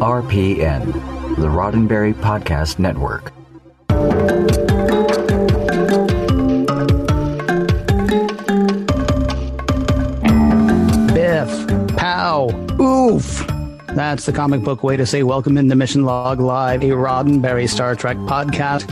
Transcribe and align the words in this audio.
RPN, 0.00 0.86
the 1.36 1.46
Roddenberry 1.46 2.14
Podcast 2.14 2.78
Network. 2.78 3.32
Biff, 11.14 11.96
pow, 11.96 12.48
oof. 12.80 13.46
That's 13.94 14.26
the 14.26 14.32
comic 14.32 14.62
book 14.62 14.82
way 14.82 14.96
to 14.96 15.04
say 15.04 15.22
welcome 15.22 15.58
into 15.58 15.76
Mission 15.76 16.04
Log 16.04 16.40
Live, 16.40 16.82
a 16.82 16.86
Roddenberry 16.86 17.68
Star 17.68 17.94
Trek 17.94 18.16
podcast. 18.18 18.90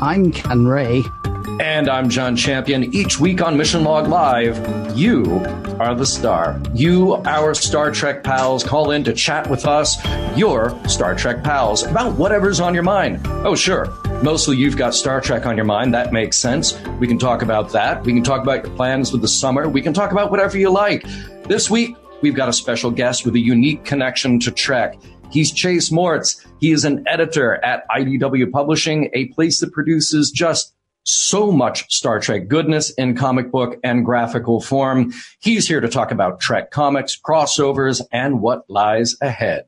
I'm 0.00 0.32
Ken 0.32 0.66
Ray. 0.66 1.02
And 1.60 1.88
I'm 1.88 2.08
John 2.08 2.36
Champion. 2.36 2.94
Each 2.94 3.18
week 3.18 3.42
on 3.42 3.56
Mission 3.56 3.82
Log 3.82 4.06
Live, 4.06 4.96
you 4.96 5.24
are 5.80 5.92
the 5.92 6.06
star. 6.06 6.60
You, 6.72 7.16
our 7.24 7.52
Star 7.52 7.90
Trek 7.90 8.22
pals, 8.22 8.62
call 8.62 8.92
in 8.92 9.02
to 9.02 9.12
chat 9.12 9.50
with 9.50 9.66
us, 9.66 9.96
your 10.36 10.78
Star 10.88 11.16
Trek 11.16 11.42
pals, 11.42 11.82
about 11.82 12.14
whatever's 12.14 12.60
on 12.60 12.74
your 12.74 12.84
mind. 12.84 13.20
Oh, 13.26 13.56
sure. 13.56 13.86
Mostly 14.22 14.56
you've 14.56 14.76
got 14.76 14.94
Star 14.94 15.20
Trek 15.20 15.46
on 15.46 15.56
your 15.56 15.64
mind. 15.64 15.92
That 15.94 16.12
makes 16.12 16.36
sense. 16.36 16.80
We 17.00 17.08
can 17.08 17.18
talk 17.18 17.42
about 17.42 17.72
that. 17.72 18.04
We 18.04 18.12
can 18.12 18.22
talk 18.22 18.42
about 18.42 18.64
your 18.64 18.76
plans 18.76 19.10
for 19.10 19.16
the 19.16 19.26
summer. 19.26 19.68
We 19.68 19.82
can 19.82 19.92
talk 19.92 20.12
about 20.12 20.30
whatever 20.30 20.56
you 20.58 20.70
like. 20.70 21.04
This 21.48 21.68
week, 21.68 21.96
we've 22.22 22.36
got 22.36 22.48
a 22.48 22.52
special 22.52 22.92
guest 22.92 23.24
with 23.24 23.34
a 23.34 23.40
unique 23.40 23.84
connection 23.84 24.38
to 24.40 24.52
Trek. 24.52 24.96
He's 25.32 25.50
Chase 25.50 25.90
Marotz. 25.90 26.40
He 26.60 26.70
is 26.70 26.84
an 26.84 27.04
editor 27.08 27.62
at 27.64 27.84
IDW 27.88 28.52
Publishing, 28.52 29.10
a 29.12 29.26
place 29.26 29.58
that 29.58 29.72
produces 29.72 30.30
just 30.30 30.72
so 31.08 31.50
much 31.50 31.90
Star 31.90 32.20
Trek 32.20 32.48
goodness 32.48 32.90
in 32.90 33.16
comic 33.16 33.50
book 33.50 33.78
and 33.82 34.04
graphical 34.04 34.60
form. 34.60 35.12
He's 35.40 35.66
here 35.66 35.80
to 35.80 35.88
talk 35.88 36.10
about 36.10 36.40
Trek 36.40 36.70
comics, 36.70 37.18
crossovers, 37.18 38.02
and 38.12 38.40
what 38.40 38.68
lies 38.68 39.16
ahead. 39.22 39.64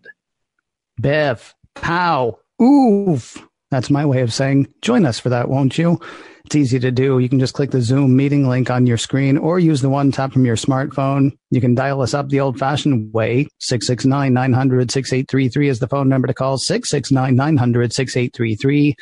Biff, 1.01 1.55
pow, 1.75 2.39
oof. 2.61 3.39
That's 3.71 3.89
my 3.89 4.05
way 4.05 4.21
of 4.21 4.35
saying 4.35 4.69
join 4.83 5.07
us 5.07 5.19
for 5.19 5.29
that, 5.31 5.49
won't 5.49 5.79
you? 5.79 6.01
It's 6.45 6.57
easy 6.57 6.81
to 6.81 6.91
do. 6.91 7.21
You 7.21 7.29
can 7.29 7.39
just 7.39 7.55
click 7.55 7.71
the 7.71 7.81
Zoom 7.81 8.17
meeting 8.17 8.49
link 8.49 8.71
on 8.71 8.87
your 8.87 8.97
screen 8.97 9.39
or 9.39 9.61
use 9.61 9.83
the 9.83 9.89
one 9.89 10.11
tap 10.11 10.33
from 10.33 10.45
your 10.45 10.57
smartphone. 10.57 11.33
You 11.51 11.61
can 11.61 11.75
dial 11.75 12.03
us 12.03 12.13
up 12.13 12.29
the 12.29 12.41
old 12.41 12.59
fashioned 12.59 13.15
way. 13.15 13.47
669 13.61 14.33
900 14.33 14.91
6833 14.91 15.69
is 15.69 15.79
the 15.79 15.87
phone 15.87 16.09
number 16.09 16.27
to 16.27 16.35
call. 16.35 16.59
669 16.59 17.37
900 17.37 17.93
6833. 17.93 18.97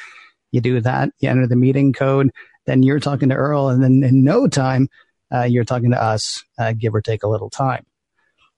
You 0.50 0.60
do 0.60 0.80
that, 0.80 1.10
you 1.20 1.28
enter 1.28 1.46
the 1.46 1.56
meeting 1.56 1.92
code, 1.92 2.30
then 2.66 2.82
you're 2.82 3.00
talking 3.00 3.28
to 3.30 3.34
Earl, 3.34 3.68
and 3.68 3.82
then 3.82 4.02
in 4.02 4.24
no 4.24 4.46
time, 4.48 4.88
uh, 5.32 5.42
you're 5.42 5.64
talking 5.64 5.90
to 5.90 6.02
us, 6.02 6.42
uh, 6.58 6.72
give 6.72 6.94
or 6.94 7.02
take 7.02 7.22
a 7.22 7.28
little 7.28 7.50
time. 7.50 7.84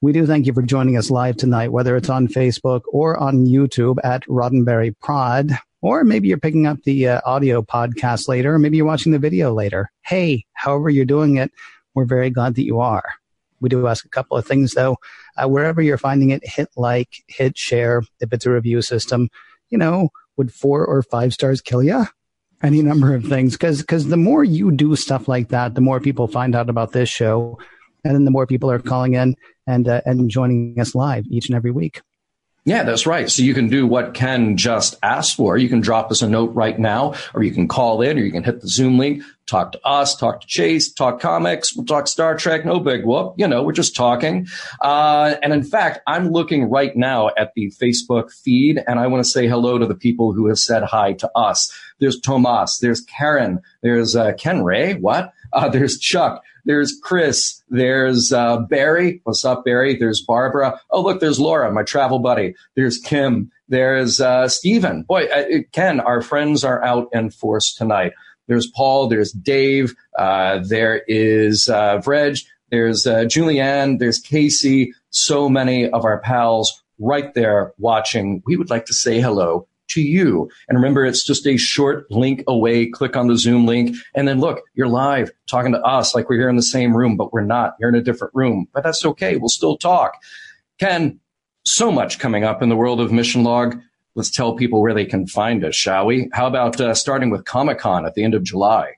We 0.00 0.12
do 0.12 0.24
thank 0.26 0.46
you 0.46 0.54
for 0.54 0.62
joining 0.62 0.96
us 0.96 1.10
live 1.10 1.36
tonight, 1.36 1.72
whether 1.72 1.94
it's 1.96 2.08
on 2.08 2.26
Facebook 2.26 2.82
or 2.90 3.18
on 3.18 3.46
YouTube 3.46 3.98
at 4.02 4.24
Roddenberry 4.24 4.94
Prod, 5.00 5.50
or 5.82 6.04
maybe 6.04 6.28
you're 6.28 6.38
picking 6.38 6.66
up 6.66 6.78
the 6.84 7.08
uh, 7.08 7.20
audio 7.26 7.60
podcast 7.62 8.28
later, 8.28 8.54
or 8.54 8.58
maybe 8.58 8.76
you're 8.76 8.86
watching 8.86 9.12
the 9.12 9.18
video 9.18 9.52
later. 9.52 9.90
Hey, 10.02 10.46
however 10.52 10.90
you're 10.90 11.04
doing 11.04 11.36
it, 11.36 11.50
we're 11.94 12.06
very 12.06 12.30
glad 12.30 12.54
that 12.54 12.64
you 12.64 12.80
are. 12.80 13.04
We 13.60 13.68
do 13.68 13.86
ask 13.86 14.04
a 14.04 14.10
couple 14.10 14.36
of 14.36 14.46
things 14.46 14.72
though. 14.72 14.96
Uh, 15.36 15.48
wherever 15.48 15.82
you're 15.82 15.98
finding 15.98 16.30
it, 16.30 16.46
hit 16.46 16.68
like, 16.76 17.22
hit 17.26 17.58
share. 17.58 18.02
If 18.20 18.32
it's 18.32 18.46
a 18.46 18.50
review 18.50 18.80
system, 18.82 19.28
you 19.68 19.78
know, 19.78 20.08
would 20.40 20.52
four 20.52 20.86
or 20.86 21.02
five 21.02 21.34
stars 21.34 21.60
kill 21.60 21.82
you? 21.82 22.06
Any 22.62 22.80
number 22.80 23.14
of 23.14 23.24
things. 23.24 23.58
Cause, 23.58 23.82
cause 23.82 24.06
the 24.06 24.16
more 24.16 24.42
you 24.42 24.70
do 24.70 24.96
stuff 24.96 25.28
like 25.28 25.48
that, 25.48 25.74
the 25.74 25.82
more 25.82 26.00
people 26.00 26.26
find 26.28 26.56
out 26.56 26.70
about 26.70 26.92
this 26.92 27.10
show. 27.10 27.58
And 28.04 28.14
then 28.14 28.24
the 28.24 28.30
more 28.30 28.46
people 28.46 28.70
are 28.70 28.78
calling 28.78 29.14
in 29.14 29.36
and, 29.66 29.86
uh, 29.86 30.00
and 30.06 30.30
joining 30.30 30.80
us 30.80 30.94
live 30.94 31.26
each 31.28 31.50
and 31.50 31.56
every 31.56 31.70
week. 31.70 32.00
Yeah, 32.66 32.82
that's 32.82 33.06
right. 33.06 33.30
So 33.30 33.42
you 33.42 33.54
can 33.54 33.68
do 33.68 33.86
what 33.86 34.12
Ken 34.12 34.58
just 34.58 34.96
asked 35.02 35.36
for. 35.36 35.56
You 35.56 35.68
can 35.68 35.80
drop 35.80 36.10
us 36.10 36.20
a 36.20 36.28
note 36.28 36.54
right 36.54 36.78
now, 36.78 37.14
or 37.32 37.42
you 37.42 37.52
can 37.52 37.68
call 37.68 38.02
in, 38.02 38.18
or 38.18 38.22
you 38.22 38.30
can 38.30 38.44
hit 38.44 38.60
the 38.60 38.68
Zoom 38.68 38.98
link, 38.98 39.22
talk 39.46 39.72
to 39.72 39.80
us, 39.86 40.14
talk 40.14 40.42
to 40.42 40.46
Chase, 40.46 40.92
talk 40.92 41.20
comics, 41.20 41.74
we'll 41.74 41.86
talk 41.86 42.06
Star 42.06 42.36
Trek. 42.36 42.66
No 42.66 42.78
big 42.78 43.04
whoop. 43.04 43.34
You 43.38 43.48
know, 43.48 43.62
we're 43.62 43.72
just 43.72 43.96
talking. 43.96 44.46
Uh, 44.80 45.36
and 45.42 45.54
in 45.54 45.64
fact, 45.64 46.00
I'm 46.06 46.28
looking 46.28 46.64
right 46.64 46.94
now 46.94 47.30
at 47.36 47.52
the 47.56 47.72
Facebook 47.80 48.30
feed, 48.30 48.82
and 48.86 49.00
I 49.00 49.06
want 49.06 49.24
to 49.24 49.30
say 49.30 49.48
hello 49.48 49.78
to 49.78 49.86
the 49.86 49.94
people 49.94 50.34
who 50.34 50.46
have 50.48 50.58
said 50.58 50.82
hi 50.82 51.14
to 51.14 51.30
us. 51.34 51.72
There's 51.98 52.20
Tomas, 52.20 52.78
there's 52.78 53.00
Karen, 53.00 53.60
there's 53.82 54.14
uh, 54.14 54.32
Ken 54.34 54.62
Ray. 54.62 54.94
What? 54.94 55.32
Uh, 55.52 55.68
there's 55.68 55.98
Chuck. 55.98 56.42
There's 56.64 56.98
Chris. 57.02 57.62
There's 57.68 58.32
uh, 58.32 58.58
Barry. 58.58 59.20
What's 59.24 59.44
up, 59.44 59.64
Barry? 59.64 59.96
There's 59.96 60.20
Barbara. 60.20 60.80
Oh, 60.90 61.02
look, 61.02 61.20
there's 61.20 61.40
Laura, 61.40 61.72
my 61.72 61.82
travel 61.82 62.18
buddy. 62.18 62.54
There's 62.76 62.98
Kim. 62.98 63.50
There's 63.68 64.20
uh, 64.20 64.48
Stephen. 64.48 65.02
Boy, 65.02 65.24
uh, 65.24 65.44
Ken, 65.72 66.00
our 66.00 66.20
friends 66.22 66.64
are 66.64 66.82
out 66.84 67.08
in 67.12 67.30
force 67.30 67.74
tonight. 67.74 68.12
There's 68.46 68.66
Paul. 68.66 69.08
There's 69.08 69.32
Dave. 69.32 69.94
Uh, 70.18 70.60
there 70.66 71.02
is 71.06 71.68
uh. 71.68 72.00
There's 72.04 73.06
uh, 73.06 73.24
Julianne. 73.24 73.98
There's 73.98 74.18
Casey. 74.18 74.92
So 75.10 75.48
many 75.48 75.88
of 75.88 76.04
our 76.04 76.20
pals 76.20 76.82
right 76.98 77.32
there 77.34 77.72
watching. 77.78 78.42
We 78.46 78.56
would 78.56 78.70
like 78.70 78.86
to 78.86 78.94
say 78.94 79.20
hello 79.20 79.66
to 79.90 80.00
you. 80.00 80.50
And 80.68 80.76
remember, 80.76 81.04
it's 81.04 81.24
just 81.24 81.46
a 81.46 81.56
short 81.56 82.10
link 82.10 82.42
away. 82.48 82.86
Click 82.86 83.16
on 83.16 83.28
the 83.28 83.36
Zoom 83.36 83.66
link 83.66 83.96
and 84.14 84.26
then 84.26 84.40
look, 84.40 84.62
you're 84.74 84.88
live 84.88 85.30
talking 85.48 85.72
to 85.72 85.80
us 85.82 86.14
like 86.14 86.28
we're 86.28 86.38
here 86.38 86.48
in 86.48 86.56
the 86.56 86.62
same 86.62 86.96
room, 86.96 87.16
but 87.16 87.32
we're 87.32 87.40
not. 87.42 87.74
You're 87.78 87.90
in 87.90 87.94
a 87.94 88.02
different 88.02 88.34
room, 88.34 88.66
but 88.72 88.82
that's 88.82 89.04
okay. 89.04 89.36
We'll 89.36 89.48
still 89.48 89.76
talk. 89.76 90.14
Ken, 90.78 91.20
so 91.64 91.92
much 91.92 92.18
coming 92.18 92.44
up 92.44 92.62
in 92.62 92.68
the 92.68 92.76
world 92.76 93.00
of 93.00 93.12
Mission 93.12 93.44
Log. 93.44 93.78
Let's 94.14 94.30
tell 94.30 94.56
people 94.56 94.80
where 94.80 94.94
they 94.94 95.04
can 95.04 95.26
find 95.26 95.64
us, 95.64 95.76
shall 95.76 96.06
we? 96.06 96.28
How 96.32 96.46
about 96.46 96.80
uh, 96.80 96.94
starting 96.94 97.30
with 97.30 97.44
Comic 97.44 97.78
Con 97.78 98.06
at 98.06 98.14
the 98.14 98.24
end 98.24 98.34
of 98.34 98.42
July? 98.42 98.94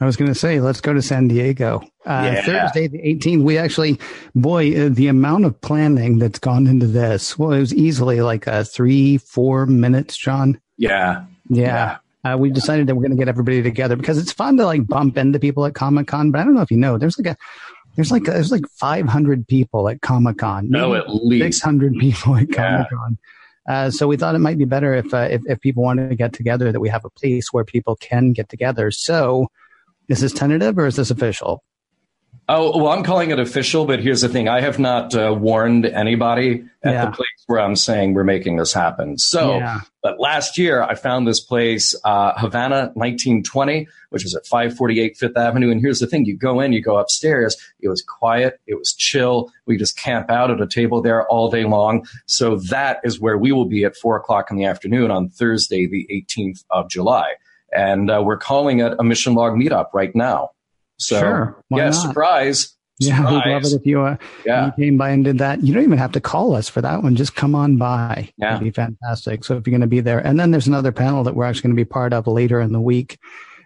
I 0.00 0.04
was 0.04 0.16
going 0.16 0.28
to 0.30 0.38
say, 0.38 0.60
let's 0.60 0.80
go 0.82 0.92
to 0.92 1.00
San 1.00 1.28
Diego. 1.28 1.80
Uh, 2.04 2.30
Yeah. 2.34 2.42
Thursday, 2.42 2.86
the 2.86 2.98
18th. 2.98 3.42
We 3.42 3.56
actually, 3.56 3.98
boy, 4.34 4.86
uh, 4.86 4.88
the 4.90 5.06
amount 5.08 5.46
of 5.46 5.58
planning 5.62 6.18
that's 6.18 6.38
gone 6.38 6.66
into 6.66 6.86
this. 6.86 7.38
Well, 7.38 7.52
it 7.52 7.60
was 7.60 7.72
easily 7.74 8.20
like 8.20 8.46
uh, 8.46 8.64
three, 8.64 9.16
four 9.18 9.64
minutes, 9.66 10.16
John. 10.16 10.60
Yeah. 10.76 11.24
Yeah. 11.48 11.98
Uh, 12.24 12.36
we 12.36 12.50
decided 12.50 12.88
that 12.88 12.94
we're 12.94 13.02
going 13.02 13.12
to 13.12 13.16
get 13.16 13.28
everybody 13.28 13.62
together 13.62 13.96
because 13.96 14.18
it's 14.18 14.32
fun 14.32 14.56
to 14.58 14.66
like 14.66 14.86
bump 14.86 15.16
into 15.16 15.38
people 15.38 15.64
at 15.64 15.74
Comic 15.74 16.08
Con. 16.08 16.30
But 16.30 16.40
I 16.40 16.44
don't 16.44 16.54
know 16.54 16.60
if 16.62 16.70
you 16.70 16.76
know, 16.76 16.98
there's 16.98 17.18
like 17.18 17.28
a, 17.28 17.36
there's 17.94 18.10
like, 18.10 18.24
there's 18.24 18.50
like 18.52 18.66
500 18.68 19.46
people 19.48 19.88
at 19.88 20.02
Comic 20.02 20.36
Con. 20.38 20.68
No, 20.68 20.94
at 20.94 21.08
least. 21.08 21.42
600 21.60 21.94
people 21.98 22.36
at 22.36 22.48
Yeah. 22.50 22.54
Comic 22.54 22.90
Con. 22.90 23.18
Uh, 23.68 23.90
so 23.90 24.06
we 24.06 24.16
thought 24.16 24.34
it 24.34 24.40
might 24.40 24.58
be 24.58 24.64
better 24.66 24.92
if, 24.94 25.12
uh, 25.14 25.28
if 25.30 25.42
if 25.46 25.60
people 25.60 25.82
wanted 25.82 26.08
to 26.10 26.14
get 26.14 26.32
together 26.32 26.70
that 26.70 26.78
we 26.80 26.88
have 26.88 27.04
a 27.04 27.10
place 27.10 27.52
where 27.52 27.64
people 27.64 27.96
can 27.96 28.32
get 28.32 28.48
together. 28.48 28.90
So 28.92 29.48
is 30.08 30.20
this 30.20 30.32
tentative 30.32 30.78
or 30.78 30.86
is 30.86 30.96
this 30.96 31.10
official? 31.10 31.62
Oh, 32.48 32.78
well, 32.80 32.92
I'm 32.92 33.02
calling 33.02 33.32
it 33.32 33.40
official, 33.40 33.86
but 33.86 33.98
here's 33.98 34.20
the 34.20 34.28
thing. 34.28 34.46
I 34.48 34.60
have 34.60 34.78
not 34.78 35.12
uh, 35.16 35.34
warned 35.36 35.84
anybody 35.84 36.62
at 36.84 36.92
Yeah. 36.92 37.04
the 37.06 37.10
place 37.10 37.26
where 37.48 37.58
I'm 37.58 37.74
saying 37.74 38.14
we're 38.14 38.22
making 38.22 38.56
this 38.56 38.72
happen. 38.72 39.18
So, 39.18 39.56
Yeah. 39.56 39.80
but 40.00 40.20
last 40.20 40.56
year 40.56 40.80
I 40.80 40.94
found 40.94 41.26
this 41.26 41.40
place, 41.40 41.92
uh, 42.04 42.34
Havana 42.38 42.92
1920, 42.94 43.88
which 44.10 44.24
is 44.24 44.32
at 44.36 44.46
548 44.46 45.16
Fifth 45.16 45.36
Avenue. 45.36 45.72
And 45.72 45.80
here's 45.80 45.98
the 45.98 46.06
thing. 46.06 46.24
You 46.24 46.36
go 46.36 46.60
in, 46.60 46.72
you 46.72 46.80
go 46.80 46.98
upstairs. 46.98 47.56
It 47.80 47.88
was 47.88 48.00
quiet. 48.02 48.60
It 48.68 48.78
was 48.78 48.94
chill. 48.94 49.50
We 49.66 49.76
just 49.76 49.98
camp 49.98 50.30
out 50.30 50.48
at 50.52 50.60
a 50.60 50.68
table 50.68 51.02
there 51.02 51.26
all 51.26 51.50
day 51.50 51.64
long. 51.64 52.06
So 52.26 52.56
that 52.70 53.00
is 53.02 53.20
where 53.20 53.36
we 53.38 53.50
will 53.50 53.64
be 53.68 53.82
at 53.84 53.96
four 53.96 54.16
o'clock 54.16 54.52
in 54.52 54.56
the 54.56 54.66
afternoon 54.66 55.10
on 55.10 55.30
Thursday, 55.30 55.86
the 55.88 56.06
18th 56.12 56.62
of 56.70 56.88
July. 56.88 57.32
And 57.74 58.10
uh, 58.10 58.22
we're 58.24 58.36
calling 58.38 58.80
it 58.80 58.94
a 58.98 59.04
mission 59.04 59.34
log 59.34 59.54
meetup 59.54 59.86
right 59.92 60.14
now. 60.14 60.50
So, 60.98 61.18
Sure. 61.20 61.64
Why 61.68 61.78
yeah, 61.78 61.84
not? 61.86 61.92
surprise. 61.94 62.72
Yeah, 62.98 63.20
we'd 63.30 63.52
love 63.52 63.64
it 63.64 63.72
if 63.74 63.84
you, 63.84 64.00
uh, 64.00 64.16
Yeah. 64.46 64.66
you 64.66 64.72
came 64.72 64.96
by 64.96 65.10
and 65.10 65.22
did 65.22 65.38
that. 65.38 65.62
You 65.62 65.74
don't 65.74 65.82
even 65.82 65.98
have 65.98 66.12
to 66.12 66.20
call 66.20 66.54
us 66.54 66.68
for 66.70 66.80
that 66.80 67.02
one. 67.02 67.14
Just 67.16 67.34
come 67.34 67.54
on 67.54 67.76
by. 67.76 68.30
Yeah. 68.38 68.52
It'd 68.56 68.64
be 68.64 68.70
fantastic. 68.70 69.44
So 69.44 69.56
if 69.58 69.66
you're 69.66 69.72
going 69.72 69.82
to 69.82 69.86
be 69.86 70.00
there, 70.00 70.18
and 70.18 70.40
then 70.40 70.50
there's 70.50 70.66
another 70.66 70.92
panel 70.92 71.22
that 71.24 71.34
we're 71.36 71.44
actually 71.44 71.62
going 71.68 71.76
to 71.76 71.80
be 71.80 71.84
part 71.84 72.14
of 72.14 72.26
later 72.26 72.58
in 72.60 72.72
the 72.72 72.80
week. 72.80 73.18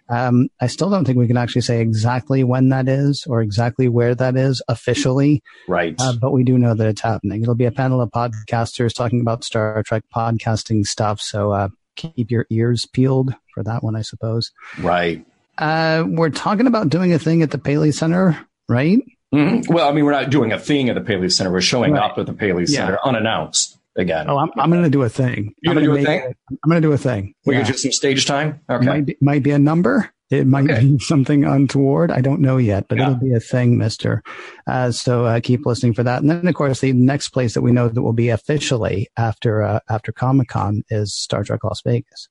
Um, 0.08 0.48
I 0.60 0.66
still 0.66 0.90
don't 0.90 1.04
think 1.04 1.18
we 1.18 1.28
can 1.28 1.36
actually 1.36 1.62
say 1.62 1.80
exactly 1.80 2.42
when 2.42 2.70
that 2.70 2.88
is 2.88 3.24
or 3.28 3.40
exactly 3.42 3.86
where 3.86 4.12
that 4.16 4.36
is 4.36 4.60
officially, 4.66 5.40
Right. 5.68 5.94
uh, 6.00 6.14
but 6.20 6.32
we 6.32 6.42
do 6.42 6.58
know 6.58 6.74
that 6.74 6.88
it's 6.88 7.00
happening. 7.02 7.42
It'll 7.42 7.54
be 7.54 7.66
a 7.66 7.70
panel 7.70 8.00
of 8.00 8.10
podcasters 8.10 8.92
talking 8.92 9.20
about 9.20 9.44
Star 9.44 9.80
Trek 9.84 10.02
podcasting 10.12 10.84
stuff. 10.84 11.20
So 11.20 11.52
uh, 11.52 11.68
keep 11.96 12.30
your 12.30 12.46
ears 12.50 12.86
peeled 12.86 13.34
for 13.54 13.62
that 13.64 13.82
one, 13.82 13.96
I 13.96 14.02
suppose. 14.02 14.50
right. 14.80 15.24
Uh, 15.58 16.04
we're 16.06 16.30
talking 16.30 16.66
about 16.66 16.88
doing 16.88 17.12
a 17.12 17.18
thing 17.18 17.42
at 17.42 17.50
the 17.50 17.58
Paley 17.58 17.92
Center, 17.92 18.38
right? 18.68 18.98
Mhm. 19.34 19.68
Well, 19.68 19.86
I 19.88 19.92
mean, 19.92 20.04
we're 20.06 20.12
not 20.12 20.30
doing 20.30 20.52
a 20.52 20.58
thing 20.58 20.88
at 20.88 20.94
the 20.94 21.02
Paley 21.02 21.28
Center. 21.28 21.52
We're 21.52 21.60
showing 21.60 21.92
Right. 21.92 22.02
up 22.10 22.16
at 22.18 22.24
the 22.26 22.32
Paley 22.32 22.64
Yeah. 22.66 22.78
Center 22.86 22.98
unannounced 23.04 23.76
again. 23.96 24.26
Oh, 24.30 24.38
I'm, 24.38 24.50
I'm 24.56 24.70
going 24.70 24.84
to 24.84 24.88
do 24.90 25.02
a 25.02 25.08
thing. 25.10 25.54
You're 25.60 25.72
I'm 25.72 25.84
gonna 25.84 25.86
do 25.94 26.00
a 26.00 26.04
thing? 26.04 26.20
it- 26.30 26.36
I'm 26.64 26.70
going 26.70 26.80
to 26.80 26.88
do 26.88 26.92
a 26.92 26.98
thing. 26.98 27.34
we 27.44 27.54
Yeah. 27.54 27.62
could 27.64 27.72
do 27.72 27.78
some 27.78 27.92
stage 27.92 28.24
time. 28.24 28.60
Okay. 28.70 28.86
Might, 28.86 29.06
be, 29.06 29.16
might 29.20 29.42
be 29.42 29.50
a 29.50 29.58
number. 29.58 30.10
It 30.30 30.46
might 30.46 30.70
okay. 30.70 30.80
be 30.80 30.98
something 31.00 31.44
untoward. 31.44 32.10
I 32.10 32.20
don't 32.20 32.40
know 32.40 32.56
yet, 32.56 32.86
but 32.88 32.98
yeah. 32.98 33.04
it'll 33.10 33.16
be 33.16 33.34
a 33.34 33.40
thing, 33.40 33.78
Mister. 33.78 34.22
Uh, 34.66 34.92
so 34.92 35.24
uh, 35.26 35.40
keep 35.40 35.66
listening 35.66 35.94
for 35.94 36.04
that. 36.04 36.20
And 36.20 36.30
then, 36.30 36.46
of 36.46 36.54
course, 36.54 36.80
the 36.80 36.92
next 36.92 37.30
place 37.30 37.54
that 37.54 37.62
we 37.62 37.72
know 37.72 37.88
that 37.88 38.02
will 38.02 38.12
be 38.12 38.28
officially 38.28 39.08
after 39.16 39.62
uh, 39.62 39.80
after 39.88 40.12
Comic 40.12 40.48
Con 40.48 40.84
is 40.88 41.14
Star 41.14 41.42
Trek 41.44 41.64
Las 41.64 41.82
Vegas. 41.82 42.28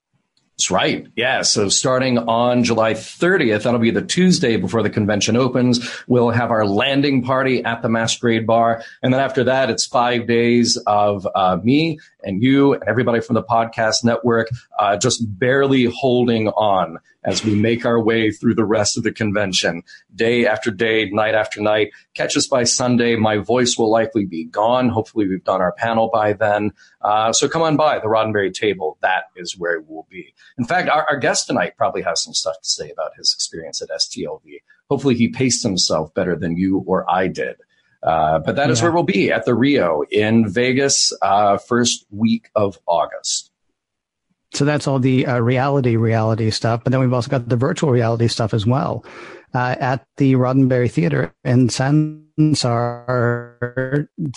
That's 0.59 0.71
right. 0.71 1.07
Yeah. 1.15 1.43
So 1.43 1.69
starting 1.69 2.17
on 2.17 2.65
July 2.65 2.93
30th, 2.93 3.63
that'll 3.63 3.79
be 3.79 3.91
the 3.91 4.01
Tuesday 4.01 4.57
before 4.57 4.83
the 4.83 4.89
convention 4.89 5.37
opens. 5.37 5.89
We'll 6.05 6.31
have 6.31 6.51
our 6.51 6.65
landing 6.65 7.23
party 7.23 7.63
at 7.63 7.81
the 7.81 7.87
Masquerade 7.87 8.45
Bar. 8.45 8.83
And 9.01 9.13
then 9.13 9.21
after 9.21 9.45
that, 9.45 9.69
it's 9.69 9.85
five 9.85 10.27
days 10.27 10.75
of 10.85 11.25
uh, 11.33 11.59
me 11.63 11.99
and 12.23 12.43
you 12.43 12.73
and 12.73 12.83
everybody 12.87 13.21
from 13.21 13.35
the 13.35 13.43
podcast 13.43 14.03
network 14.03 14.49
uh, 14.77 14.97
just 14.97 15.21
barely 15.39 15.85
holding 15.85 16.49
on 16.49 16.97
as 17.23 17.43
we 17.43 17.53
make 17.53 17.85
our 17.85 18.01
way 18.01 18.31
through 18.31 18.55
the 18.55 18.65
rest 18.65 18.97
of 18.97 19.03
the 19.03 19.11
convention, 19.11 19.83
day 20.15 20.45
after 20.45 20.71
day, 20.71 21.09
night 21.09 21.35
after 21.35 21.61
night. 21.61 21.91
Catch 22.13 22.37
us 22.37 22.47
by 22.47 22.63
Sunday. 22.63 23.15
My 23.15 23.37
voice 23.37 23.77
will 23.77 23.91
likely 23.91 24.25
be 24.25 24.45
gone. 24.45 24.89
Hopefully, 24.89 25.27
we've 25.27 25.43
done 25.43 25.61
our 25.61 25.73
panel 25.73 26.09
by 26.11 26.33
then. 26.33 26.71
Uh, 27.01 27.33
so 27.33 27.49
come 27.49 27.61
on 27.61 27.75
by 27.75 27.99
the 27.99 28.07
Roddenberry 28.07 28.53
table. 28.53 28.97
That 29.01 29.25
is 29.35 29.57
where 29.57 29.81
we'll 29.81 30.07
be. 30.09 30.33
In 30.57 30.65
fact, 30.65 30.89
our, 30.89 31.05
our 31.09 31.17
guest 31.17 31.47
tonight 31.47 31.73
probably 31.77 32.01
has 32.03 32.23
some 32.23 32.33
stuff 32.33 32.55
to 32.61 32.69
say 32.69 32.89
about 32.89 33.11
his 33.17 33.33
experience 33.33 33.81
at 33.81 33.89
STLV. 33.89 34.61
Hopefully, 34.89 35.15
he 35.15 35.27
paced 35.27 35.63
himself 35.63 36.13
better 36.13 36.35
than 36.35 36.57
you 36.57 36.83
or 36.87 37.09
I 37.09 37.27
did. 37.27 37.57
Uh, 38.01 38.39
but 38.39 38.55
that 38.55 38.67
yeah. 38.67 38.71
is 38.71 38.81
where 38.81 38.91
we'll 38.91 39.03
be 39.03 39.31
at 39.31 39.45
the 39.45 39.53
Rio 39.53 40.03
in 40.09 40.47
Vegas, 40.47 41.11
uh, 41.21 41.57
first 41.57 42.05
week 42.11 42.49
of 42.55 42.79
August. 42.87 43.51
So 44.53 44.65
that's 44.65 44.87
all 44.87 44.99
the 44.99 45.25
uh, 45.27 45.39
reality, 45.39 45.95
reality 45.95 46.49
stuff. 46.49 46.83
But 46.83 46.91
then 46.91 47.01
we've 47.01 47.13
also 47.13 47.29
got 47.29 47.49
the 47.49 47.55
virtual 47.55 47.91
reality 47.91 48.27
stuff 48.27 48.53
as 48.53 48.65
well 48.65 49.05
uh, 49.53 49.75
at 49.79 50.05
the 50.17 50.33
Roddenberry 50.35 50.91
Theater 50.91 51.33
in 51.43 51.67
Sansar 51.67 52.17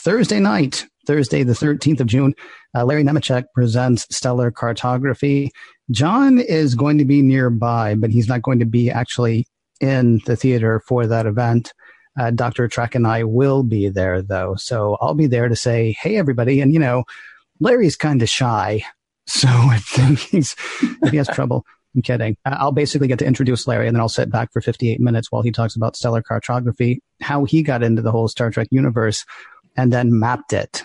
Thursday 0.01 0.41
night, 0.41 0.87
Thursday, 1.07 1.43
the 1.43 1.55
13th 1.55 2.01
of 2.01 2.07
June. 2.07 2.35
Uh, 2.77 2.85
Larry 2.85 3.05
Nemecek 3.05 3.45
presents 3.55 4.07
Stellar 4.15 4.51
Cartography. 4.51 5.51
John 5.91 6.39
is 6.39 6.75
going 6.75 6.99
to 6.99 7.05
be 7.05 7.23
nearby, 7.23 7.95
but 7.95 8.11
he's 8.11 8.29
not 8.29 8.43
going 8.43 8.59
to 8.59 8.67
be 8.67 8.91
actually 8.91 9.47
in 9.81 10.21
the 10.27 10.37
theater 10.37 10.83
for 10.87 11.07
that 11.07 11.27
event. 11.27 11.73
Uh, 12.19 12.31
Dr. 12.31 12.69
Trek 12.69 12.95
and 12.95 13.07
I 13.07 13.25
will 13.25 13.63
be 13.63 13.89
there 13.89 14.23
though. 14.23 14.55
So 14.57 14.97
I'll 15.01 15.15
be 15.15 15.27
there 15.27 15.49
to 15.49 15.57
say, 15.57 15.97
Hey, 16.01 16.17
everybody. 16.17 16.61
And 16.61 16.73
you 16.73 16.79
know, 16.79 17.05
Larry's 17.61 17.97
kind 17.97 18.23
of 18.23 18.29
shy. 18.29 18.83
So 19.25 19.49
if 19.49 20.21
he's, 20.31 20.57
if 21.01 21.13
he 21.13 21.17
has 21.17 21.29
trouble, 21.29 21.65
I'm 21.95 22.03
kidding. 22.03 22.37
I'll 22.45 22.73
basically 22.73 23.07
get 23.07 23.21
to 23.21 23.25
introduce 23.25 23.69
Larry 23.69 23.87
and 23.87 23.95
then 23.95 24.01
I'll 24.01 24.09
sit 24.09 24.31
back 24.31 24.53
for 24.53 24.61
58 24.61 24.99
minutes 25.01 25.31
while 25.31 25.43
he 25.43 25.53
talks 25.53 25.77
about 25.77 25.95
stellar 25.95 26.23
cartography, 26.23 27.01
how 27.21 27.45
he 27.45 27.63
got 27.63 27.85
into 27.85 28.03
the 28.03 28.11
whole 28.11 28.27
Star 28.27 28.51
Trek 28.51 28.67
universe 28.73 29.25
and 29.77 29.93
then 29.93 30.19
mapped 30.19 30.53
it. 30.53 30.83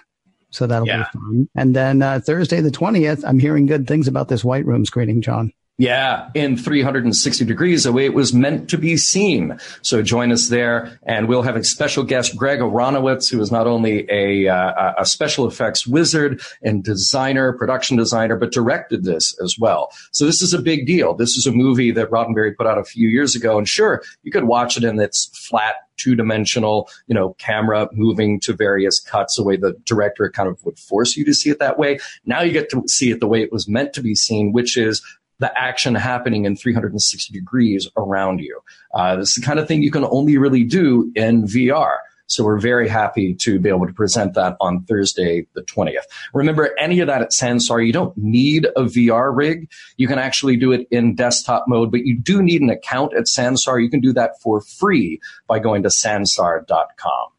So 0.51 0.67
that'll 0.67 0.87
yeah. 0.87 1.09
be 1.11 1.19
fun. 1.19 1.49
And 1.55 1.75
then 1.75 2.01
uh, 2.01 2.19
Thursday, 2.19 2.61
the 2.61 2.71
20th, 2.71 3.23
I'm 3.25 3.39
hearing 3.39 3.65
good 3.65 3.87
things 3.87 4.07
about 4.07 4.27
this 4.27 4.43
White 4.43 4.65
Room 4.65 4.85
screening, 4.85 5.21
John. 5.21 5.51
Yeah, 5.79 6.31
in 6.33 6.57
360 6.57 7.45
degrees, 7.45 7.83
the 7.83 7.91
way 7.91 8.05
it 8.05 8.15
was 8.15 8.33
meant 8.33 8.67
to 8.71 8.79
be 8.79 8.97
seen. 8.97 9.59
So 9.83 10.01
join 10.01 10.31
us 10.31 10.47
there, 10.47 10.99
and 11.03 11.27
we'll 11.27 11.43
have 11.43 11.55
a 11.55 11.63
special 11.63 12.03
guest, 12.03 12.35
Greg 12.35 12.61
Aronowitz, 12.61 13.29
who 13.29 13.39
is 13.39 13.51
not 13.51 13.67
only 13.67 14.07
a, 14.09 14.47
uh, 14.47 14.93
a 14.97 15.05
special 15.05 15.47
effects 15.47 15.85
wizard 15.85 16.41
and 16.63 16.83
designer, 16.83 17.53
production 17.53 17.95
designer, 17.95 18.35
but 18.37 18.51
directed 18.51 19.03
this 19.03 19.39
as 19.39 19.55
well. 19.59 19.91
So 20.11 20.25
this 20.25 20.41
is 20.41 20.51
a 20.51 20.61
big 20.63 20.87
deal. 20.87 21.13
This 21.13 21.37
is 21.37 21.45
a 21.45 21.51
movie 21.51 21.91
that 21.91 22.09
Roddenberry 22.09 22.57
put 22.57 22.65
out 22.65 22.79
a 22.79 22.83
few 22.83 23.07
years 23.07 23.35
ago, 23.35 23.59
and 23.59 23.69
sure, 23.69 24.01
you 24.23 24.31
could 24.31 24.45
watch 24.45 24.77
it 24.77 24.83
in 24.83 24.99
its 24.99 25.29
flat 25.47 25.75
two 25.97 26.15
dimensional, 26.15 26.89
you 27.07 27.13
know, 27.15 27.33
camera 27.39 27.89
moving 27.91 28.39
to 28.39 28.53
various 28.53 28.99
cuts 28.99 29.35
the 29.35 29.43
way 29.43 29.57
the 29.57 29.73
director 29.83 30.29
kind 30.29 30.47
of 30.47 30.63
would 30.63 30.77
force 30.77 31.17
you 31.17 31.25
to 31.25 31.33
see 31.33 31.49
it 31.49 31.57
that 31.59 31.79
way. 31.79 31.99
Now 32.25 32.41
you 32.41 32.51
get 32.51 32.69
to 32.69 32.83
see 32.87 33.11
it 33.11 33.19
the 33.19 33.27
way 33.27 33.41
it 33.41 33.51
was 33.51 33.67
meant 33.67 33.93
to 33.93 34.01
be 34.01 34.13
seen, 34.13 34.53
which 34.53 34.77
is 34.77 35.01
the 35.39 35.51
action 35.59 35.95
happening 35.95 36.45
in 36.45 36.55
360 36.55 37.33
degrees 37.33 37.87
around 37.97 38.39
you. 38.39 38.59
Uh, 38.93 39.17
this 39.17 39.29
is 39.29 39.35
the 39.35 39.41
kind 39.41 39.59
of 39.59 39.67
thing 39.67 39.83
you 39.83 39.91
can 39.91 40.05
only 40.05 40.37
really 40.37 40.63
do 40.63 41.11
in 41.15 41.43
VR. 41.43 41.97
So 42.27 42.43
we're 42.43 42.59
very 42.59 42.89
happy 42.89 43.33
to 43.35 43.57
be 43.57 43.69
able 43.69 43.87
to 43.87 43.93
present 43.93 44.33
that 44.33 44.57
on 44.59 44.83
Thursday, 44.83 45.47
the 45.53 45.61
20th. 45.61 46.03
Remember, 46.33 46.75
any 46.77 46.99
of 46.99 47.07
that 47.07 47.21
at 47.21 47.31
Sansar, 47.31 47.85
you 47.85 47.93
don't 47.93 48.15
need 48.17 48.65
a 48.75 48.81
VR 48.81 49.35
rig. 49.35 49.69
You 49.95 50.07
can 50.07 50.19
actually 50.19 50.57
do 50.57 50.73
it 50.73 50.87
in 50.91 51.15
desktop 51.15 51.65
mode, 51.67 51.89
but 51.89 52.01
you 52.05 52.19
do 52.19 52.43
need 52.43 52.61
an 52.61 52.69
account 52.69 53.13
at 53.15 53.25
Sansar. 53.25 53.81
You 53.81 53.89
can 53.89 54.01
do 54.01 54.11
that 54.13 54.41
for 54.41 54.59
free 54.59 55.21
by 55.47 55.59
going 55.59 55.83
to 55.83 55.89
sansar.com. 55.89 57.29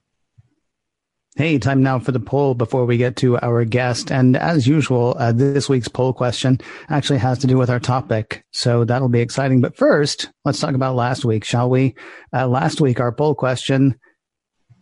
Hey, 1.38 1.56
time 1.56 1.85
now 1.85 2.00
for 2.00 2.11
the 2.11 2.19
poll 2.19 2.55
before 2.55 2.85
we 2.85 2.96
get 2.96 3.14
to 3.19 3.38
our 3.38 3.64
guest. 3.64 4.11
And 4.11 4.37
as 4.37 4.67
usual, 4.67 5.14
uh, 5.17 5.31
this 5.31 5.69
week's 5.69 5.87
poll 5.87 6.12
question 6.12 6.61
actually 6.88 7.20
has 7.20 7.38
to 7.38 7.46
do 7.46 7.56
with 7.56 7.70
our 7.70 7.79
topic. 7.79 8.44
So 8.50 8.82
that'll 8.82 9.08
be 9.08 9.20
exciting. 9.20 9.61
But 9.61 9.76
first, 9.76 10.32
let's 10.44 10.58
talk 10.58 10.75
about 10.75 10.96
last 10.96 11.25
week, 11.25 11.44
shall 11.44 11.70
we? 11.70 11.94
Uh, 12.32 12.49
last 12.49 12.81
week, 12.81 12.99
our 12.99 13.12
poll 13.12 13.37
question. 13.37 14.00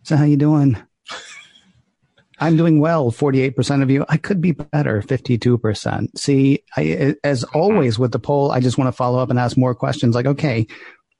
So 0.01 0.15
how 0.15 0.23
you 0.23 0.35
doing? 0.35 0.81
I'm 2.39 2.57
doing 2.57 2.79
well. 2.79 3.11
48% 3.11 3.83
of 3.83 3.91
you. 3.91 4.03
I 4.09 4.17
could 4.17 4.41
be 4.41 4.53
better. 4.53 5.03
52%. 5.03 6.17
See, 6.17 6.63
I, 6.75 7.13
as 7.23 7.43
always 7.43 7.99
with 7.99 8.13
the 8.13 8.17
poll, 8.17 8.49
I 8.49 8.61
just 8.61 8.79
want 8.79 8.87
to 8.87 8.97
follow 8.97 9.19
up 9.19 9.29
and 9.29 9.37
ask 9.37 9.57
more 9.57 9.75
questions 9.75 10.15
like, 10.15 10.25
okay, 10.25 10.65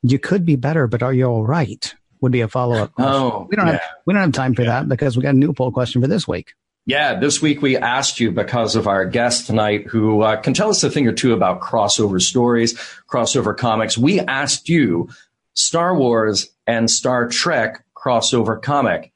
you 0.01 0.17
could 0.17 0.45
be 0.45 0.55
better, 0.55 0.87
but 0.87 1.03
are 1.03 1.13
you 1.13 1.25
all 1.25 1.45
right? 1.45 1.93
Would 2.21 2.31
be 2.31 2.41
a 2.41 2.47
follow 2.47 2.75
up. 2.75 2.93
Oh, 2.97 3.47
we 3.49 3.55
don't 3.55 3.67
yeah. 3.67 3.73
have 3.73 3.81
we 4.05 4.13
don't 4.13 4.23
have 4.23 4.31
time 4.31 4.53
for 4.53 4.63
yeah. 4.63 4.81
that 4.81 4.89
because 4.89 5.15
we 5.15 5.23
got 5.23 5.35
a 5.35 5.37
new 5.37 5.53
poll 5.53 5.71
question 5.71 6.01
for 6.01 6.07
this 6.07 6.27
week. 6.27 6.53
Yeah, 6.85 7.19
this 7.19 7.41
week 7.41 7.61
we 7.61 7.75
asked 7.75 8.21
you 8.21 8.31
because 8.31 8.77
of 8.77 8.87
our 8.87 9.05
guest 9.05 9.47
tonight 9.47 9.87
who 9.87 10.21
uh, 10.21 10.37
can 10.37 10.53
tell 10.53 10.69
us 10.69 10.83
a 10.83 10.89
thing 10.89 11.05
or 11.05 11.11
two 11.11 11.33
about 11.33 11.59
crossover 11.59 12.21
stories, 12.21 12.75
crossover 13.09 13.55
comics. 13.55 13.97
We 13.97 14.21
asked 14.21 14.69
you 14.69 15.09
Star 15.53 15.95
Wars 15.97 16.49
and 16.65 16.89
Star 16.89 17.27
Trek 17.27 17.83
crossover 17.93 18.61
comic. 18.61 19.11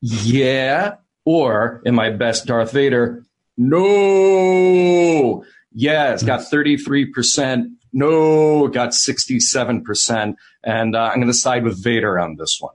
Yeah, 0.00 0.96
or 1.24 1.82
in 1.86 1.94
my 1.94 2.10
best 2.10 2.46
Darth 2.46 2.72
Vader, 2.72 3.24
no. 3.56 5.44
Yeah, 5.72 6.12
it's 6.12 6.22
got 6.22 6.40
33% 6.40 7.70
no, 7.92 8.68
got 8.68 8.90
67%. 8.90 10.34
And 10.64 10.96
uh, 10.96 10.98
I'm 10.98 11.16
going 11.16 11.26
to 11.28 11.34
side 11.34 11.64
with 11.64 11.82
Vader 11.82 12.18
on 12.18 12.36
this 12.36 12.58
one. 12.60 12.74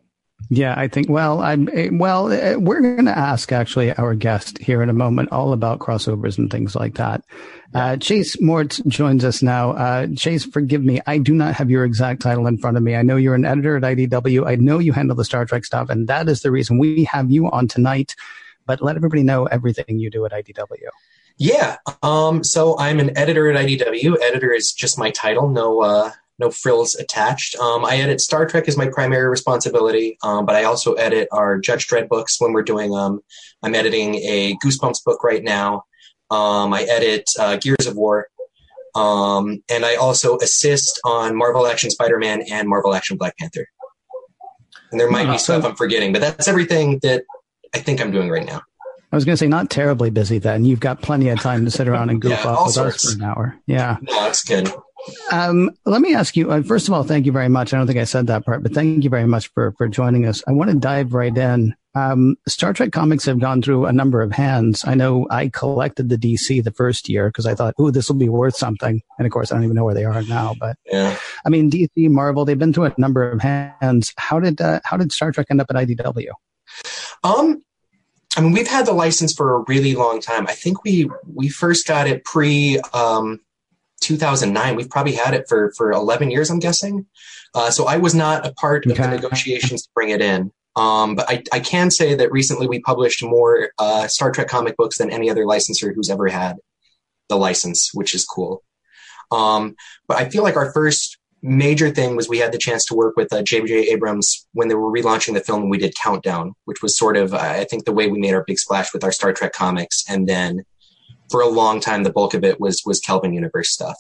Yeah, 0.49 0.73
I 0.77 0.87
think. 0.87 1.09
Well, 1.09 1.41
I'm. 1.41 1.69
Eh, 1.71 1.89
well, 1.91 2.31
eh, 2.31 2.55
we're 2.55 2.81
going 2.81 3.05
to 3.05 3.17
ask 3.17 3.51
actually 3.51 3.93
our 3.93 4.13
guest 4.13 4.57
here 4.57 4.83
in 4.83 4.89
a 4.89 4.93
moment 4.93 5.31
all 5.31 5.53
about 5.53 5.79
crossovers 5.79 6.37
and 6.37 6.51
things 6.51 6.75
like 6.75 6.95
that. 6.95 7.23
Uh, 7.73 7.97
Chase 7.97 8.35
Marotz 8.37 8.85
joins 8.87 9.25
us 9.25 9.41
now. 9.41 9.71
Uh, 9.71 10.07
Chase, 10.15 10.45
forgive 10.45 10.83
me, 10.83 10.99
I 11.07 11.17
do 11.17 11.33
not 11.33 11.55
have 11.55 11.71
your 11.71 11.85
exact 11.85 12.21
title 12.21 12.45
in 12.45 12.57
front 12.57 12.77
of 12.77 12.83
me. 12.83 12.95
I 12.95 13.01
know 13.01 13.15
you're 13.15 13.35
an 13.35 13.45
editor 13.45 13.77
at 13.77 13.83
IDW. 13.83 14.45
I 14.45 14.55
know 14.55 14.79
you 14.79 14.91
handle 14.91 15.15
the 15.15 15.25
Star 15.25 15.45
Trek 15.45 15.65
stuff, 15.65 15.89
and 15.89 16.07
that 16.07 16.29
is 16.29 16.41
the 16.41 16.51
reason 16.51 16.77
we 16.77 17.05
have 17.05 17.31
you 17.31 17.49
on 17.49 17.67
tonight. 17.67 18.15
But 18.65 18.81
let 18.81 18.95
everybody 18.95 19.23
know 19.23 19.45
everything 19.45 19.99
you 19.99 20.09
do 20.09 20.25
at 20.25 20.31
IDW. 20.31 20.89
Yeah. 21.37 21.77
Um, 22.01 22.43
so 22.43 22.77
I'm 22.77 22.99
an 22.99 23.17
editor 23.17 23.51
at 23.51 23.65
IDW. 23.65 24.21
Editor 24.21 24.51
is 24.51 24.71
just 24.71 24.99
my 24.99 25.11
title. 25.11 25.49
No, 25.49 25.81
uh, 25.81 26.11
no 26.39 26.51
frills 26.51 26.95
attached. 26.95 27.55
Um, 27.57 27.85
I 27.85 27.97
edit 27.97 28.21
Star 28.21 28.45
Trek 28.45 28.67
is 28.67 28.77
my 28.77 28.87
primary 28.87 29.27
responsibility, 29.27 30.17
um, 30.23 30.45
but 30.45 30.55
I 30.55 30.63
also 30.63 30.93
edit 30.93 31.27
our 31.31 31.59
Judge 31.59 31.87
Dredd 31.87 32.09
books 32.09 32.39
when 32.39 32.53
we're 32.53 32.63
doing. 32.63 32.93
Um, 32.93 33.21
I'm 33.61 33.75
editing 33.75 34.15
a 34.15 34.55
Goosebumps 34.63 35.03
book 35.05 35.23
right 35.23 35.43
now. 35.43 35.83
Um, 36.31 36.73
I 36.73 36.83
edit 36.83 37.29
uh, 37.39 37.57
Gears 37.57 37.85
of 37.85 37.95
War, 37.95 38.27
um, 38.95 39.63
and 39.69 39.85
I 39.85 39.95
also 39.95 40.37
assist 40.39 40.99
on 41.05 41.35
Marvel 41.35 41.67
Action 41.67 41.91
Spider-Man 41.91 42.43
and 42.51 42.67
Marvel 42.67 42.93
Action 42.95 43.17
Black 43.17 43.37
Panther. 43.37 43.67
And 44.91 44.99
there 44.99 45.09
might 45.09 45.31
be 45.31 45.37
stuff 45.37 45.65
I'm 45.65 45.75
forgetting, 45.75 46.13
but 46.13 46.21
that's 46.21 46.47
everything 46.47 46.99
that 47.01 47.23
I 47.73 47.79
think 47.79 47.99
I'm 47.99 48.11
doing 48.11 48.29
right 48.29 48.45
now. 48.45 48.61
I 49.13 49.15
was 49.15 49.25
going 49.25 49.33
to 49.33 49.37
say 49.37 49.47
not 49.47 49.69
terribly 49.69 50.09
busy 50.09 50.39
then. 50.39 50.65
You've 50.65 50.79
got 50.79 51.03
plenty 51.03 51.29
of 51.29 51.39
time 51.39 51.65
to 51.65 51.71
sit 51.71 51.87
around 51.87 52.09
and 52.09 52.19
goof 52.19 52.31
yeah, 52.43 52.47
off 52.47 52.65
with 52.65 52.73
sorts. 52.73 53.05
us 53.05 53.13
for 53.13 53.19
an 53.19 53.23
hour. 53.23 53.55
Yeah. 53.67 53.97
No, 54.01 54.11
that's 54.23 54.43
good. 54.43 54.73
Um, 55.31 55.69
let 55.85 56.01
me 56.01 56.15
ask 56.15 56.35
you, 56.35 56.51
uh, 56.51 56.63
first 56.63 56.87
of 56.87 56.95
all, 56.95 57.03
thank 57.03 57.27
you 57.27 57.31
very 57.31 57.47
much. 57.47 57.73
I 57.73 57.77
don't 57.77 57.85
think 57.85 57.99
I 57.99 58.05
said 58.05 58.25
that 58.25 58.43
part, 58.43 58.63
but 58.63 58.73
thank 58.73 59.03
you 59.03 59.11
very 59.11 59.27
much 59.27 59.49
for, 59.49 59.73
for 59.77 59.87
joining 59.87 60.25
us. 60.25 60.41
I 60.47 60.51
want 60.51 60.71
to 60.71 60.77
dive 60.77 61.13
right 61.13 61.37
in. 61.37 61.75
Um, 61.93 62.37
Star 62.47 62.73
Trek 62.73 62.91
comics 62.91 63.25
have 63.25 63.39
gone 63.39 63.61
through 63.61 63.85
a 63.85 63.93
number 63.93 64.23
of 64.23 64.31
hands. 64.31 64.83
I 64.83 64.95
know 64.95 65.27
I 65.29 65.49
collected 65.49 66.09
the 66.09 66.17
DC 66.17 66.63
the 66.63 66.71
first 66.71 67.07
year 67.07 67.29
because 67.29 67.45
I 67.45 67.53
thought, 67.53 67.75
oh, 67.77 67.91
this 67.91 68.09
will 68.09 68.15
be 68.15 68.29
worth 68.29 68.55
something. 68.55 68.99
And 69.19 69.27
of 69.27 69.31
course, 69.31 69.51
I 69.51 69.55
don't 69.55 69.63
even 69.63 69.75
know 69.75 69.85
where 69.85 69.93
they 69.93 70.05
are 70.05 70.23
now, 70.23 70.55
but 70.59 70.75
yeah. 70.87 71.15
I 71.45 71.49
mean, 71.49 71.69
DC, 71.69 72.09
Marvel, 72.09 72.45
they've 72.45 72.57
been 72.57 72.73
through 72.73 72.85
a 72.85 72.95
number 72.97 73.29
of 73.29 73.41
hands. 73.41 74.11
How 74.17 74.39
did, 74.39 74.59
uh, 74.59 74.79
how 74.85 74.97
did 74.97 75.11
Star 75.11 75.31
Trek 75.31 75.47
end 75.51 75.61
up 75.61 75.67
at 75.69 75.75
IDW? 75.75 76.29
Um, 77.23 77.61
I 78.35 78.41
mean, 78.41 78.51
we've 78.51 78.67
had 78.67 78.85
the 78.85 78.93
license 78.93 79.33
for 79.33 79.55
a 79.55 79.59
really 79.67 79.95
long 79.95 80.19
time. 80.19 80.47
I 80.47 80.53
think 80.53 80.83
we 80.83 81.09
we 81.25 81.49
first 81.49 81.87
got 81.87 82.07
it 82.07 82.23
pre 82.23 82.79
um, 82.93 83.39
2009. 84.01 84.75
We've 84.75 84.89
probably 84.89 85.13
had 85.13 85.33
it 85.33 85.45
for 85.47 85.71
for 85.77 85.91
11 85.91 86.31
years, 86.31 86.49
I'm 86.49 86.59
guessing. 86.59 87.05
Uh, 87.53 87.69
so 87.69 87.85
I 87.85 87.97
was 87.97 88.15
not 88.15 88.45
a 88.45 88.53
part 88.53 88.85
of 88.85 88.95
the 88.95 89.07
negotiations 89.07 89.83
to 89.83 89.89
bring 89.93 90.09
it 90.09 90.21
in. 90.21 90.51
Um, 90.75 91.15
but 91.15 91.29
I, 91.29 91.43
I 91.51 91.59
can 91.59 91.91
say 91.91 92.15
that 92.15 92.31
recently 92.31 92.65
we 92.65 92.79
published 92.79 93.23
more 93.23 93.69
uh, 93.77 94.07
Star 94.07 94.31
Trek 94.31 94.47
comic 94.47 94.75
books 94.75 94.97
than 94.97 95.11
any 95.11 95.29
other 95.29 95.45
licensor 95.45 95.93
who's 95.93 96.09
ever 96.09 96.27
had 96.27 96.57
the 97.29 97.35
license, 97.35 97.91
which 97.93 98.15
is 98.15 98.25
cool. 98.25 98.63
Um, 99.31 99.75
but 100.07 100.17
I 100.17 100.29
feel 100.29 100.43
like 100.43 100.55
our 100.55 100.71
first 100.73 101.17
major 101.43 101.89
thing 101.91 102.15
was 102.15 102.29
we 102.29 102.39
had 102.39 102.53
the 102.53 102.57
chance 102.57 102.85
to 102.85 102.95
work 102.95 103.15
with 103.15 103.31
uh, 103.31 103.43
J.J. 103.43 103.91
Abrams 103.91 104.47
when 104.53 104.69
they 104.69 104.75
were 104.75 104.91
relaunching 104.91 105.33
the 105.33 105.41
film. 105.41 105.63
and 105.63 105.69
We 105.69 105.77
did 105.77 105.93
Countdown, 106.01 106.53
which 106.65 106.81
was 106.81 106.97
sort 106.97 107.17
of, 107.17 107.33
uh, 107.33 107.37
I 107.37 107.65
think, 107.65 107.85
the 107.85 107.91
way 107.91 108.07
we 108.07 108.17
made 108.17 108.33
our 108.33 108.43
big 108.45 108.57
splash 108.57 108.93
with 108.93 109.03
our 109.03 109.11
Star 109.11 109.33
Trek 109.33 109.53
comics. 109.53 110.03
And 110.07 110.27
then 110.27 110.63
for 111.29 111.41
a 111.41 111.47
long 111.47 111.79
time, 111.79 112.03
the 112.03 112.11
bulk 112.11 112.33
of 112.33 112.43
it 112.43 112.59
was 112.59 112.81
was 112.85 112.99
Kelvin 112.99 113.33
Universe 113.33 113.71
stuff. 113.71 113.97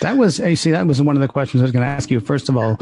That 0.00 0.16
was, 0.16 0.38
you 0.38 0.56
see, 0.56 0.70
that 0.70 0.86
was 0.86 1.02
one 1.02 1.16
of 1.16 1.22
the 1.22 1.28
questions 1.28 1.62
I 1.62 1.64
was 1.64 1.72
going 1.72 1.84
to 1.84 1.88
ask 1.88 2.10
you. 2.10 2.20
First 2.20 2.48
of 2.48 2.56
all, 2.56 2.78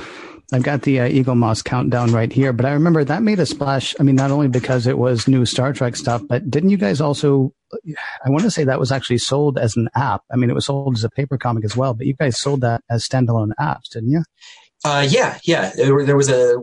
I've 0.53 0.63
got 0.63 0.83
the 0.83 1.01
uh, 1.01 1.09
Eaglemoss 1.09 1.65
countdown 1.65 2.13
right 2.13 2.33
here, 2.33 2.53
but 2.53 2.67
I 2.67 2.73
remember 2.73 3.05
that 3.05 3.23
made 3.23 3.39
a 3.39 3.47
splash. 3.47 3.95
I 4.01 4.03
mean, 4.03 4.17
not 4.17 4.31
only 4.31 4.49
because 4.49 4.87
it 4.87 4.99
was 4.99 5.29
new 5.29 5.47
Star 5.47 5.73
Trek 5.73 5.95
stuff, 5.95 6.23
but 6.29 6.51
didn't 6.51 6.71
you 6.71 6.77
guys 6.77 7.01
also? 7.01 7.55
I 8.25 8.31
want 8.31 8.43
to 8.43 8.51
say 8.51 8.65
that 8.65 8.81
was 8.81 8.91
actually 8.91 9.19
sold 9.19 9.59
as 9.59 9.77
an 9.77 9.89
app. 9.95 10.23
I 10.33 10.37
mean, 10.37 10.51
it 10.51 10.55
was 10.55 10.67
sold 10.67 10.97
as 10.97 11.05
a 11.05 11.11
paper 11.11 11.39
comic 11.39 11.65
as 11.65 11.77
well, 11.77 11.95
but 11.95 12.07
you 12.07 12.15
guys 12.15 12.41
sold 12.41 12.63
that 12.63 12.83
as 12.91 13.07
standalone 13.07 13.53
apps, 13.61 13.91
didn't 13.93 14.11
you? 14.11 14.25
Uh, 14.85 15.07
yeah, 15.09 15.39
yeah. 15.45 15.71
There, 15.77 16.05
there, 16.05 16.17
was 16.17 16.31
a 16.31 16.57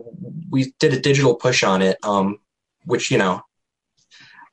we 0.50 0.74
did 0.78 0.92
a 0.92 1.00
digital 1.00 1.34
push 1.34 1.62
on 1.62 1.80
it, 1.80 1.96
um, 2.02 2.38
which 2.84 3.10
you 3.10 3.16
know, 3.16 3.42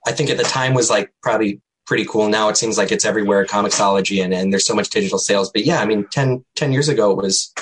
I 0.07 0.11
think 0.11 0.29
at 0.29 0.37
the 0.37 0.43
time 0.43 0.73
was 0.73 0.89
like 0.89 1.13
probably 1.21 1.61
pretty 1.85 2.05
cool. 2.05 2.29
Now 2.29 2.49
it 2.49 2.57
seems 2.57 2.77
like 2.77 2.91
it's 2.91 3.05
everywhere, 3.05 3.45
Comixology, 3.45 4.23
and, 4.23 4.33
and 4.33 4.51
there's 4.53 4.65
so 4.65 4.75
much 4.75 4.89
digital 4.89 5.19
sales. 5.19 5.51
But 5.51 5.65
yeah, 5.65 5.81
I 5.81 5.85
mean, 5.85 6.07
10, 6.11 6.43
10 6.55 6.71
years 6.71 6.89
ago 6.89 7.11
it 7.11 7.17
was 7.17 7.53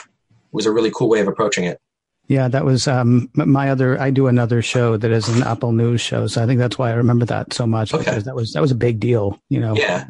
was 0.53 0.65
a 0.65 0.71
really 0.71 0.91
cool 0.91 1.09
way 1.09 1.19
of 1.19 1.27
approaching 1.27 1.65
it. 1.65 1.79
Yeah, 2.27 2.47
that 2.47 2.63
was 2.63 2.87
um, 2.87 3.29
my 3.33 3.69
other. 3.69 3.99
I 3.99 4.09
do 4.09 4.27
another 4.27 4.61
show 4.61 4.95
that 4.95 5.11
is 5.11 5.27
an 5.27 5.43
Apple 5.43 5.73
News 5.73 5.99
show, 5.99 6.27
so 6.27 6.41
I 6.41 6.45
think 6.45 6.59
that's 6.59 6.77
why 6.77 6.89
I 6.89 6.93
remember 6.93 7.25
that 7.25 7.53
so 7.53 7.67
much 7.67 7.93
okay. 7.93 8.05
because 8.05 8.23
that 8.23 8.35
was 8.35 8.53
that 8.53 8.61
was 8.61 8.71
a 8.71 8.75
big 8.75 9.01
deal. 9.01 9.41
You 9.49 9.59
know, 9.59 9.75
yeah. 9.75 10.05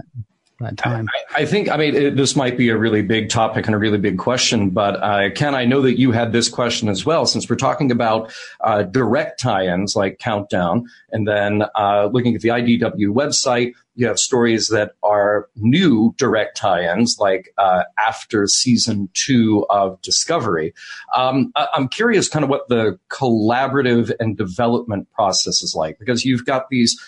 That 0.63 0.77
time. 0.77 1.07
I, 1.35 1.41
I 1.41 1.45
think. 1.45 1.69
I 1.69 1.77
mean, 1.77 1.95
it, 1.95 2.15
this 2.15 2.35
might 2.35 2.57
be 2.57 2.69
a 2.69 2.77
really 2.77 3.01
big 3.01 3.29
topic 3.29 3.65
and 3.65 3.75
a 3.75 3.77
really 3.77 3.97
big 3.97 4.17
question, 4.17 4.69
but 4.69 5.01
uh, 5.01 5.29
Ken, 5.35 5.55
I 5.55 5.65
know 5.65 5.81
that 5.81 5.99
you 5.99 6.11
had 6.11 6.31
this 6.31 6.49
question 6.49 6.89
as 6.89 7.05
well, 7.05 7.25
since 7.25 7.49
we're 7.49 7.55
talking 7.55 7.91
about 7.91 8.33
uh, 8.61 8.83
direct 8.83 9.39
tie-ins 9.39 9.95
like 9.95 10.19
Countdown, 10.19 10.85
and 11.11 11.27
then 11.27 11.63
uh, 11.75 12.09
looking 12.11 12.35
at 12.35 12.41
the 12.41 12.49
IDW 12.49 13.07
website 13.09 13.73
you 13.95 14.07
have 14.07 14.17
stories 14.17 14.69
that 14.69 14.93
are 15.03 15.49
new 15.55 16.13
direct 16.17 16.57
tie-ins, 16.57 17.17
like 17.19 17.53
uh, 17.57 17.83
after 18.05 18.47
season 18.47 19.09
two 19.13 19.65
of 19.69 20.01
Discovery. 20.01 20.73
Um, 21.15 21.51
I- 21.55 21.67
am 21.75 21.87
curious, 21.87 22.27
kind 22.27 22.43
of 22.43 22.49
what 22.49 22.67
the 22.69 22.99
collaborative 23.09 24.11
and 24.19 24.37
development 24.37 25.11
process 25.11 25.61
is 25.61 25.75
like, 25.75 25.99
because 25.99 26.25
you've 26.25 26.45
got 26.45 26.69
these 26.69 26.99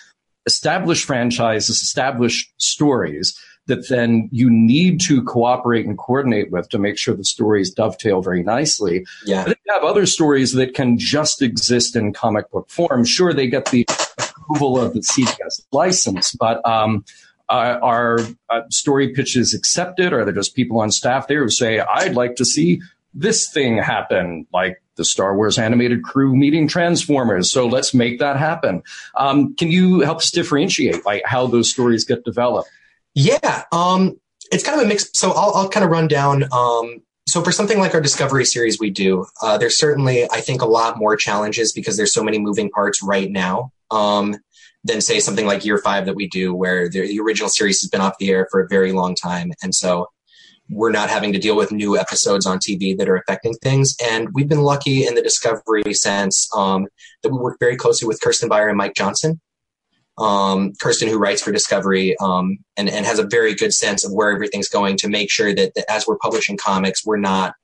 established 0.46 1.04
franchises, 1.04 1.82
established 1.82 2.52
stories 2.58 3.38
that 3.66 3.88
then 3.88 4.28
you 4.32 4.48
need 4.50 5.00
to 5.00 5.22
cooperate 5.24 5.86
and 5.86 5.98
coordinate 5.98 6.50
with 6.50 6.68
to 6.70 6.78
make 6.78 6.98
sure 6.98 7.14
the 7.14 7.24
stories 7.24 7.70
dovetail 7.70 8.22
very 8.22 8.42
nicely. 8.42 9.04
Yeah. 9.24 9.42
But 9.42 9.48
then 9.48 9.56
you 9.66 9.74
have 9.74 9.84
other 9.84 10.06
stories 10.06 10.52
that 10.52 10.74
can 10.74 10.98
just 10.98 11.42
exist 11.42 11.96
in 11.96 12.12
comic 12.12 12.50
book 12.50 12.70
form. 12.70 13.04
Sure, 13.04 13.32
they 13.32 13.48
get 13.48 13.66
the 13.66 13.86
approval 14.18 14.80
of 14.80 14.94
the 14.94 15.00
CBS 15.00 15.62
license, 15.72 16.32
but 16.32 16.64
um, 16.66 17.04
uh, 17.48 17.78
are 17.82 18.18
uh, 18.50 18.62
story 18.70 19.12
pitches 19.12 19.54
accepted? 19.54 20.12
Or 20.12 20.20
are 20.20 20.24
there 20.24 20.34
just 20.34 20.54
people 20.54 20.80
on 20.80 20.90
staff 20.90 21.28
there 21.28 21.42
who 21.42 21.50
say, 21.50 21.80
I'd 21.80 22.14
like 22.14 22.36
to 22.36 22.44
see 22.44 22.80
this 23.14 23.48
thing 23.50 23.78
happen, 23.78 24.46
like 24.52 24.82
the 24.96 25.04
Star 25.04 25.36
Wars 25.36 25.58
animated 25.58 26.02
crew 26.02 26.34
meeting 26.34 26.68
Transformers. 26.68 27.50
So 27.50 27.66
let's 27.66 27.94
make 27.94 28.18
that 28.18 28.36
happen. 28.36 28.82
Um, 29.16 29.54
can 29.54 29.70
you 29.70 30.00
help 30.00 30.18
us 30.18 30.30
differentiate 30.30 31.04
like 31.04 31.22
how 31.24 31.46
those 31.46 31.70
stories 31.70 32.04
get 32.04 32.24
developed? 32.24 32.68
Yeah, 33.16 33.64
um, 33.72 34.20
it's 34.52 34.62
kind 34.62 34.78
of 34.78 34.84
a 34.84 34.88
mix. 34.88 35.08
So 35.14 35.32
I'll, 35.32 35.54
I'll 35.54 35.68
kind 35.68 35.84
of 35.84 35.90
run 35.90 36.06
down. 36.06 36.44
Um, 36.52 37.02
so 37.26 37.42
for 37.42 37.50
something 37.50 37.80
like 37.80 37.94
our 37.94 38.00
Discovery 38.00 38.44
series, 38.44 38.78
we 38.78 38.90
do. 38.90 39.24
Uh, 39.42 39.58
there's 39.58 39.78
certainly, 39.78 40.30
I 40.30 40.40
think, 40.40 40.62
a 40.62 40.66
lot 40.66 40.98
more 40.98 41.16
challenges 41.16 41.72
because 41.72 41.96
there's 41.96 42.12
so 42.12 42.22
many 42.22 42.38
moving 42.38 42.70
parts 42.70 43.02
right 43.02 43.30
now. 43.30 43.72
Um, 43.90 44.36
than 44.84 45.00
say 45.00 45.18
something 45.18 45.46
like 45.46 45.64
Year 45.64 45.78
Five 45.78 46.06
that 46.06 46.14
we 46.14 46.28
do, 46.28 46.54
where 46.54 46.88
the, 46.88 47.00
the 47.08 47.18
original 47.18 47.48
series 47.48 47.80
has 47.80 47.90
been 47.90 48.00
off 48.00 48.18
the 48.18 48.30
air 48.30 48.46
for 48.52 48.60
a 48.60 48.68
very 48.68 48.92
long 48.92 49.16
time, 49.16 49.50
and 49.60 49.74
so 49.74 50.06
we're 50.68 50.92
not 50.92 51.10
having 51.10 51.32
to 51.32 51.38
deal 51.38 51.56
with 51.56 51.72
new 51.72 51.96
episodes 51.96 52.46
on 52.46 52.58
TV 52.58 52.96
that 52.96 53.08
are 53.08 53.16
affecting 53.16 53.54
things. 53.54 53.96
And 54.04 54.28
we've 54.32 54.48
been 54.48 54.62
lucky 54.62 55.06
in 55.06 55.14
the 55.14 55.22
Discovery 55.22 55.94
sense 55.94 56.48
um, 56.56 56.86
that 57.22 57.30
we 57.30 57.38
work 57.38 57.56
very 57.60 57.76
closely 57.76 58.08
with 58.08 58.20
Kirsten 58.20 58.48
Beyer 58.48 58.68
and 58.68 58.76
Mike 58.76 58.94
Johnson, 58.94 59.40
um, 60.18 60.72
Kirsten, 60.80 61.08
who 61.08 61.18
writes 61.18 61.42
for 61.42 61.52
Discovery, 61.52 62.16
um, 62.18 62.58
and, 62.76 62.88
and 62.88 63.04
has 63.04 63.18
a 63.18 63.26
very 63.26 63.54
good 63.54 63.72
sense 63.72 64.04
of 64.04 64.12
where 64.12 64.30
everything's 64.30 64.68
going 64.68 64.96
to 64.98 65.08
make 65.08 65.30
sure 65.30 65.54
that, 65.54 65.74
that 65.74 65.90
as 65.90 66.06
we're 66.06 66.18
publishing 66.18 66.56
comics, 66.56 67.04
we're 67.04 67.18
not 67.18 67.54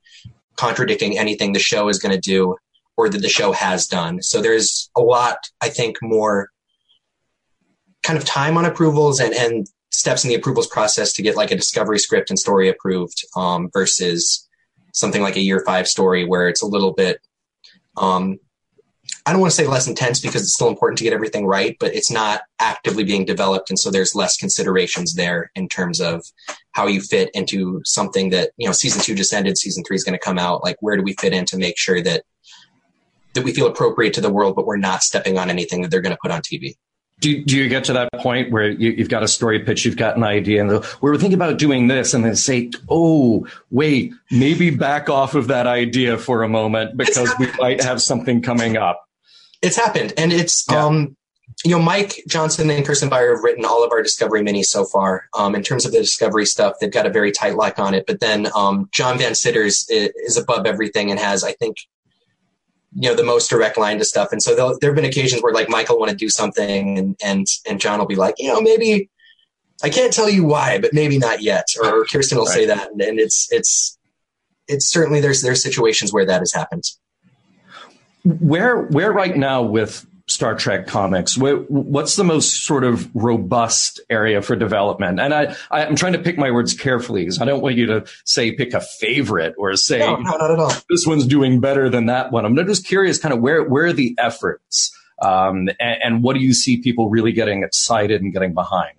contradicting 0.56 1.18
anything 1.18 1.52
the 1.52 1.58
show 1.58 1.88
is 1.88 1.98
going 1.98 2.14
to 2.14 2.20
do 2.20 2.56
or 2.96 3.08
that 3.08 3.22
the 3.22 3.28
show 3.28 3.52
has 3.52 3.86
done. 3.86 4.22
So 4.22 4.42
there's 4.42 4.90
a 4.96 5.00
lot, 5.00 5.38
I 5.60 5.70
think, 5.70 5.96
more 6.02 6.50
kind 8.02 8.18
of 8.18 8.24
time 8.24 8.58
on 8.58 8.64
approvals 8.64 9.20
and, 9.20 9.32
and 9.32 9.66
steps 9.90 10.24
in 10.24 10.28
the 10.28 10.34
approvals 10.34 10.66
process 10.66 11.12
to 11.14 11.22
get 11.22 11.36
like 11.36 11.50
a 11.50 11.56
discovery 11.56 11.98
script 11.98 12.30
and 12.30 12.38
story 12.38 12.68
approved 12.68 13.24
um, 13.36 13.70
versus 13.72 14.48
something 14.92 15.22
like 15.22 15.36
a 15.36 15.40
year 15.40 15.62
five 15.64 15.88
story 15.88 16.24
where 16.24 16.48
it's 16.48 16.62
a 16.62 16.66
little 16.66 16.92
bit 16.92 17.18
um, 17.96 18.38
I 19.24 19.32
don't 19.32 19.40
want 19.40 19.52
to 19.52 19.56
say 19.56 19.66
less 19.66 19.86
intense 19.86 20.20
because 20.20 20.42
it's 20.42 20.54
still 20.54 20.68
important 20.68 20.98
to 20.98 21.04
get 21.04 21.12
everything 21.12 21.46
right, 21.46 21.76
but 21.78 21.94
it's 21.94 22.10
not 22.10 22.42
actively 22.58 23.04
being 23.04 23.24
developed. 23.24 23.70
And 23.70 23.78
so 23.78 23.90
there's 23.90 24.14
less 24.14 24.36
considerations 24.36 25.14
there 25.14 25.50
in 25.54 25.68
terms 25.68 26.00
of 26.00 26.24
how 26.72 26.86
you 26.86 27.00
fit 27.00 27.30
into 27.34 27.80
something 27.84 28.30
that, 28.30 28.50
you 28.56 28.66
know, 28.66 28.72
season 28.72 29.00
two 29.00 29.14
just 29.14 29.32
ended, 29.32 29.58
season 29.58 29.84
three 29.84 29.96
is 29.96 30.04
going 30.04 30.18
to 30.18 30.24
come 30.24 30.38
out. 30.38 30.64
Like, 30.64 30.76
where 30.80 30.96
do 30.96 31.02
we 31.02 31.14
fit 31.14 31.32
in 31.32 31.44
to 31.46 31.56
make 31.56 31.78
sure 31.78 32.00
that, 32.02 32.24
that 33.34 33.44
we 33.44 33.52
feel 33.52 33.66
appropriate 33.66 34.14
to 34.14 34.20
the 34.20 34.32
world, 34.32 34.56
but 34.56 34.66
we're 34.66 34.76
not 34.76 35.02
stepping 35.02 35.38
on 35.38 35.50
anything 35.50 35.82
that 35.82 35.90
they're 35.90 36.00
going 36.00 36.14
to 36.14 36.20
put 36.22 36.32
on 36.32 36.40
TV? 36.40 36.76
Do, 37.22 37.44
do 37.44 37.56
you 37.56 37.68
get 37.68 37.84
to 37.84 37.92
that 37.92 38.12
point 38.14 38.50
where 38.50 38.68
you, 38.68 38.96
have 38.96 39.08
got 39.08 39.22
a 39.22 39.28
story 39.28 39.60
pitch, 39.60 39.84
you've 39.84 39.96
got 39.96 40.16
an 40.16 40.24
idea, 40.24 40.60
and 40.60 40.84
we 41.00 41.10
are 41.10 41.16
thinking 41.16 41.34
about 41.34 41.56
doing 41.56 41.86
this, 41.86 42.14
and 42.14 42.24
then 42.24 42.34
say, 42.34 42.70
"Oh, 42.88 43.46
wait, 43.70 44.12
maybe 44.32 44.70
back 44.70 45.08
off 45.08 45.36
of 45.36 45.46
that 45.46 45.68
idea 45.68 46.18
for 46.18 46.42
a 46.42 46.48
moment 46.48 46.96
because 46.96 47.32
we 47.38 47.46
might 47.58 47.82
have 47.82 48.02
something 48.02 48.42
coming 48.42 48.76
up." 48.76 49.08
It's 49.62 49.76
happened, 49.76 50.14
and 50.16 50.32
it's 50.32 50.64
yeah. 50.68 50.84
um, 50.84 51.16
you 51.64 51.70
know, 51.70 51.80
Mike 51.80 52.24
Johnson 52.26 52.70
and 52.70 52.84
Kirsten 52.84 53.08
Beyer 53.08 53.36
have 53.36 53.44
written 53.44 53.64
all 53.64 53.84
of 53.84 53.92
our 53.92 54.02
Discovery 54.02 54.42
minis 54.42 54.66
so 54.66 54.84
far. 54.84 55.28
Um, 55.36 55.54
in 55.54 55.62
terms 55.62 55.86
of 55.86 55.92
the 55.92 55.98
Discovery 55.98 56.46
stuff, 56.46 56.74
they've 56.80 56.90
got 56.90 57.06
a 57.06 57.10
very 57.10 57.30
tight 57.30 57.54
lock 57.54 57.78
on 57.78 57.94
it. 57.94 58.04
But 58.06 58.20
then 58.20 58.48
um, 58.56 58.88
John 58.90 59.18
Van 59.18 59.34
Citters 59.34 59.86
is, 59.88 60.10
is 60.16 60.36
above 60.36 60.66
everything 60.66 61.10
and 61.10 61.20
has, 61.20 61.44
I 61.44 61.52
think, 61.52 61.76
you 62.94 63.08
know 63.08 63.14
the 63.14 63.24
most 63.24 63.48
direct 63.48 63.78
line 63.78 63.98
to 63.98 64.04
stuff. 64.04 64.32
And 64.32 64.42
so 64.42 64.54
there 64.80 64.90
have 64.90 64.96
been 64.96 65.04
occasions 65.04 65.42
where 65.42 65.52
like 65.52 65.68
michael 65.68 65.98
want 65.98 66.10
to 66.10 66.16
do 66.16 66.28
something 66.28 66.98
and 66.98 67.16
and 67.24 67.46
and 67.68 67.80
john 67.80 67.98
will 67.98 68.06
be 68.06 68.16
like 68.16 68.34
you 68.38 68.48
know 68.48 68.60
maybe 68.60 69.08
i 69.82 69.88
can't 69.88 70.12
tell 70.12 70.28
you 70.28 70.44
why 70.44 70.78
but 70.78 70.92
maybe 70.92 71.18
not 71.18 71.42
yet. 71.42 71.66
Or 71.82 72.04
kirsten 72.04 72.38
will 72.38 72.46
right. 72.46 72.54
say 72.54 72.66
that. 72.66 72.92
And, 72.92 73.00
and 73.00 73.18
it's 73.18 73.50
it's 73.50 73.98
it's 74.68 74.86
certainly 74.86 75.20
there's 75.20 75.42
there's 75.42 75.62
situations 75.62 76.12
where 76.12 76.26
that 76.26 76.40
has 76.40 76.52
happened. 76.52 76.84
Where 78.24 78.82
where 78.82 79.12
right 79.12 79.36
now 79.36 79.62
with 79.62 80.06
Star 80.32 80.54
Trek 80.54 80.86
comics? 80.86 81.36
What's 81.36 82.16
the 82.16 82.24
most 82.24 82.64
sort 82.64 82.84
of 82.84 83.14
robust 83.14 84.00
area 84.08 84.40
for 84.40 84.56
development? 84.56 85.20
And 85.20 85.34
I, 85.34 85.54
I'm 85.70 85.94
trying 85.94 86.14
to 86.14 86.18
pick 86.18 86.38
my 86.38 86.50
words 86.50 86.74
carefully 86.74 87.22
because 87.22 87.40
I 87.40 87.44
don't 87.44 87.60
want 87.60 87.76
you 87.76 87.86
to 87.86 88.04
say 88.24 88.52
pick 88.52 88.72
a 88.72 88.80
favorite 88.80 89.54
or 89.58 89.76
say 89.76 89.98
no, 89.98 90.16
no, 90.16 90.36
not 90.36 90.50
at 90.50 90.58
all. 90.58 90.72
this 90.88 91.06
one's 91.06 91.26
doing 91.26 91.60
better 91.60 91.90
than 91.90 92.06
that 92.06 92.32
one. 92.32 92.44
I'm 92.44 92.56
just 92.56 92.86
curious, 92.86 93.18
kind 93.18 93.34
of 93.34 93.40
where 93.40 93.62
where 93.62 93.86
are 93.86 93.92
the 93.92 94.14
efforts, 94.18 94.96
um, 95.20 95.68
and, 95.78 95.98
and 96.02 96.22
what 96.22 96.34
do 96.34 96.40
you 96.40 96.54
see 96.54 96.78
people 96.78 97.10
really 97.10 97.32
getting 97.32 97.62
excited 97.62 98.22
and 98.22 98.32
getting 98.32 98.54
behind? 98.54 98.96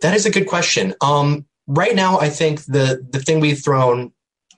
That 0.00 0.14
is 0.14 0.26
a 0.26 0.30
good 0.30 0.46
question. 0.46 0.94
Um, 1.00 1.46
right 1.66 1.94
now, 1.94 2.18
I 2.18 2.30
think 2.30 2.64
the 2.64 3.06
the 3.10 3.20
thing 3.20 3.40
we've 3.40 3.62
thrown 3.62 4.12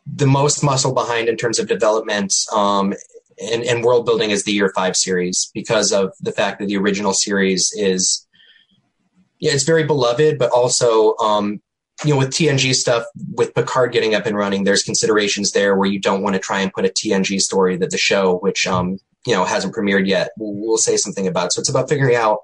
the 0.07 0.27
most 0.27 0.63
muscle 0.63 0.93
behind 0.93 1.29
in 1.29 1.37
terms 1.37 1.59
of 1.59 1.67
development 1.67 2.35
um, 2.55 2.95
and, 3.39 3.63
and 3.65 3.85
world 3.85 4.05
building 4.07 4.31
is 4.31 4.45
the 4.45 4.53
year 4.53 4.73
five 4.75 4.97
series 4.97 5.51
because 5.55 5.93
of 5.93 6.13
the 6.21 6.33
fact 6.33 6.59
that 6.59 6.67
the 6.67 6.77
original 6.77 7.13
series 7.13 7.73
is 7.77 8.27
yeah 9.39 9.53
it's 9.53 9.65
very 9.65 9.85
beloved 9.85 10.39
but 10.39 10.51
also 10.51 11.17
um, 11.19 11.61
you 12.05 12.13
know 12.13 12.19
with 12.19 12.31
tng 12.31 12.75
stuff 12.75 13.05
with 13.35 13.55
picard 13.55 13.93
getting 13.93 14.15
up 14.15 14.27
and 14.27 14.37
running 14.37 14.65
there's 14.65 14.83
considerations 14.83 15.53
there 15.53 15.77
where 15.77 15.89
you 15.89 16.01
don't 16.01 16.23
want 16.23 16.35
to 16.35 16.41
try 16.41 16.61
and 16.61 16.73
put 16.73 16.85
a 16.85 16.89
tng 16.89 17.41
story 17.41 17.77
that 17.77 17.91
the 17.91 17.99
show 17.99 18.39
which 18.39 18.67
um, 18.67 18.99
you 19.27 19.35
know 19.35 19.45
hasn't 19.45 19.75
premiered 19.75 20.07
yet 20.07 20.31
we'll, 20.39 20.55
we'll 20.55 20.79
say 20.79 20.97
something 20.97 21.27
about. 21.27 21.53
So 21.53 21.61
it's 21.61 21.71
about 21.71 21.89
figuring 21.89 22.17
out 22.17 22.41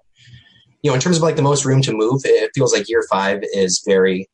you 0.82 0.90
know 0.90 0.94
in 0.94 1.00
terms 1.00 1.16
of 1.16 1.22
like 1.22 1.36
the 1.36 1.42
most 1.42 1.64
room 1.64 1.82
to 1.82 1.92
move 1.92 2.22
it 2.24 2.50
feels 2.54 2.72
like 2.72 2.88
year 2.88 3.04
five 3.10 3.42
is 3.52 3.82
very 3.86 4.28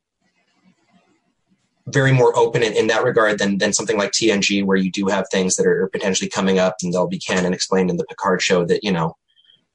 very 1.88 2.12
more 2.12 2.36
open 2.36 2.62
in, 2.62 2.72
in 2.72 2.88
that 2.88 3.04
regard 3.04 3.38
than 3.38 3.58
than 3.58 3.72
something 3.72 3.96
like 3.96 4.12
TNG, 4.12 4.64
where 4.64 4.76
you 4.76 4.90
do 4.90 5.06
have 5.06 5.26
things 5.30 5.54
that 5.56 5.66
are 5.66 5.88
potentially 5.88 6.28
coming 6.28 6.58
up 6.58 6.76
and 6.82 6.92
they'll 6.92 7.06
be 7.06 7.18
canon 7.18 7.54
explained 7.54 7.90
in 7.90 7.96
the 7.96 8.04
Picard 8.04 8.42
show 8.42 8.64
that 8.64 8.82
you 8.82 8.90
know 8.90 9.16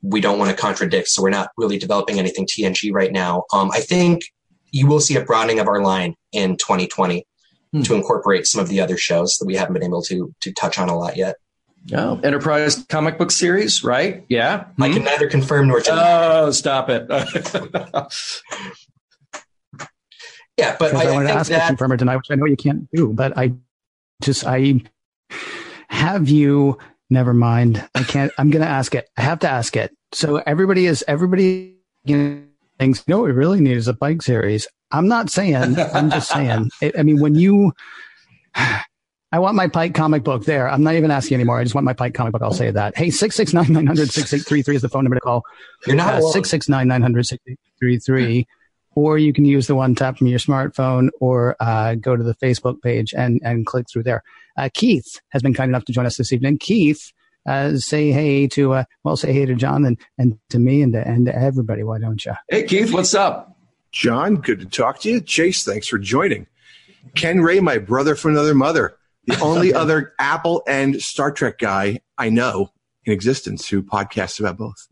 we 0.02 0.20
don't 0.20 0.40
want 0.40 0.52
to 0.52 0.58
contradict. 0.58 1.08
So 1.10 1.22
we're 1.22 1.30
not 1.30 1.52
really 1.58 1.78
developing 1.78 2.20
anything 2.20 2.48
TNG 2.48 2.92
right 2.94 3.12
now. 3.12 3.44
Um, 3.54 3.72
I 3.72 3.80
think 3.80 4.24
you 4.72 4.88
will 4.88 5.00
see 5.00 5.16
a 5.16 5.24
broadening 5.24 5.60
of 5.60 5.68
our 5.68 5.82
line 5.82 6.16
in 6.32 6.58
2020 6.58 7.26
hmm. 7.72 7.82
to 7.84 7.94
incorporate 7.94 8.48
some 8.48 8.62
of 8.62 8.70
the 8.70 8.82
other 8.82 8.98
shows 8.98 9.38
that 9.40 9.46
we 9.46 9.56
haven't 9.56 9.74
been 9.74 9.84
able 9.84 10.02
to 10.04 10.34
to 10.42 10.52
touch 10.54 10.78
on 10.78 10.90
a 10.90 10.98
lot 10.98 11.18
yet. 11.18 11.36
Oh, 11.94 12.20
Enterprise 12.24 12.86
comic 12.90 13.18
book 13.18 13.32
series, 13.32 13.84
right? 13.84 14.24
Yeah. 14.30 14.66
I 14.80 14.90
can 14.90 15.00
hmm? 15.00 15.06
neither 15.06 15.30
confirm 15.30 15.68
nor 15.68 15.80
deny. 15.80 16.40
Oh, 16.40 16.52
stop 16.52 16.90
it. 16.90 17.08
yeah, 20.62 20.76
but 20.80 20.94
I, 20.94 21.08
I, 21.08 21.12
wanted 21.12 21.28
to 21.28 21.34
ask 21.34 21.50
that, 21.50 21.68
confirm 21.68 21.92
or 21.92 21.98
deny, 21.98 22.16
which 22.16 22.28
I 22.30 22.36
know 22.36 22.46
you 22.46 22.56
can't 22.56 22.90
do, 22.92 23.14
but 23.14 23.38
I 23.38 23.54
just 24.22 24.46
I 24.46 24.82
have 25.90 26.30
you. 26.30 26.78
Never 27.10 27.34
mind. 27.34 27.86
I 27.96 28.04
can't. 28.04 28.32
I'm 28.38 28.50
going 28.52 28.62
to 28.62 28.70
ask 28.70 28.96
it. 28.96 29.10
I 29.18 29.22
have 29.22 29.40
to 29.40 29.50
ask 29.50 29.76
it. 29.76 29.96
So 30.14 30.38
everybody 30.38 30.86
is 30.86 31.04
everybody 31.08 31.76
you 32.06 32.18
know, 32.18 32.44
thinks. 32.80 33.06
No, 33.08 33.22
we 33.22 33.32
really 33.32 33.60
need 33.60 33.76
is 33.76 33.88
a 33.88 33.94
Pike 33.94 34.22
series. 34.22 34.68
I'm 34.92 35.08
not 35.08 35.30
saying. 35.30 35.78
I'm 35.78 36.10
just 36.10 36.30
saying. 36.30 36.70
It, 36.82 36.98
I 36.98 37.04
mean, 37.04 37.20
when 37.20 37.36
you 37.36 37.74
I 39.34 39.40
want 39.40 39.56
my 39.56 39.68
Pike 39.68 39.94
comic 39.94 40.24
book 40.24 40.44
there. 40.44 40.70
I'm 40.70 40.84
not 40.84 40.96
even 40.96 41.10
asking 41.10 41.36
anymore. 41.36 41.58
I 41.58 41.64
just 41.64 41.74
want 41.74 41.86
my 41.86 41.94
Pike 41.94 42.14
comic 42.14 42.34
book. 42.34 42.42
I'll 42.42 42.54
say 42.54 42.70
that. 42.70 42.98
Hey, 42.98 43.10
669 43.10 43.74
900 43.74 44.12
6833 44.12 44.76
is 44.76 44.82
the 44.82 44.90
phone 44.90 45.06
number 45.06 45.16
to 45.16 45.22
call. 45.22 45.44
You're 45.88 45.96
not 45.96 46.16
uh, 46.16 46.22
669 46.22 46.88
900 46.88 47.26
6833. 47.26 48.48
Or 48.96 49.18
you 49.18 49.32
can 49.32 49.46
use 49.46 49.68
the 49.68 49.76
one 49.76 49.96
tap 49.96 50.18
from 50.18 50.28
your 50.28 50.40
smartphone 50.40 51.10
or 51.20 51.56
uh, 51.60 51.96
go 51.96 52.16
to 52.16 52.24
the 52.24 52.36
Facebook 52.36 52.82
page 52.82 53.14
and, 53.14 53.40
and 53.44 53.66
click 53.66 53.88
through 53.90 54.04
there. 54.04 54.24
Uh, 54.58 54.70
Keith 54.74 55.22
has 55.30 55.42
been 55.42 55.54
kind 55.54 55.70
enough 55.70 55.86
to 55.86 55.94
join 55.94 56.06
us 56.06 56.18
this 56.18 56.34
evening. 56.34 56.58
Keith, 56.58 57.12
uh, 57.48 57.78
say 57.78 58.12
hey 58.12 58.48
to, 58.48 58.74
uh, 58.74 58.84
well, 59.04 59.16
say 59.16 59.32
hey 59.32 59.46
to 59.46 59.56
John 59.56 59.86
and, 59.86 59.98
and 60.18 60.38
to 60.50 60.60
me 60.60 60.82
and 60.82 60.94
to, 60.94 61.08
and 61.08 61.26
to 61.26 61.36
everybody. 61.36 61.84
Why 61.84 62.00
don't 62.00 62.24
you? 62.26 62.34
Hey, 62.50 62.64
Keith, 62.64 62.94
what's 62.94 63.14
up? 63.14 63.58
John, 63.92 64.36
good 64.36 64.60
to 64.60 64.66
talk 64.66 65.00
to 65.02 65.10
you. 65.10 65.22
Chase, 65.22 65.64
thanks 65.64 65.88
for 65.88 65.98
joining. 65.98 66.48
Ken 67.16 67.42
Ray, 67.42 67.60
my 67.60 67.78
brother 67.78 68.16
from 68.16 68.32
another 68.32 68.54
mother 68.54 68.98
the 69.26 69.40
only 69.40 69.74
other 69.74 70.14
Apple 70.20 70.64
and 70.68 71.02
Star 71.02 71.32
Trek 71.32 71.58
guy 71.58 72.00
I 72.18 72.30
know 72.30 72.72
in 73.06 73.14
existence 73.14 73.68
who 73.68 73.82
podcasts 73.82 74.40
about 74.40 74.58
both. 74.58 74.88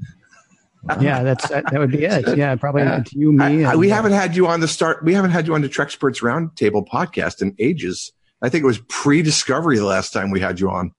Yeah, 1.00 1.24
that's 1.24 1.48
that, 1.50 1.65
that, 1.71 1.79
would 1.79 1.91
be 1.91 2.05
it. 2.05 2.25
Yeah, 2.38 2.55
probably 2.55 2.83
yeah. 2.83 3.03
you, 3.12 3.31
me. 3.31 3.65
I, 3.65 3.74
I, 3.74 3.75
we 3.75 3.91
uh, 3.91 3.95
haven't 3.95 4.13
had 4.13 4.36
you 4.36 4.48
on 4.48 4.59
the 4.59 4.67
start. 4.67 5.03
We 5.03 5.13
haven't 5.13 5.31
had 5.31 5.48
you 5.48 5.55
on 5.55 5.62
the 5.62 5.69
Treksperts 5.69 6.21
Roundtable 6.21 6.88
podcast 6.88 7.41
in 7.41 7.55
ages. 7.59 8.12
I 8.41 8.50
think 8.50 8.63
it 8.63 8.67
was 8.67 8.79
pre-discovery 8.88 9.77
the 9.77 9.86
last 9.86 10.13
time 10.13 10.31
we 10.31 10.39
had 10.39 10.59
you 10.59 10.69
on. 10.69 10.93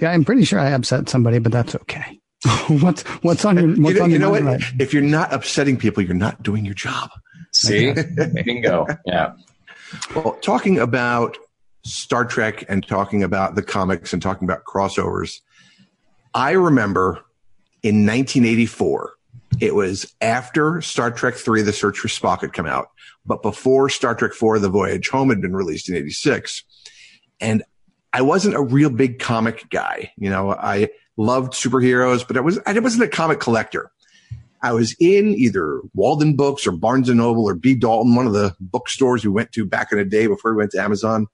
Yeah, 0.00 0.10
I'm 0.10 0.24
pretty 0.24 0.44
sure 0.44 0.58
I 0.58 0.70
upset 0.70 1.08
somebody, 1.08 1.38
but 1.38 1.52
that's 1.52 1.74
okay. 1.74 2.20
what's 2.68 3.02
what's 3.22 3.44
on 3.44 3.56
your 3.58 3.68
what's 3.68 3.94
you 3.94 3.94
know, 3.94 4.04
on 4.04 4.10
you 4.10 4.18
know 4.18 4.30
what? 4.30 4.42
Right? 4.42 4.62
If 4.78 4.94
you're 4.94 5.02
not 5.02 5.32
upsetting 5.32 5.76
people, 5.76 6.02
you're 6.02 6.14
not 6.14 6.42
doing 6.42 6.64
your 6.64 6.74
job. 6.74 7.10
See, 7.52 7.92
bingo. 8.44 8.86
Yeah. 9.04 9.34
Well, 10.14 10.38
talking 10.40 10.78
about 10.78 11.36
Star 11.84 12.24
Trek 12.24 12.64
and 12.68 12.86
talking 12.86 13.22
about 13.22 13.56
the 13.56 13.62
comics 13.62 14.12
and 14.12 14.22
talking 14.22 14.46
about 14.46 14.64
crossovers. 14.64 15.40
I 16.32 16.52
remember 16.52 17.24
in 17.82 18.06
1984, 18.06 19.12
it 19.60 19.74
was 19.74 20.12
after 20.20 20.80
Star 20.80 21.10
Trek 21.10 21.34
3, 21.34 21.62
The 21.62 21.72
Search 21.72 21.98
for 21.98 22.08
Spock 22.08 22.40
had 22.40 22.52
come 22.52 22.66
out, 22.66 22.88
but 23.26 23.42
before 23.42 23.88
Star 23.88 24.14
Trek 24.14 24.32
4, 24.32 24.58
The 24.58 24.68
Voyage 24.68 25.08
Home 25.10 25.28
had 25.28 25.40
been 25.40 25.54
released 25.54 25.88
in 25.88 25.96
86. 25.96 26.64
And 27.40 27.62
I 28.12 28.22
wasn't 28.22 28.56
a 28.56 28.62
real 28.62 28.90
big 28.90 29.18
comic 29.18 29.68
guy. 29.70 30.12
You 30.16 30.30
know, 30.30 30.50
I 30.52 30.88
loved 31.16 31.52
superheroes, 31.52 32.26
but 32.26 32.36
I 32.36 32.40
was, 32.40 32.58
I 32.66 32.78
wasn't 32.78 33.04
a 33.04 33.08
comic 33.08 33.40
collector. 33.40 33.92
I 34.62 34.72
was 34.72 34.94
in 34.98 35.34
either 35.34 35.80
Walden 35.94 36.36
Books 36.36 36.66
or 36.66 36.72
Barnes 36.72 37.08
and 37.08 37.18
Noble 37.18 37.48
or 37.48 37.54
B. 37.54 37.74
Dalton, 37.74 38.14
one 38.14 38.26
of 38.26 38.32
the 38.32 38.54
bookstores 38.60 39.24
we 39.24 39.30
went 39.30 39.52
to 39.52 39.64
back 39.64 39.90
in 39.92 39.98
the 39.98 40.04
day 40.04 40.26
before 40.26 40.52
we 40.52 40.58
went 40.58 40.72
to 40.72 40.82
Amazon 40.82 41.28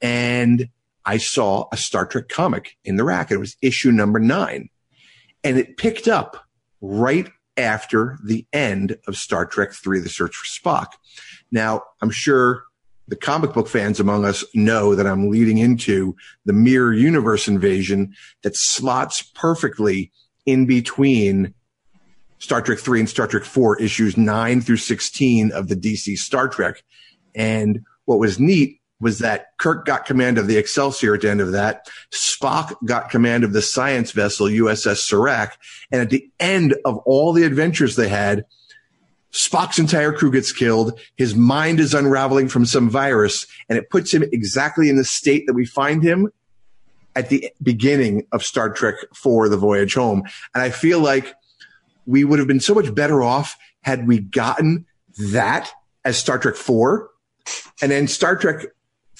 and 0.00 0.68
I 1.04 1.16
saw 1.16 1.66
a 1.72 1.76
Star 1.76 2.06
Trek 2.06 2.28
comic 2.28 2.76
in 2.84 2.96
the 2.96 3.04
rack. 3.04 3.30
It 3.30 3.38
was 3.38 3.56
issue 3.62 3.90
number 3.90 4.18
nine. 4.18 4.68
And 5.42 5.58
it 5.58 5.76
picked 5.76 6.08
up 6.08 6.44
right 6.80 7.30
after 7.60 8.18
the 8.24 8.46
end 8.52 8.96
of 9.06 9.16
Star 9.16 9.46
Trek 9.46 9.72
3 9.72 10.00
The 10.00 10.08
Search 10.08 10.34
for 10.34 10.46
Spock. 10.46 10.92
Now, 11.52 11.82
I'm 12.00 12.10
sure 12.10 12.64
the 13.08 13.16
comic 13.16 13.52
book 13.52 13.68
fans 13.68 14.00
among 14.00 14.24
us 14.24 14.44
know 14.54 14.94
that 14.94 15.06
I'm 15.06 15.30
leading 15.30 15.58
into 15.58 16.16
the 16.44 16.52
mirror 16.52 16.92
universe 16.92 17.48
invasion 17.48 18.14
that 18.42 18.56
slots 18.56 19.22
perfectly 19.22 20.12
in 20.46 20.66
between 20.66 21.54
Star 22.38 22.62
Trek 22.62 22.78
3 22.78 23.00
and 23.00 23.08
Star 23.08 23.26
Trek 23.26 23.44
4 23.44 23.80
issues 23.80 24.16
9 24.16 24.60
through 24.62 24.78
16 24.78 25.52
of 25.52 25.68
the 25.68 25.76
DC 25.76 26.16
Star 26.16 26.48
Trek. 26.48 26.82
And 27.34 27.80
what 28.06 28.18
was 28.18 28.40
neat 28.40 28.79
was 29.00 29.18
that 29.20 29.56
Kirk 29.58 29.86
got 29.86 30.04
command 30.04 30.38
of 30.38 30.46
the 30.46 30.56
Excelsior 30.56 31.14
at 31.14 31.22
the 31.22 31.30
end 31.30 31.40
of 31.40 31.52
that. 31.52 31.88
Spock 32.10 32.74
got 32.84 33.10
command 33.10 33.44
of 33.44 33.52
the 33.52 33.62
science 33.62 34.12
vessel 34.12 34.46
USS 34.46 35.10
Surak. 35.10 35.52
And 35.90 36.00
at 36.02 36.10
the 36.10 36.30
end 36.38 36.74
of 36.84 36.98
all 36.98 37.32
the 37.32 37.44
adventures 37.44 37.96
they 37.96 38.08
had, 38.08 38.44
Spock's 39.32 39.78
entire 39.78 40.12
crew 40.12 40.30
gets 40.30 40.52
killed. 40.52 40.98
His 41.16 41.34
mind 41.34 41.80
is 41.80 41.94
unraveling 41.94 42.48
from 42.48 42.66
some 42.66 42.90
virus 42.90 43.46
and 43.68 43.78
it 43.78 43.88
puts 43.88 44.12
him 44.12 44.22
exactly 44.22 44.88
in 44.88 44.96
the 44.96 45.04
state 45.04 45.46
that 45.46 45.54
we 45.54 45.64
find 45.64 46.02
him 46.02 46.30
at 47.16 47.28
the 47.28 47.50
beginning 47.62 48.26
of 48.32 48.44
Star 48.44 48.70
Trek 48.70 48.96
for 49.14 49.48
the 49.48 49.56
voyage 49.56 49.94
home. 49.94 50.24
And 50.54 50.62
I 50.62 50.70
feel 50.70 51.00
like 51.00 51.34
we 52.06 52.24
would 52.24 52.38
have 52.38 52.48
been 52.48 52.60
so 52.60 52.74
much 52.74 52.94
better 52.94 53.22
off 53.22 53.56
had 53.82 54.06
we 54.06 54.18
gotten 54.18 54.84
that 55.32 55.70
as 56.04 56.18
Star 56.18 56.38
Trek 56.38 56.56
4 56.56 57.08
and 57.82 57.90
then 57.90 58.08
Star 58.08 58.36
Trek 58.36 58.66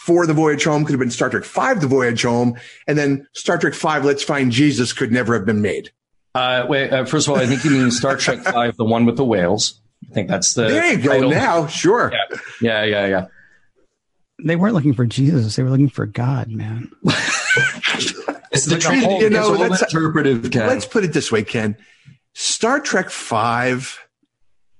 for 0.01 0.27
the 0.27 0.33
voyage 0.33 0.65
home 0.65 0.83
could 0.87 0.93
have 0.93 0.99
been 0.99 1.11
Star 1.11 1.29
Trek 1.29 1.45
Five, 1.45 1.83
the 1.83 1.87
voyage 1.87 2.23
home, 2.23 2.59
and 2.89 2.97
then 2.97 3.29
Star 3.35 3.59
Trek 3.59 3.75
Five, 3.75 4.03
Let's 4.03 4.23
Find 4.23 4.51
Jesus, 4.51 4.95
could 4.95 5.13
never 5.13 5.35
have 5.35 5.45
been 5.45 5.61
made. 5.61 5.93
Uh, 6.35 6.65
wait, 6.67 6.91
uh, 6.91 7.05
first 7.05 7.29
of 7.29 7.35
all, 7.35 7.39
I 7.39 7.45
think 7.45 7.65
you 7.65 7.71
mean 7.71 7.91
Star 7.91 8.17
Trek 8.17 8.39
Five, 8.45 8.79
the 8.79 8.85
one 8.85 9.05
with 9.05 9.19
the 9.19 9.27
whales. 9.27 9.79
I 10.11 10.15
think 10.15 10.29
that's 10.29 10.55
the. 10.55 10.69
There 10.69 10.93
you 10.93 11.03
go. 11.03 11.29
Now, 11.29 11.67
sure. 11.67 12.11
Yeah. 12.15 12.39
yeah, 12.63 12.85
yeah, 12.85 13.07
yeah. 13.09 13.27
They 14.43 14.57
weren't 14.57 14.73
looking 14.73 14.95
for 14.95 15.05
Jesus; 15.05 15.57
they 15.57 15.63
were 15.63 15.69
looking 15.69 15.91
for 15.91 16.07
God, 16.07 16.49
man. 16.49 16.91
it's 17.05 18.65
the 18.65 18.81
like 18.83 19.03
whole, 19.05 19.21
you 19.21 19.29
know, 19.29 19.51
let's, 19.51 19.83
interpretive. 19.83 20.51
Ken. 20.51 20.67
Let's 20.67 20.87
put 20.87 21.05
it 21.05 21.13
this 21.13 21.31
way, 21.31 21.43
Ken. 21.43 21.77
Star 22.33 22.81
Trek 22.81 23.11
Five 23.11 23.99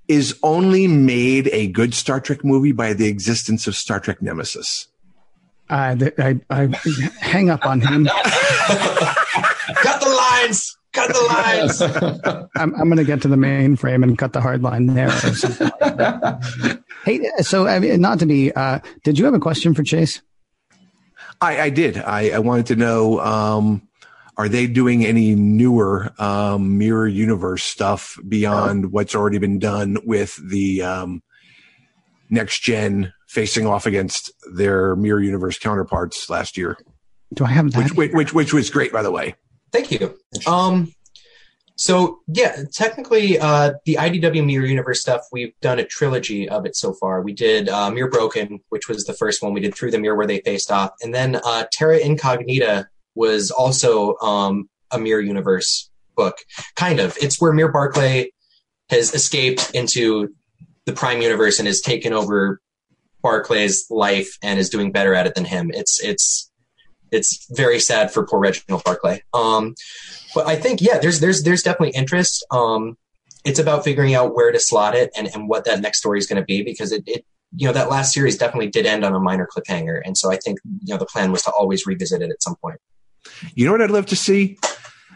is 0.07 0.35
only 0.41 0.87
made 0.87 1.47
a 1.49 1.67
good 1.67 1.93
Star 1.93 2.19
Trek 2.19 2.43
movie 2.43 2.71
by 2.71 2.93
the 2.93 3.07
existence 3.07 3.67
of 3.67 3.75
Star 3.75 3.99
Trek 3.99 4.19
Nemesis. 4.19 4.87
I, 5.71 6.11
I, 6.17 6.39
I 6.49 6.67
hang 7.21 7.49
up 7.49 7.65
on 7.65 7.79
him. 7.79 8.05
cut 8.05 10.01
the 10.01 10.09
lines. 10.09 10.77
Cut 10.91 11.07
the 11.13 11.21
lines. 11.21 11.81
I'm, 12.57 12.75
I'm 12.75 12.89
going 12.89 12.97
to 12.97 13.05
get 13.05 13.21
to 13.21 13.29
the 13.29 13.37
mainframe 13.37 14.03
and 14.03 14.17
cut 14.17 14.33
the 14.33 14.41
hard 14.41 14.61
line 14.61 14.87
there. 14.87 15.07
Like 15.07 16.81
hey, 17.05 17.25
so 17.39 17.67
I 17.67 17.79
mean, 17.79 18.01
not 18.01 18.19
to 18.19 18.25
be, 18.25 18.51
uh, 18.51 18.79
did 19.03 19.17
you 19.17 19.25
have 19.25 19.33
a 19.33 19.39
question 19.39 19.73
for 19.73 19.83
Chase? 19.83 20.21
I, 21.39 21.61
I 21.61 21.69
did. 21.69 21.97
I, 21.97 22.31
I, 22.31 22.39
wanted 22.39 22.67
to 22.67 22.75
know, 22.75 23.19
um, 23.21 23.87
are 24.37 24.49
they 24.49 24.67
doing 24.67 25.05
any 25.05 25.33
newer 25.33 26.11
um, 26.19 26.77
mirror 26.77 27.07
universe 27.07 27.63
stuff 27.63 28.19
beyond 28.27 28.91
what's 28.91 29.15
already 29.15 29.37
been 29.37 29.57
done 29.59 29.97
with 30.03 30.37
the 30.47 30.83
um, 30.83 31.23
next 32.29 32.59
gen 32.61 33.13
facing 33.31 33.65
off 33.65 33.85
against 33.85 34.29
their 34.53 34.93
mirror 34.97 35.21
universe 35.21 35.57
counterparts 35.57 36.29
last 36.29 36.57
year. 36.57 36.77
Do 37.33 37.45
I 37.45 37.51
have 37.51 37.71
that? 37.71 37.93
Which, 37.95 38.11
which, 38.11 38.33
which, 38.33 38.53
was 38.53 38.69
great, 38.69 38.91
by 38.91 39.01
the 39.01 39.11
way. 39.11 39.35
Thank 39.71 39.89
you. 39.89 40.17
Um, 40.45 40.93
so 41.77 42.19
yeah, 42.27 42.63
technically, 42.73 43.39
uh, 43.39 43.75
the 43.85 43.95
IDW 43.95 44.45
Mirror 44.45 44.65
Universe 44.65 44.99
stuff, 44.99 45.21
we've 45.31 45.53
done 45.61 45.79
a 45.79 45.85
trilogy 45.85 46.49
of 46.49 46.65
it 46.65 46.75
so 46.75 46.93
far. 46.93 47.21
We 47.21 47.31
did 47.31 47.69
uh, 47.69 47.89
Mirror 47.89 48.09
Broken, 48.09 48.59
which 48.67 48.89
was 48.89 49.05
the 49.05 49.13
first 49.13 49.41
one. 49.41 49.53
We 49.53 49.61
did 49.61 49.73
Through 49.73 49.91
the 49.91 49.99
Mirror, 49.99 50.17
where 50.17 50.27
they 50.27 50.41
faced 50.41 50.69
off, 50.69 50.91
and 51.01 51.15
then 51.15 51.37
uh, 51.37 51.63
Terra 51.71 51.99
Incognita 51.99 52.89
was 53.15 53.49
also 53.49 54.17
um, 54.17 54.69
a 54.91 54.99
Mirror 54.99 55.21
Universe 55.21 55.89
book. 56.17 56.35
Kind 56.75 56.99
of. 56.99 57.17
It's 57.21 57.39
where 57.39 57.53
Mirror 57.53 57.71
Barclay 57.71 58.33
has 58.89 59.15
escaped 59.15 59.71
into 59.73 60.35
the 60.85 60.91
Prime 60.91 61.21
Universe 61.21 61.59
and 61.59 61.67
has 61.67 61.79
taken 61.79 62.11
over 62.11 62.59
Barclay's 63.21 63.85
life 63.89 64.37
and 64.41 64.59
is 64.59 64.69
doing 64.69 64.91
better 64.91 65.13
at 65.13 65.27
it 65.27 65.35
than 65.35 65.45
him. 65.45 65.71
It's 65.73 66.01
it's 66.03 66.51
it's 67.11 67.45
very 67.51 67.79
sad 67.79 68.11
for 68.11 68.25
poor 68.25 68.39
Reginald 68.39 68.83
Barclay. 68.83 69.21
Um, 69.33 69.75
but 70.33 70.47
I 70.47 70.55
think 70.55 70.81
yeah, 70.81 70.97
there's 70.99 71.19
there's 71.19 71.43
there's 71.43 71.63
definitely 71.63 71.95
interest. 71.97 72.45
Um, 72.51 72.97
it's 73.43 73.59
about 73.59 73.83
figuring 73.83 74.13
out 74.13 74.35
where 74.35 74.51
to 74.51 74.59
slot 74.59 74.95
it 74.95 75.11
and, 75.17 75.27
and 75.33 75.49
what 75.49 75.65
that 75.65 75.81
next 75.81 75.97
story 75.97 76.19
is 76.19 76.27
going 76.27 76.41
to 76.41 76.45
be 76.45 76.63
because 76.63 76.91
it, 76.91 77.03
it 77.07 77.25
you 77.55 77.67
know 77.67 77.73
that 77.73 77.89
last 77.89 78.13
series 78.13 78.37
definitely 78.37 78.69
did 78.69 78.85
end 78.85 79.03
on 79.03 79.13
a 79.13 79.19
minor 79.19 79.47
cliffhanger, 79.47 80.01
and 80.03 80.17
so 80.17 80.31
I 80.31 80.37
think 80.37 80.59
you 80.63 80.93
know 80.93 80.97
the 80.97 81.05
plan 81.05 81.31
was 81.31 81.43
to 81.43 81.51
always 81.51 81.85
revisit 81.85 82.21
it 82.21 82.29
at 82.29 82.41
some 82.41 82.55
point. 82.55 82.79
You 83.53 83.65
know 83.65 83.71
what 83.71 83.81
I'd 83.81 83.91
love 83.91 84.07
to 84.07 84.15
see? 84.15 84.57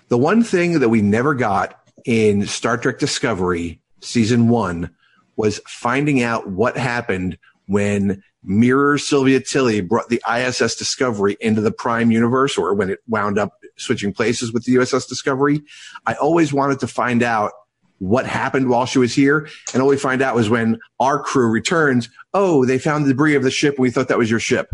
The 0.09 0.17
one 0.17 0.43
thing 0.43 0.79
that 0.79 0.89
we 0.89 1.01
never 1.01 1.33
got 1.33 1.79
in 2.05 2.45
Star 2.45 2.77
Trek 2.77 2.99
Discovery 2.99 3.81
season 4.01 4.49
one 4.49 4.91
was 5.35 5.59
finding 5.67 6.21
out 6.21 6.47
what 6.47 6.77
happened 6.77 7.37
when 7.67 8.23
Mirror 8.43 8.99
Sylvia 8.99 9.39
Tilly 9.39 9.81
brought 9.81 10.09
the 10.09 10.21
ISS 10.31 10.75
Discovery 10.75 11.37
into 11.39 11.61
the 11.61 11.71
Prime 11.71 12.11
universe 12.11 12.57
or 12.57 12.73
when 12.73 12.89
it 12.89 12.99
wound 13.07 13.39
up 13.39 13.53
switching 13.77 14.13
places 14.13 14.53
with 14.53 14.65
the 14.65 14.75
USS 14.75 15.07
Discovery. 15.07 15.61
I 16.05 16.13
always 16.15 16.53
wanted 16.53 16.79
to 16.81 16.87
find 16.87 17.23
out 17.23 17.51
what 17.99 18.25
happened 18.25 18.69
while 18.69 18.85
she 18.85 18.99
was 18.99 19.13
here. 19.13 19.47
And 19.73 19.81
all 19.81 19.87
we 19.87 19.97
find 19.97 20.21
out 20.21 20.35
was 20.35 20.49
when 20.49 20.79
our 20.99 21.19
crew 21.19 21.49
returns, 21.49 22.09
oh, 22.33 22.65
they 22.65 22.77
found 22.77 23.05
the 23.05 23.09
debris 23.09 23.35
of 23.35 23.43
the 23.43 23.51
ship 23.51 23.75
and 23.75 23.83
we 23.83 23.89
thought 23.89 24.09
that 24.09 24.17
was 24.17 24.29
your 24.29 24.39
ship. 24.39 24.69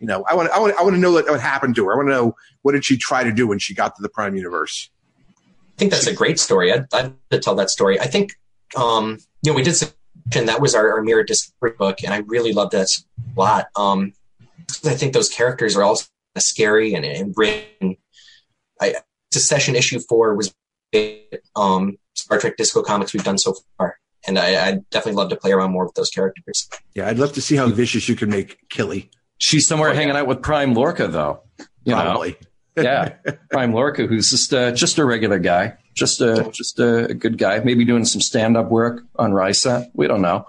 You 0.00 0.06
know, 0.06 0.24
I 0.28 0.34
want, 0.34 0.50
I 0.50 0.58
want, 0.58 0.74
I 0.78 0.82
want 0.82 0.94
to 0.94 1.00
know 1.00 1.12
what, 1.12 1.28
what 1.28 1.40
happened 1.40 1.76
to 1.76 1.84
her. 1.86 1.92
I 1.92 1.96
want 1.96 2.08
to 2.08 2.12
know 2.12 2.36
what 2.62 2.72
did 2.72 2.84
she 2.84 2.96
try 2.96 3.22
to 3.22 3.32
do 3.32 3.46
when 3.46 3.58
she 3.58 3.74
got 3.74 3.94
to 3.96 4.02
the 4.02 4.08
Prime 4.08 4.34
universe. 4.34 4.90
I 5.28 5.78
think 5.78 5.92
that's 5.92 6.06
a 6.06 6.14
great 6.14 6.40
story. 6.40 6.72
I'd, 6.72 6.86
I'd 6.92 7.12
to 7.30 7.38
tell 7.38 7.54
that 7.54 7.70
story. 7.70 8.00
I 8.00 8.06
think, 8.06 8.34
um, 8.76 9.18
you 9.42 9.52
know, 9.52 9.56
we 9.56 9.62
did 9.62 9.76
and 10.34 10.48
that 10.48 10.60
was 10.60 10.74
our, 10.74 10.92
our 10.92 11.02
mirror 11.02 11.24
discovery 11.24 11.72
book, 11.78 12.02
and 12.04 12.12
I 12.12 12.18
really 12.18 12.52
loved 12.52 12.72
that 12.72 12.88
a 12.88 13.40
lot. 13.40 13.66
Um, 13.76 14.12
I 14.84 14.94
think 14.94 15.12
those 15.12 15.28
characters 15.28 15.76
are 15.76 15.82
all 15.82 15.98
scary 16.38 16.94
and, 16.94 17.04
and 17.04 17.34
written. 17.36 17.96
I, 18.80 18.96
Succession 19.32 19.76
issue 19.76 19.98
four 19.98 20.34
was 20.34 20.54
um, 21.56 21.96
Star 22.14 22.38
Trek 22.38 22.56
Disco 22.58 22.82
comics 22.82 23.14
we've 23.14 23.24
done 23.24 23.38
so 23.38 23.54
far, 23.78 23.98
and 24.26 24.38
I, 24.38 24.68
I 24.68 24.72
definitely 24.90 25.14
love 25.14 25.30
to 25.30 25.36
play 25.36 25.52
around 25.52 25.72
more 25.72 25.86
with 25.86 25.94
those 25.94 26.10
characters. 26.10 26.68
Yeah, 26.94 27.08
I'd 27.08 27.18
love 27.18 27.32
to 27.34 27.40
see 27.40 27.56
how 27.56 27.68
vicious 27.68 28.08
you 28.08 28.14
can 28.14 28.28
make 28.28 28.58
Killy. 28.68 29.10
She's 29.38 29.66
somewhere 29.66 29.90
oh, 29.90 29.94
hanging 29.94 30.16
out 30.16 30.26
with 30.26 30.42
Prime 30.42 30.74
Lorca, 30.74 31.08
though. 31.08 31.42
You 31.84 31.94
Probably. 31.94 32.36
yeah, 32.76 33.14
Prime 33.50 33.72
Lorca, 33.72 34.06
who's 34.06 34.30
just 34.30 34.52
uh, 34.52 34.72
just 34.72 34.98
a 34.98 35.04
regular 35.04 35.38
guy 35.38 35.78
just 35.94 36.20
a 36.20 36.50
just 36.52 36.78
a 36.78 37.14
good 37.14 37.38
guy. 37.38 37.60
Maybe 37.60 37.84
doing 37.84 38.04
some 38.04 38.20
stand 38.20 38.56
up 38.56 38.70
work 38.70 39.02
on 39.16 39.32
Risa. 39.32 39.90
We 39.94 40.06
don't 40.06 40.22
know. 40.22 40.46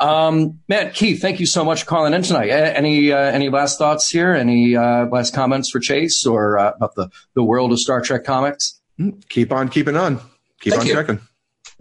Um, 0.00 0.60
Matt 0.68 0.94
Keith, 0.94 1.20
thank 1.20 1.40
you 1.40 1.46
so 1.46 1.64
much 1.64 1.82
for 1.82 1.86
calling 1.86 2.14
in 2.14 2.22
tonight. 2.22 2.50
Any 2.50 3.12
uh, 3.12 3.18
any 3.18 3.48
last 3.48 3.78
thoughts 3.78 4.08
here? 4.08 4.34
Any 4.34 4.76
uh, 4.76 5.06
last 5.06 5.34
comments 5.34 5.70
for 5.70 5.80
Chase 5.80 6.26
or 6.26 6.58
uh, 6.58 6.72
about 6.76 6.94
the 6.94 7.08
the 7.34 7.42
world 7.42 7.72
of 7.72 7.80
Star 7.80 8.00
Trek 8.00 8.24
comics? 8.24 8.80
Hmm, 8.96 9.10
keep 9.28 9.52
on 9.52 9.68
keeping 9.68 9.96
on. 9.96 10.20
Keep 10.60 10.72
thank 10.72 10.80
on 10.82 10.86
you. 10.86 10.94
checking. 10.94 11.20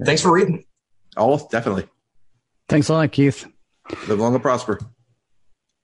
Thanks 0.03 0.21
for 0.21 0.33
reading. 0.33 0.65
Oh, 1.15 1.47
definitely. 1.51 1.87
Thanks 2.67 2.89
a 2.89 2.93
lot, 2.93 3.11
Keith. 3.11 3.45
Live 4.07 4.19
long 4.19 4.33
and 4.33 4.41
prosper. 4.41 4.79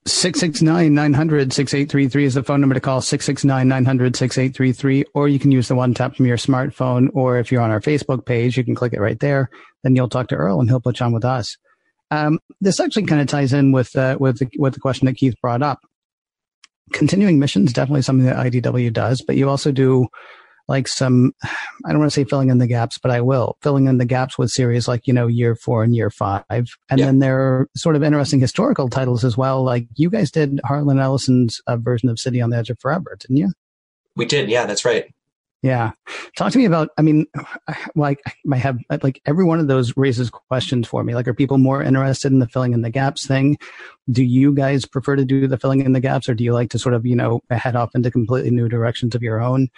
669 0.04 0.92
900 0.92 1.52
6833 1.52 2.24
is 2.24 2.34
the 2.34 2.42
phone 2.42 2.60
number 2.60 2.74
to 2.74 2.80
call 2.80 3.00
669 3.00 3.68
900 3.68 4.16
6833 4.16 5.04
or 5.14 5.28
you 5.28 5.38
can 5.38 5.52
use 5.52 5.68
the 5.68 5.76
one 5.76 5.94
tap 5.94 6.16
from 6.16 6.26
your 6.26 6.36
smartphone 6.36 7.08
or 7.14 7.38
if 7.38 7.52
you're 7.52 7.62
on 7.62 7.70
our 7.70 7.80
facebook 7.80 8.26
page 8.26 8.56
you 8.56 8.64
can 8.64 8.74
click 8.74 8.92
it 8.92 9.00
right 9.00 9.20
there 9.20 9.48
then 9.84 9.94
you'll 9.94 10.08
talk 10.08 10.26
to 10.28 10.34
earl 10.34 10.60
and 10.60 10.68
he'll 10.68 10.80
put 10.80 10.98
you 10.98 11.06
on 11.06 11.12
with 11.12 11.24
us. 11.24 11.56
Um, 12.10 12.40
this 12.60 12.80
actually 12.80 13.06
kind 13.06 13.20
of 13.20 13.26
ties 13.26 13.52
in 13.52 13.72
with 13.72 13.96
uh, 13.96 14.16
with 14.18 14.38
the, 14.38 14.48
with 14.58 14.74
the 14.74 14.80
question 14.80 15.06
that 15.06 15.16
keith 15.16 15.40
brought 15.40 15.62
up. 15.62 15.80
Continuing 16.92 17.38
missions 17.38 17.72
definitely 17.72 18.02
something 18.02 18.26
that 18.26 18.36
idw 18.36 18.92
does 18.92 19.22
but 19.22 19.36
you 19.36 19.48
also 19.48 19.70
do 19.70 20.08
like 20.68 20.88
some, 20.88 21.32
I 21.42 21.90
don't 21.90 21.98
want 21.98 22.10
to 22.10 22.14
say 22.14 22.24
filling 22.24 22.50
in 22.50 22.58
the 22.58 22.66
gaps, 22.66 22.98
but 22.98 23.10
I 23.10 23.20
will 23.20 23.56
filling 23.62 23.86
in 23.86 23.98
the 23.98 24.04
gaps 24.04 24.38
with 24.38 24.50
series 24.50 24.88
like, 24.88 25.06
you 25.06 25.12
know, 25.12 25.26
year 25.26 25.54
four 25.54 25.82
and 25.82 25.94
year 25.94 26.10
five. 26.10 26.44
And 26.88 27.00
then 27.00 27.18
there 27.18 27.40
are 27.40 27.68
sort 27.76 27.96
of 27.96 28.02
interesting 28.02 28.40
historical 28.40 28.88
titles 28.88 29.24
as 29.24 29.36
well. 29.36 29.62
Like 29.62 29.86
you 29.96 30.10
guys 30.10 30.30
did 30.30 30.60
Harlan 30.64 30.98
Ellison's 30.98 31.60
uh, 31.66 31.76
version 31.76 32.08
of 32.08 32.18
City 32.18 32.40
on 32.40 32.50
the 32.50 32.56
Edge 32.56 32.70
of 32.70 32.78
Forever, 32.80 33.16
didn't 33.20 33.36
you? 33.36 33.52
We 34.16 34.24
did. 34.24 34.48
Yeah, 34.48 34.66
that's 34.66 34.84
right. 34.84 35.12
Yeah. 35.62 35.92
Talk 36.36 36.50
to 36.52 36.58
me 36.58 36.64
about, 36.64 36.88
I 36.98 37.02
mean, 37.02 37.26
like 37.94 38.20
I 38.50 38.56
have, 38.56 38.78
like 39.02 39.20
every 39.26 39.44
one 39.44 39.60
of 39.60 39.68
those 39.68 39.96
raises 39.96 40.28
questions 40.28 40.88
for 40.88 41.04
me. 41.04 41.14
Like, 41.14 41.28
are 41.28 41.34
people 41.34 41.58
more 41.58 41.82
interested 41.82 42.32
in 42.32 42.40
the 42.40 42.48
filling 42.48 42.72
in 42.72 42.82
the 42.82 42.90
gaps 42.90 43.26
thing? 43.26 43.58
Do 44.10 44.24
you 44.24 44.54
guys 44.54 44.84
prefer 44.84 45.16
to 45.16 45.24
do 45.24 45.46
the 45.46 45.58
filling 45.58 45.84
in 45.84 45.92
the 45.92 46.00
gaps 46.00 46.28
or 46.28 46.34
do 46.34 46.44
you 46.44 46.52
like 46.52 46.70
to 46.70 46.78
sort 46.78 46.94
of, 46.94 47.06
you 47.06 47.14
know, 47.14 47.40
head 47.50 47.76
off 47.76 47.94
into 47.94 48.10
completely 48.10 48.50
new 48.50 48.68
directions 48.68 49.14
of 49.14 49.22
your 49.22 49.40
own? 49.40 49.68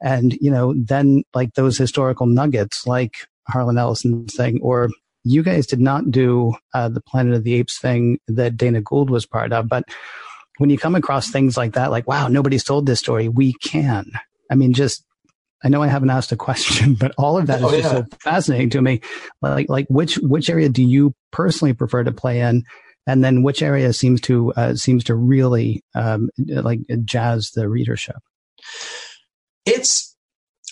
And, 0.00 0.34
you 0.40 0.50
know, 0.50 0.74
then 0.76 1.24
like 1.34 1.54
those 1.54 1.76
historical 1.76 2.26
nuggets, 2.26 2.86
like 2.86 3.26
Harlan 3.48 3.78
Ellison's 3.78 4.34
thing, 4.34 4.60
or 4.62 4.90
you 5.24 5.42
guys 5.42 5.66
did 5.66 5.80
not 5.80 6.10
do 6.10 6.54
uh, 6.74 6.88
the 6.88 7.00
Planet 7.00 7.34
of 7.34 7.44
the 7.44 7.54
Apes 7.54 7.78
thing 7.78 8.18
that 8.28 8.56
Dana 8.56 8.80
Gould 8.80 9.10
was 9.10 9.26
part 9.26 9.52
of. 9.52 9.68
But 9.68 9.84
when 10.58 10.70
you 10.70 10.78
come 10.78 10.94
across 10.94 11.30
things 11.30 11.56
like 11.56 11.74
that, 11.74 11.90
like, 11.90 12.06
wow, 12.06 12.28
nobody's 12.28 12.64
told 12.64 12.86
this 12.86 13.00
story, 13.00 13.28
we 13.28 13.54
can. 13.54 14.06
I 14.50 14.54
mean, 14.54 14.72
just 14.72 15.04
I 15.62 15.68
know 15.68 15.82
I 15.82 15.88
haven't 15.88 16.10
asked 16.10 16.32
a 16.32 16.36
question, 16.36 16.94
but 16.94 17.12
all 17.18 17.36
of 17.36 17.46
that 17.48 17.58
is 17.58 17.64
oh, 17.64 17.70
just 17.70 17.82
yeah. 17.82 17.90
so 17.90 18.04
fascinating 18.22 18.70
to 18.70 18.82
me. 18.82 19.00
Like, 19.42 19.68
like 19.68 19.86
which 19.88 20.16
which 20.18 20.48
area 20.48 20.68
do 20.68 20.84
you 20.84 21.14
personally 21.32 21.74
prefer 21.74 22.04
to 22.04 22.12
play 22.12 22.40
in, 22.40 22.62
and 23.06 23.24
then 23.24 23.42
which 23.42 23.62
area 23.62 23.92
seems 23.92 24.20
to 24.22 24.52
uh, 24.54 24.74
seems 24.74 25.04
to 25.04 25.14
really 25.14 25.82
um, 25.94 26.30
like 26.38 26.80
jazz 27.04 27.50
the 27.50 27.68
readership? 27.68 28.16
It's 29.68 30.16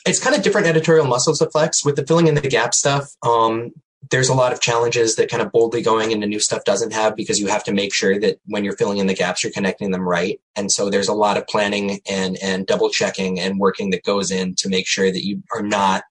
it's 0.07 0.21
kind 0.21 0.37
of 0.37 0.43
different 0.43 0.67
editorial 0.67 1.07
muscles 1.07 1.41
to 1.41 1.51
flex 1.51 1.85
with 1.85 1.97
the 1.97 2.07
filling 2.07 2.29
in 2.29 2.35
the 2.35 2.41
gap 2.43 2.75
stuff. 2.75 3.11
Um, 3.23 3.73
there's 4.11 4.29
a 4.29 4.35
lot 4.35 4.53
of 4.53 4.61
challenges 4.61 5.17
that 5.17 5.29
kind 5.29 5.43
of 5.43 5.51
boldly 5.51 5.83
going 5.83 6.13
into 6.13 6.29
new 6.29 6.39
stuff 6.39 6.63
doesn't 6.65 6.93
have 6.93 7.17
because 7.17 7.41
you 7.41 7.49
have 7.49 7.65
to 7.65 7.73
make 7.73 7.93
sure 7.93 8.21
that 8.21 8.39
when 8.47 8.63
you're 8.63 8.77
filling 8.77 8.99
in 8.99 9.09
the 9.09 9.15
gaps, 9.15 9.43
you're 9.43 9.53
connecting 9.53 9.91
them 9.91 10.07
right. 10.09 10.41
And 10.55 10.71
so 10.71 10.89
there's 10.89 11.09
a 11.09 11.15
lot 11.15 11.37
of 11.37 11.47
planning 11.49 12.01
and 12.09 12.39
and 12.43 12.67
double 12.67 12.89
checking 12.89 13.41
and 13.41 13.59
working 13.59 13.91
that 13.91 14.05
goes 14.05 14.31
in 14.31 14.55
to 14.57 14.69
make 14.69 14.87
sure 14.87 15.11
that 15.11 15.25
you 15.25 15.43
are 15.53 15.63
not 15.63 16.05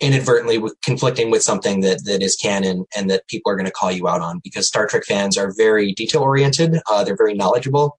inadvertently 0.00 0.62
conflicting 0.84 1.30
with 1.30 1.42
something 1.42 1.80
that, 1.80 2.04
that 2.04 2.22
is 2.22 2.36
canon 2.36 2.86
and 2.96 3.10
that 3.10 3.26
people 3.26 3.50
are 3.50 3.56
going 3.56 3.66
to 3.66 3.72
call 3.72 3.90
you 3.90 4.06
out 4.06 4.20
on 4.20 4.40
because 4.44 4.68
Star 4.68 4.86
Trek 4.86 5.04
fans 5.04 5.36
are 5.36 5.52
very 5.56 5.92
detail 5.92 6.22
oriented. 6.22 6.78
Uh, 6.88 7.02
they're 7.02 7.16
very 7.16 7.34
knowledgeable 7.34 7.98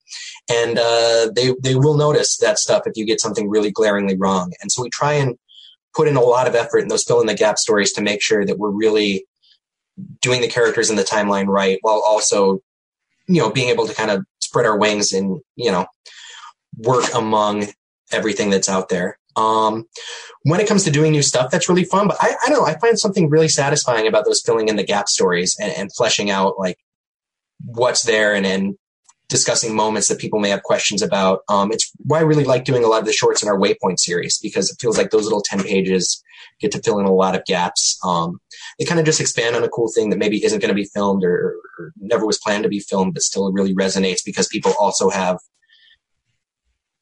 and 0.49 0.79
uh, 0.79 1.29
they, 1.35 1.53
they 1.61 1.75
will 1.75 1.97
notice 1.97 2.37
that 2.37 2.57
stuff 2.57 2.83
if 2.85 2.93
you 2.95 3.05
get 3.05 3.19
something 3.19 3.49
really 3.49 3.69
glaringly 3.69 4.15
wrong. 4.15 4.53
And 4.61 4.71
so 4.71 4.81
we 4.81 4.89
try 4.89 5.13
and 5.13 5.37
put 5.93 6.07
in 6.07 6.15
a 6.15 6.21
lot 6.21 6.47
of 6.47 6.55
effort 6.55 6.79
in 6.79 6.87
those 6.87 7.03
fill 7.03 7.19
in 7.19 7.27
the 7.27 7.33
gap 7.33 7.57
stories 7.57 7.91
to 7.93 8.01
make 8.01 8.21
sure 8.21 8.45
that 8.45 8.57
we're 8.57 8.69
really 8.71 9.25
doing 10.21 10.39
the 10.39 10.47
characters 10.47 10.89
in 10.89 10.95
the 10.95 11.03
timeline 11.03 11.47
right 11.47 11.79
while 11.81 12.01
also, 12.07 12.61
you 13.27 13.41
know, 13.41 13.51
being 13.51 13.69
able 13.69 13.85
to 13.85 13.93
kind 13.93 14.11
of 14.11 14.23
spread 14.39 14.65
our 14.65 14.77
wings 14.77 15.11
and, 15.11 15.41
you 15.57 15.71
know, 15.71 15.85
work 16.77 17.13
among 17.13 17.65
everything 18.11 18.49
that's 18.49 18.69
out 18.69 18.87
there. 18.87 19.18
Um, 19.39 19.85
when 20.43 20.59
it 20.59 20.67
comes 20.67 20.83
to 20.83 20.91
doing 20.91 21.11
new 21.11 21.21
stuff, 21.21 21.51
that's 21.51 21.69
really 21.69 21.83
fun. 21.83 22.07
But 22.07 22.17
I, 22.21 22.35
I 22.45 22.49
don't 22.49 22.59
know. 22.59 22.65
I 22.65 22.77
find 22.77 22.99
something 22.99 23.29
really 23.29 23.49
satisfying 23.49 24.07
about 24.07 24.25
those 24.25 24.41
filling 24.41 24.67
in 24.67 24.75
the 24.75 24.83
gap 24.83 25.07
stories 25.07 25.55
and, 25.59 25.71
and 25.73 25.93
fleshing 25.95 26.29
out 26.29 26.57
like 26.57 26.77
what's 27.63 28.03
there 28.03 28.33
and, 28.33 28.45
and 28.45 28.75
discussing 29.27 29.75
moments 29.75 30.07
that 30.07 30.19
people 30.19 30.39
may 30.39 30.49
have 30.49 30.63
questions 30.63 31.01
about. 31.01 31.41
Um, 31.49 31.71
it's 31.71 31.91
why 31.97 32.19
I 32.19 32.23
really 32.23 32.45
like 32.45 32.65
doing 32.65 32.83
a 32.83 32.87
lot 32.87 32.99
of 32.99 33.05
the 33.05 33.13
shorts 33.13 33.43
in 33.43 33.49
our 33.49 33.57
Waypoint 33.57 33.99
series 33.99 34.39
because 34.39 34.71
it 34.71 34.77
feels 34.81 34.97
like 34.97 35.11
those 35.11 35.23
little 35.23 35.41
10 35.41 35.63
pages 35.63 36.21
get 36.59 36.71
to 36.71 36.81
fill 36.81 36.99
in 36.99 37.05
a 37.05 37.13
lot 37.13 37.35
of 37.35 37.45
gaps. 37.45 37.97
Um, 38.03 38.39
they 38.77 38.85
kind 38.85 38.99
of 38.99 39.05
just 39.05 39.21
expand 39.21 39.55
on 39.55 39.63
a 39.63 39.69
cool 39.69 39.89
thing 39.93 40.09
that 40.09 40.19
maybe 40.19 40.43
isn't 40.43 40.59
going 40.59 40.69
to 40.69 40.75
be 40.75 40.89
filmed 40.93 41.23
or, 41.23 41.55
or, 41.77 41.93
never 41.97 42.25
was 42.25 42.39
planned 42.39 42.63
to 42.63 42.69
be 42.69 42.79
filmed, 42.79 43.13
but 43.13 43.23
still 43.23 43.51
really 43.51 43.73
resonates 43.73 44.21
because 44.25 44.47
people 44.47 44.73
also 44.79 45.09
have 45.09 45.37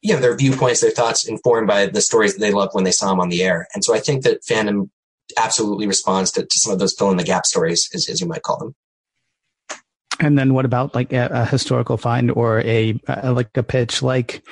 you 0.08 0.13
know, 0.13 0.22
their 0.22 0.38
viewpoints, 0.38 0.80
their 0.80 0.91
thoughts 0.91 1.28
informed 1.28 1.67
by 1.67 1.86
the 1.86 2.00
stories 2.00 2.34
that 2.34 2.39
they 2.39 2.54
loved 2.54 2.74
when 2.74 2.86
they 2.86 2.91
saw 2.91 3.10
them 3.10 3.20
on 3.20 3.28
the 3.28 3.43
air. 3.43 3.67
And 3.74 3.84
so 3.84 3.93
I 3.93 4.00
think 4.00 4.24
that 4.24 4.41
fandom 4.41 4.89
absolutely 5.38 5.86
responds 5.86 6.32
to, 6.32 6.46
to 6.46 6.60
some 6.60 6.72
of 6.72 6.80
those 6.80 6.93
fill 6.93 7.12
in 7.12 7.17
the 7.17 7.26
gap 7.26 7.46
stories, 7.46 7.89
as, 7.93 8.08
as 8.08 8.22
you 8.22 8.28
might 8.28 8.41
call 8.41 8.58
them. 8.58 8.76
And 10.22 10.39
then 10.39 10.54
what 10.54 10.63
about 10.63 10.96
like 10.96 11.12
a, 11.12 11.28
a 11.30 11.46
historical 11.46 11.98
find 11.98 12.32
or 12.32 12.62
a, 12.62 12.98
a, 13.08 13.34
like 13.34 13.50
a 13.58 13.63
pitch 13.63 14.02
like 14.02 14.43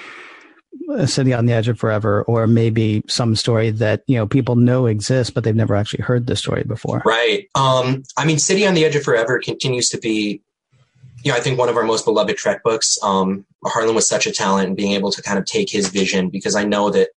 city 1.05 1.33
on 1.33 1.45
the 1.45 1.53
edge 1.53 1.69
of 1.69 1.79
forever 1.79 2.23
or 2.23 2.47
maybe 2.47 3.01
some 3.07 3.33
story 3.35 3.71
that 3.71 4.03
you 4.07 4.17
know 4.17 4.27
people 4.27 4.55
know 4.55 4.85
exists 4.87 5.31
but 5.31 5.43
they've 5.43 5.55
never 5.55 5.73
actually 5.73 6.03
heard 6.03 6.27
the 6.27 6.35
story 6.35 6.63
before 6.63 7.01
right 7.05 7.47
um 7.55 8.03
i 8.17 8.25
mean 8.25 8.37
city 8.37 8.67
on 8.67 8.73
the 8.73 8.85
edge 8.85 8.95
of 8.95 9.01
forever 9.01 9.39
continues 9.39 9.89
to 9.89 9.97
be 9.97 10.41
you 11.25 11.31
know, 11.31 11.37
I 11.37 11.41
think 11.41 11.57
one 11.57 11.69
of 11.69 11.75
our 11.75 11.83
most 11.83 12.05
beloved 12.05 12.37
Trek 12.37 12.61
books. 12.61 12.99
Um, 13.01 13.47
Harlan 13.65 13.95
was 13.95 14.07
such 14.07 14.27
a 14.27 14.31
talent 14.31 14.69
in 14.69 14.75
being 14.75 14.91
able 14.91 15.11
to 15.11 15.23
kind 15.23 15.39
of 15.39 15.45
take 15.45 15.71
his 15.71 15.89
vision 15.89 16.29
because 16.29 16.55
I 16.55 16.65
know 16.65 16.91
that, 16.91 17.09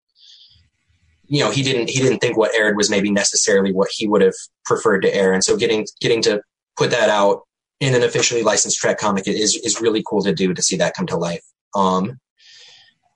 you 1.27 1.43
know, 1.43 1.51
he 1.51 1.61
didn't 1.61 1.91
he 1.91 1.99
didn't 1.99 2.17
think 2.17 2.35
what 2.35 2.55
aired 2.55 2.75
was 2.75 2.89
maybe 2.89 3.11
necessarily 3.11 3.71
what 3.71 3.89
he 3.91 4.07
would 4.07 4.23
have 4.23 4.33
preferred 4.65 5.01
to 5.01 5.15
air, 5.15 5.31
and 5.31 5.43
so 5.43 5.55
getting 5.55 5.85
getting 6.01 6.23
to 6.23 6.41
put 6.75 6.89
that 6.89 7.09
out 7.09 7.43
in 7.79 7.93
an 7.93 8.01
officially 8.01 8.41
licensed 8.41 8.79
Trek 8.79 8.97
comic 8.97 9.27
is 9.27 9.55
is 9.57 9.79
really 9.79 10.03
cool 10.09 10.23
to 10.23 10.33
do 10.33 10.55
to 10.55 10.61
see 10.63 10.77
that 10.77 10.95
come 10.95 11.05
to 11.05 11.15
life. 11.15 11.43
Um, 11.75 12.19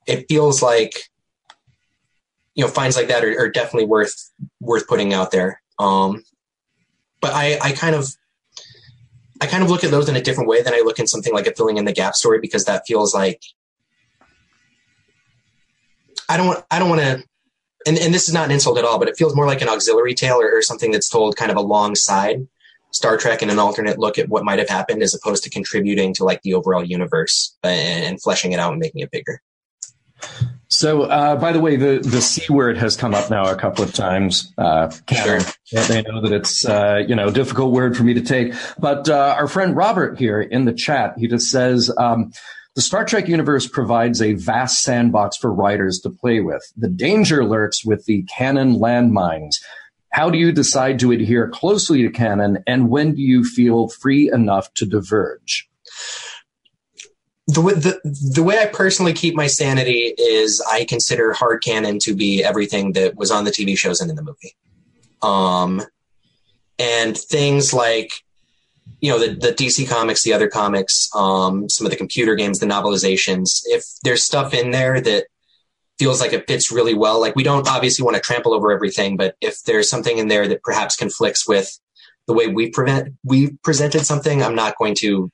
it 0.06 0.26
feels 0.28 0.62
like 0.62 0.92
you 2.54 2.64
know 2.64 2.70
finds 2.70 2.94
like 2.94 3.08
that 3.08 3.24
are, 3.24 3.36
are 3.40 3.50
definitely 3.50 3.86
worth 3.86 4.30
worth 4.60 4.86
putting 4.86 5.12
out 5.12 5.32
there. 5.32 5.60
Um, 5.80 6.22
but 7.20 7.32
I 7.34 7.58
I 7.60 7.72
kind 7.72 7.96
of 7.96 8.14
I 9.44 9.46
kind 9.46 9.62
of 9.62 9.68
look 9.68 9.84
at 9.84 9.90
those 9.90 10.08
in 10.08 10.16
a 10.16 10.22
different 10.22 10.48
way 10.48 10.62
than 10.62 10.72
I 10.72 10.80
look 10.80 10.98
in 10.98 11.06
something 11.06 11.34
like 11.34 11.46
a 11.46 11.52
filling 11.52 11.76
in 11.76 11.84
the 11.84 11.92
gap 11.92 12.14
story 12.14 12.38
because 12.40 12.64
that 12.64 12.84
feels 12.86 13.14
like 13.14 13.42
I 16.30 16.38
don't 16.38 16.64
I 16.70 16.78
don't 16.78 16.88
want 16.88 17.02
to 17.02 17.22
and, 17.86 17.98
and 17.98 18.14
this 18.14 18.26
is 18.26 18.32
not 18.32 18.46
an 18.46 18.50
insult 18.52 18.78
at 18.78 18.86
all, 18.86 18.98
but 18.98 19.08
it 19.08 19.18
feels 19.18 19.36
more 19.36 19.46
like 19.46 19.60
an 19.60 19.68
auxiliary 19.68 20.14
tale 20.14 20.40
or, 20.40 20.56
or 20.56 20.62
something 20.62 20.90
that's 20.90 21.10
told 21.10 21.36
kind 21.36 21.50
of 21.50 21.58
alongside 21.58 22.48
Star 22.92 23.18
Trek 23.18 23.42
and 23.42 23.50
an 23.50 23.58
alternate 23.58 23.98
look 23.98 24.18
at 24.18 24.30
what 24.30 24.44
might 24.44 24.58
have 24.58 24.70
happened 24.70 25.02
as 25.02 25.14
opposed 25.14 25.44
to 25.44 25.50
contributing 25.50 26.14
to 26.14 26.24
like 26.24 26.40
the 26.40 26.54
overall 26.54 26.82
universe 26.82 27.54
and, 27.62 28.04
and 28.06 28.22
fleshing 28.22 28.52
it 28.52 28.58
out 28.58 28.72
and 28.72 28.80
making 28.80 29.02
it 29.02 29.10
bigger. 29.10 29.42
So, 30.74 31.02
uh, 31.02 31.36
by 31.36 31.52
the 31.52 31.60
way, 31.60 31.76
the, 31.76 32.00
the 32.00 32.20
C 32.20 32.52
word 32.52 32.76
has 32.78 32.96
come 32.96 33.14
up 33.14 33.30
now 33.30 33.44
a 33.48 33.54
couple 33.54 33.84
of 33.84 33.94
times. 33.94 34.52
Uh, 34.58 34.90
Sure. 35.70 35.84
They 35.86 36.02
know 36.02 36.20
that 36.20 36.32
it's, 36.32 36.64
uh, 36.64 37.02
you 37.06 37.14
know, 37.14 37.28
a 37.28 37.32
difficult 37.32 37.72
word 37.72 37.96
for 37.96 38.02
me 38.02 38.14
to 38.14 38.20
take. 38.20 38.54
But 38.76 39.08
uh, 39.08 39.36
our 39.38 39.46
friend 39.46 39.76
Robert 39.76 40.18
here 40.18 40.40
in 40.40 40.64
the 40.64 40.72
chat, 40.72 41.14
he 41.16 41.28
just 41.28 41.48
says, 41.48 41.92
um, 41.96 42.32
the 42.74 42.82
Star 42.82 43.04
Trek 43.04 43.28
universe 43.28 43.68
provides 43.68 44.20
a 44.20 44.32
vast 44.32 44.82
sandbox 44.82 45.36
for 45.36 45.52
writers 45.52 46.00
to 46.00 46.10
play 46.10 46.40
with. 46.40 46.64
The 46.76 46.88
danger 46.88 47.44
lurks 47.44 47.84
with 47.84 48.04
the 48.06 48.24
canon 48.24 48.74
landmines. 48.80 49.62
How 50.10 50.28
do 50.28 50.38
you 50.38 50.50
decide 50.50 50.98
to 50.98 51.12
adhere 51.12 51.48
closely 51.48 52.02
to 52.02 52.10
canon, 52.10 52.64
and 52.66 52.88
when 52.90 53.14
do 53.14 53.22
you 53.22 53.44
feel 53.44 53.88
free 53.88 54.28
enough 54.32 54.74
to 54.74 54.86
diverge? 54.86 55.68
The, 57.46 57.60
the 57.62 58.30
the 58.34 58.42
way 58.42 58.58
I 58.58 58.66
personally 58.66 59.12
keep 59.12 59.34
my 59.34 59.46
sanity 59.46 60.14
is 60.16 60.62
I 60.66 60.84
consider 60.84 61.32
hard 61.32 61.62
canon 61.62 61.98
to 62.00 62.14
be 62.14 62.42
everything 62.42 62.92
that 62.92 63.16
was 63.16 63.30
on 63.30 63.44
the 63.44 63.50
TV 63.50 63.76
shows 63.76 64.00
and 64.00 64.08
in 64.10 64.16
the 64.16 64.22
movie. 64.22 64.56
Um, 65.20 65.82
and 66.78 67.16
things 67.16 67.74
like 67.74 68.12
you 69.00 69.10
know 69.10 69.18
the, 69.18 69.34
the 69.34 69.52
DC 69.52 69.88
comics, 69.88 70.22
the 70.22 70.32
other 70.32 70.48
comics, 70.48 71.10
um, 71.14 71.68
some 71.68 71.86
of 71.86 71.90
the 71.90 71.98
computer 71.98 72.34
games, 72.34 72.60
the 72.60 72.66
novelizations. 72.66 73.62
If 73.66 73.84
there's 74.02 74.24
stuff 74.24 74.54
in 74.54 74.70
there 74.70 75.00
that 75.02 75.26
feels 75.98 76.20
like 76.20 76.32
it 76.32 76.46
fits 76.46 76.72
really 76.72 76.94
well, 76.94 77.20
like 77.20 77.36
we 77.36 77.42
don't 77.42 77.68
obviously 77.68 78.04
want 78.04 78.16
to 78.16 78.22
trample 78.22 78.54
over 78.54 78.72
everything, 78.72 79.18
but 79.18 79.36
if 79.42 79.62
there's 79.64 79.90
something 79.90 80.16
in 80.16 80.28
there 80.28 80.48
that 80.48 80.62
perhaps 80.62 80.96
conflicts 80.96 81.46
with 81.46 81.78
the 82.26 82.32
way 82.32 82.46
we 82.46 82.70
prevent 82.70 83.14
we 83.22 83.50
presented 83.62 84.06
something, 84.06 84.42
I'm 84.42 84.54
not 84.54 84.78
going 84.78 84.94
to 85.00 85.30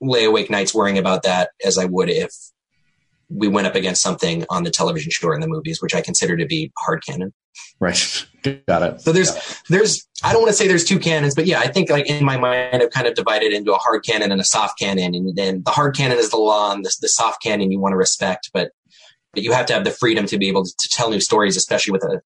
lay 0.00 0.24
awake 0.24 0.50
nights 0.50 0.74
worrying 0.74 0.98
about 0.98 1.22
that 1.22 1.50
as 1.64 1.78
I 1.78 1.84
would 1.86 2.10
if 2.10 2.32
we 3.28 3.48
went 3.48 3.66
up 3.66 3.74
against 3.74 4.02
something 4.02 4.44
on 4.50 4.62
the 4.62 4.70
television 4.70 5.10
show 5.10 5.28
or 5.28 5.34
in 5.34 5.40
the 5.40 5.48
movies, 5.48 5.82
which 5.82 5.94
I 5.94 6.00
consider 6.00 6.36
to 6.36 6.46
be 6.46 6.72
hard 6.78 7.04
canon. 7.04 7.32
Right. 7.80 8.26
Got 8.68 8.82
it. 8.82 9.00
So 9.00 9.12
there's 9.12 9.62
there's 9.68 10.06
I 10.22 10.32
don't 10.32 10.42
want 10.42 10.50
to 10.50 10.56
say 10.56 10.68
there's 10.68 10.84
two 10.84 10.98
canons, 10.98 11.34
but 11.34 11.46
yeah, 11.46 11.58
I 11.58 11.66
think 11.66 11.90
like 11.90 12.08
in 12.08 12.24
my 12.24 12.36
mind 12.36 12.82
I've 12.82 12.90
kind 12.90 13.06
of 13.06 13.14
divided 13.14 13.52
into 13.52 13.74
a 13.74 13.78
hard 13.78 14.04
canon 14.04 14.30
and 14.30 14.40
a 14.40 14.44
soft 14.44 14.78
canon, 14.78 15.14
and 15.14 15.36
then 15.36 15.62
the 15.64 15.72
hard 15.72 15.96
canon 15.96 16.18
is 16.18 16.30
the 16.30 16.36
law, 16.36 16.72
and 16.72 16.84
the, 16.84 16.94
the 17.00 17.08
soft 17.08 17.42
canon 17.42 17.72
you 17.72 17.80
want 17.80 17.92
to 17.92 17.96
respect, 17.96 18.50
but 18.52 18.70
but 19.32 19.42
you 19.42 19.52
have 19.52 19.66
to 19.66 19.74
have 19.74 19.84
the 19.84 19.90
freedom 19.90 20.26
to 20.26 20.38
be 20.38 20.48
able 20.48 20.64
to, 20.64 20.72
to 20.78 20.88
tell 20.88 21.10
new 21.10 21.20
stories, 21.20 21.56
especially 21.56 21.92
with 21.92 22.04
a 22.04 22.22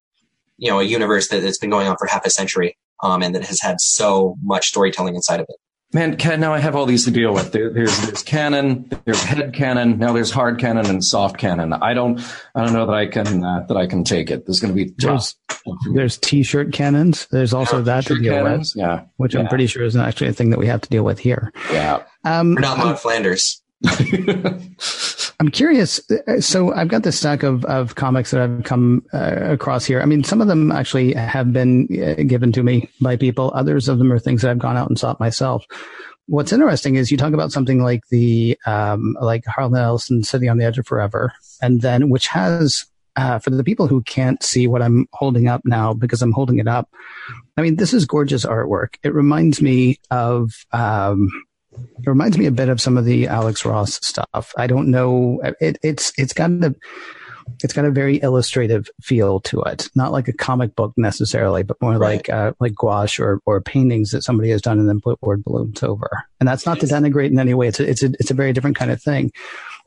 you 0.57 0.69
know 0.69 0.79
a 0.79 0.83
universe 0.83 1.29
that, 1.29 1.41
that's 1.41 1.57
been 1.57 1.69
going 1.69 1.87
on 1.87 1.97
for 1.97 2.05
half 2.05 2.25
a 2.25 2.29
century, 2.29 2.77
um, 3.01 3.23
and 3.23 3.33
that 3.33 3.45
has 3.45 3.61
had 3.61 3.81
so 3.81 4.37
much 4.43 4.67
storytelling 4.67 5.15
inside 5.15 5.39
of 5.39 5.47
it. 5.49 5.55
Man, 5.93 6.15
Ken, 6.15 6.39
now 6.39 6.53
I 6.53 6.59
have 6.59 6.75
all 6.75 6.85
these 6.85 7.03
to 7.05 7.11
deal 7.11 7.33
with. 7.33 7.51
There, 7.51 7.69
there's 7.69 7.97
there's 8.05 8.23
canon, 8.23 8.89
there's 9.03 9.21
head 9.23 9.53
canon, 9.53 9.97
now 9.97 10.13
there's 10.13 10.31
hard 10.31 10.57
canon 10.57 10.85
and 10.85 11.03
soft 11.03 11.37
canon. 11.37 11.73
I 11.73 11.93
don't 11.93 12.19
I 12.55 12.63
don't 12.63 12.71
know 12.73 12.85
that 12.85 12.95
I 12.95 13.07
can 13.07 13.43
uh, 13.43 13.65
that 13.67 13.75
I 13.75 13.87
can 13.87 14.05
take 14.05 14.31
it. 14.31 14.45
There's 14.45 14.61
going 14.61 14.73
to 14.73 14.85
be 14.85 14.91
tough. 14.91 15.33
There's, 15.65 15.95
there's 15.95 16.17
t-shirt 16.17 16.71
cannons. 16.71 17.27
There's 17.29 17.53
also 17.53 17.81
that 17.81 18.05
to 18.05 18.17
deal 18.17 18.33
cannons, 18.33 18.73
with, 18.73 18.81
Yeah, 18.83 19.03
which 19.17 19.35
I'm 19.35 19.47
pretty 19.47 19.67
sure 19.67 19.83
is 19.83 19.95
not 19.95 20.07
actually 20.07 20.29
a 20.29 20.33
thing 20.33 20.51
that 20.51 20.59
we 20.59 20.67
have 20.67 20.81
to 20.81 20.89
deal 20.89 21.03
with 21.03 21.19
here. 21.19 21.51
yeah. 21.71 22.03
Um, 22.23 22.55
We're 22.55 22.61
not 22.61 22.77
Maud 22.77 22.99
Flanders. 22.99 23.61
I'm 25.39 25.49
curious. 25.49 25.99
uh, 26.27 26.39
So 26.39 26.71
I've 26.73 26.87
got 26.87 27.03
this 27.03 27.17
stack 27.17 27.41
of, 27.43 27.65
of 27.65 27.95
comics 27.95 28.31
that 28.31 28.41
I've 28.41 28.63
come 28.63 29.03
uh, 29.13 29.37
across 29.39 29.85
here. 29.85 30.01
I 30.01 30.05
mean, 30.05 30.23
some 30.23 30.39
of 30.39 30.47
them 30.47 30.71
actually 30.71 31.13
have 31.13 31.51
been 31.51 31.87
uh, 31.91 32.21
given 32.23 32.51
to 32.51 32.63
me 32.63 32.89
by 33.01 33.15
people. 33.15 33.51
Others 33.55 33.89
of 33.89 33.97
them 33.97 34.11
are 34.11 34.19
things 34.19 34.43
that 34.43 34.51
I've 34.51 34.59
gone 34.59 34.77
out 34.77 34.89
and 34.89 34.99
sought 34.99 35.19
myself. 35.19 35.65
What's 36.27 36.53
interesting 36.53 36.95
is 36.95 37.09
you 37.11 37.17
talk 37.17 37.33
about 37.33 37.51
something 37.51 37.83
like 37.83 38.01
the 38.11 38.57
um, 38.67 39.17
like 39.19 39.43
Harlan 39.45 39.81
Ellison 39.81 40.23
City 40.23 40.47
on 40.47 40.57
the 40.57 40.65
Edge 40.65 40.77
of 40.77 40.85
Forever, 40.85 41.33
and 41.61 41.81
then 41.81 42.09
which 42.09 42.27
has 42.27 42.85
uh, 43.15 43.39
for 43.39 43.49
the 43.49 43.63
people 43.63 43.87
who 43.87 44.01
can't 44.03 44.41
see 44.43 44.67
what 44.67 44.83
I'm 44.83 45.07
holding 45.13 45.47
up 45.47 45.61
now 45.65 45.93
because 45.93 46.21
I'm 46.21 46.31
holding 46.31 46.59
it 46.59 46.67
up. 46.67 46.89
I 47.57 47.61
mean, 47.61 47.77
this 47.77 47.93
is 47.93 48.05
gorgeous 48.05 48.45
artwork. 48.45 48.95
It 49.03 49.13
reminds 49.13 49.61
me 49.61 49.99
of. 50.11 50.51
Um, 50.71 51.29
it 52.03 52.07
reminds 52.07 52.37
me 52.37 52.45
a 52.45 52.51
bit 52.51 52.69
of 52.69 52.81
some 52.81 52.97
of 52.97 53.05
the 53.05 53.27
Alex 53.27 53.65
Ross 53.65 53.99
stuff. 54.05 54.53
I 54.57 54.67
don't 54.67 54.89
know. 54.89 55.41
It, 55.59 55.77
it's 55.81 56.11
it's 56.17 56.33
got 56.33 56.51
a 56.51 56.75
it's 57.63 57.73
got 57.73 57.85
a 57.85 57.91
very 57.91 58.21
illustrative 58.21 58.89
feel 59.01 59.39
to 59.41 59.61
it, 59.63 59.89
not 59.95 60.11
like 60.11 60.27
a 60.27 60.33
comic 60.33 60.75
book 60.75 60.93
necessarily, 60.95 61.63
but 61.63 61.81
more 61.81 61.93
Right. 61.97 62.17
like 62.17 62.29
uh, 62.29 62.53
like 62.59 62.73
gouache 62.75 63.21
or 63.21 63.39
or 63.45 63.61
paintings 63.61 64.11
that 64.11 64.23
somebody 64.23 64.49
has 64.51 64.61
done 64.61 64.79
and 64.79 64.87
then 64.87 65.01
put 65.01 65.21
word 65.21 65.43
balloons 65.43 65.83
over. 65.83 66.09
And 66.39 66.47
that's 66.47 66.65
not 66.65 66.79
to 66.79 66.85
denigrate 66.85 67.27
in 67.31 67.39
any 67.39 67.53
way. 67.53 67.67
It's 67.67 67.79
a, 67.79 67.89
it's 67.89 68.03
a 68.03 68.11
it's 68.19 68.31
a 68.31 68.35
very 68.35 68.53
different 68.53 68.77
kind 68.77 68.91
of 68.91 69.01
thing. 69.01 69.31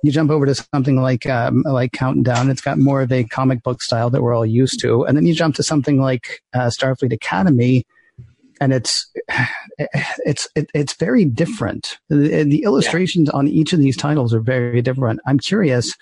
You 0.03 0.13
jump 0.13 0.31
over 0.31 0.45
to 0.45 0.55
something 0.55 1.01
like 1.01 1.27
um, 1.27 1.63
like 1.65 1.93
Counting 1.93 2.23
Down. 2.25 2.51
It's 2.51 2.61
got 2.61 2.79
more 2.79 3.01
of 3.01 3.11
a 3.11 3.25
comic 3.25 3.63
book 3.63 3.83
style 3.83 4.11
that 4.11 4.21
we're 4.23 4.35
all 4.35 4.45
used 4.45 4.81
to, 4.81 5.05
and 5.05 5.17
then 5.17 5.25
you 5.25 5.35
jump 5.35 5.55
to 5.57 5.63
something 5.63 5.99
like 6.01 6.43
uh, 6.53 6.67
Starfleet 6.69 7.13
Academy, 7.13 7.87
and 8.61 8.73
it's 8.73 9.07
it's 9.79 10.49
it, 10.55 10.71
it's 10.75 10.95
very 10.95 11.25
different. 11.25 11.99
The, 12.09 12.45
the 12.45 12.62
illustrations 12.64 13.29
on 13.31 13.49
each 13.49 13.73
of 13.73 13.79
these 13.79 13.97
titles 13.97 14.33
are 14.35 14.40
very 14.40 14.83
different. 14.83 15.21
I'm 15.27 15.38
curious, 15.38 15.95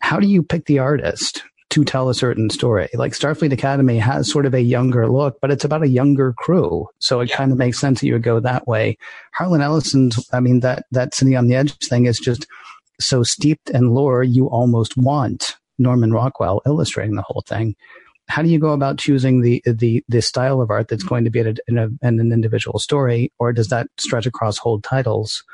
how 0.00 0.18
do 0.20 0.26
you 0.26 0.42
pick 0.42 0.66
the 0.66 0.78
artist 0.78 1.42
to 1.70 1.84
tell 1.84 2.08
a 2.08 2.14
certain 2.14 2.50
story? 2.50 2.88
Like 2.94 3.12
Starfleet 3.12 3.52
Academy 3.52 3.98
has 3.98 4.30
sort 4.30 4.46
of 4.46 4.54
a 4.54 4.60
younger 4.60 5.08
look, 5.08 5.38
but 5.40 5.50
it's 5.50 5.64
about 5.64 5.82
a 5.82 5.88
younger 5.88 6.32
crew, 6.32 6.88
so 6.98 7.20
it 7.20 7.30
Yeah. 7.30 7.36
kind 7.36 7.52
of 7.52 7.58
makes 7.58 7.78
sense 7.78 8.00
that 8.00 8.06
you 8.06 8.14
would 8.14 8.22
go 8.22 8.40
that 8.40 8.66
way. 8.66 8.96
Harlan 9.32 9.60
Ellison's, 9.62 10.28
I 10.32 10.40
mean 10.40 10.60
that 10.60 10.84
that 10.90 11.14
City 11.14 11.36
on 11.36 11.46
the 11.48 11.54
Edge 11.56 11.76
thing 11.88 12.06
is 12.06 12.18
just 12.18 12.46
so 12.98 13.22
steeped 13.22 13.70
in 13.70 13.90
lore, 13.90 14.22
you 14.22 14.46
almost 14.48 14.96
want 14.96 15.56
Norman 15.78 16.12
Rockwell 16.12 16.60
illustrating 16.66 17.14
the 17.16 17.22
whole 17.22 17.42
thing 17.46 17.74
how 18.30 18.42
do 18.42 18.48
you 18.48 18.58
go 18.58 18.72
about 18.72 18.98
choosing 18.98 19.40
the 19.42 19.62
the 19.66 20.04
the 20.08 20.22
style 20.22 20.60
of 20.60 20.70
art 20.70 20.88
that's 20.88 21.02
going 21.02 21.24
to 21.24 21.30
be 21.30 21.40
in, 21.40 21.78
a, 21.78 21.88
in, 22.02 22.20
an 22.20 22.32
individual 22.32 22.78
story, 22.78 23.32
or 23.38 23.52
does 23.52 23.68
that 23.68 23.88
stretch 23.98 24.26
across 24.26 24.56
whole 24.58 24.80
titles? 24.80 25.44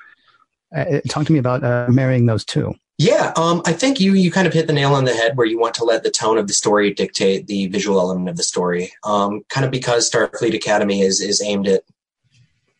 Uh, 0.76 1.00
talk 1.08 1.26
to 1.26 1.32
me 1.32 1.38
about 1.38 1.64
uh, 1.64 1.86
marrying 1.88 2.26
those 2.26 2.44
two. 2.44 2.74
Yeah, 2.98 3.32
um, 3.36 3.62
I 3.66 3.72
think 3.72 4.00
you 4.00 4.14
you 4.14 4.30
kind 4.30 4.46
of 4.46 4.52
hit 4.52 4.66
the 4.66 4.72
nail 4.72 4.94
on 4.94 5.04
the 5.04 5.14
head 5.14 5.36
where 5.36 5.46
you 5.46 5.58
want 5.58 5.74
to 5.76 5.84
let 5.84 6.02
the 6.02 6.10
tone 6.10 6.38
of 6.38 6.48
the 6.48 6.54
story 6.54 6.92
dictate 6.92 7.46
the 7.46 7.66
visual 7.68 7.98
element 8.00 8.28
of 8.28 8.36
the 8.36 8.42
story. 8.42 8.92
Um, 9.04 9.42
kind 9.48 9.64
of 9.64 9.70
because 9.70 10.10
Starfleet 10.10 10.54
Academy 10.54 11.00
is 11.00 11.20
is 11.20 11.42
aimed 11.42 11.68
at, 11.68 11.82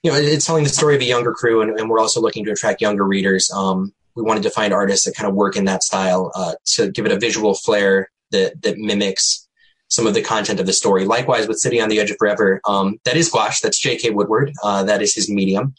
you 0.03 0.11
know, 0.11 0.17
it's 0.17 0.47
telling 0.47 0.65
the 0.65 0.71
story 0.71 0.95
of 0.95 1.01
a 1.01 1.05
younger 1.05 1.33
crew, 1.33 1.63
and, 1.63 1.79
and 1.79 1.89
we're 1.89 2.01
also 2.01 2.21
looking 2.21 2.45
to 2.45 2.53
attract 2.53 2.81
younger 2.81 3.05
readers. 3.05 3.51
Um, 3.51 3.95
we 4.15 4.23
wanted 4.23 4.43
to 4.45 4.51
find 4.51 4.73
artists 4.73 5.05
that 5.05 5.15
kind 5.15 5.29
of 5.29 5.35
work 5.35 5.57
in 5.57 5.67
that 5.67 5.83
style 5.83 6.33
uh, 6.35 6.55
to 6.75 6.91
give 6.91 7.07
it 7.07 7.13
a 7.13 7.19
visual 7.19 7.55
flair 7.55 8.11
that 8.31 8.63
that 8.63 8.79
mimics 8.79 9.46
some 9.89 10.07
of 10.07 10.15
the 10.15 10.23
content 10.23 10.61
of 10.61 10.67
the 10.67 10.73
story. 10.73 11.05
Likewise, 11.05 11.47
with 11.47 11.59
City 11.59 11.81
on 11.81 11.89
the 11.89 12.01
Edge 12.01 12.11
of 12.11 12.17
Forever, 12.19 12.61
um, 12.67 12.99
that 13.05 13.17
is 13.17 13.29
gouache. 13.29 13.61
That's 13.63 13.81
J.K. 13.81 14.11
Woodward. 14.11 14.53
Uh, 14.63 14.83
that 14.85 15.03
is 15.03 15.15
his 15.15 15.31
medium. 15.31 15.75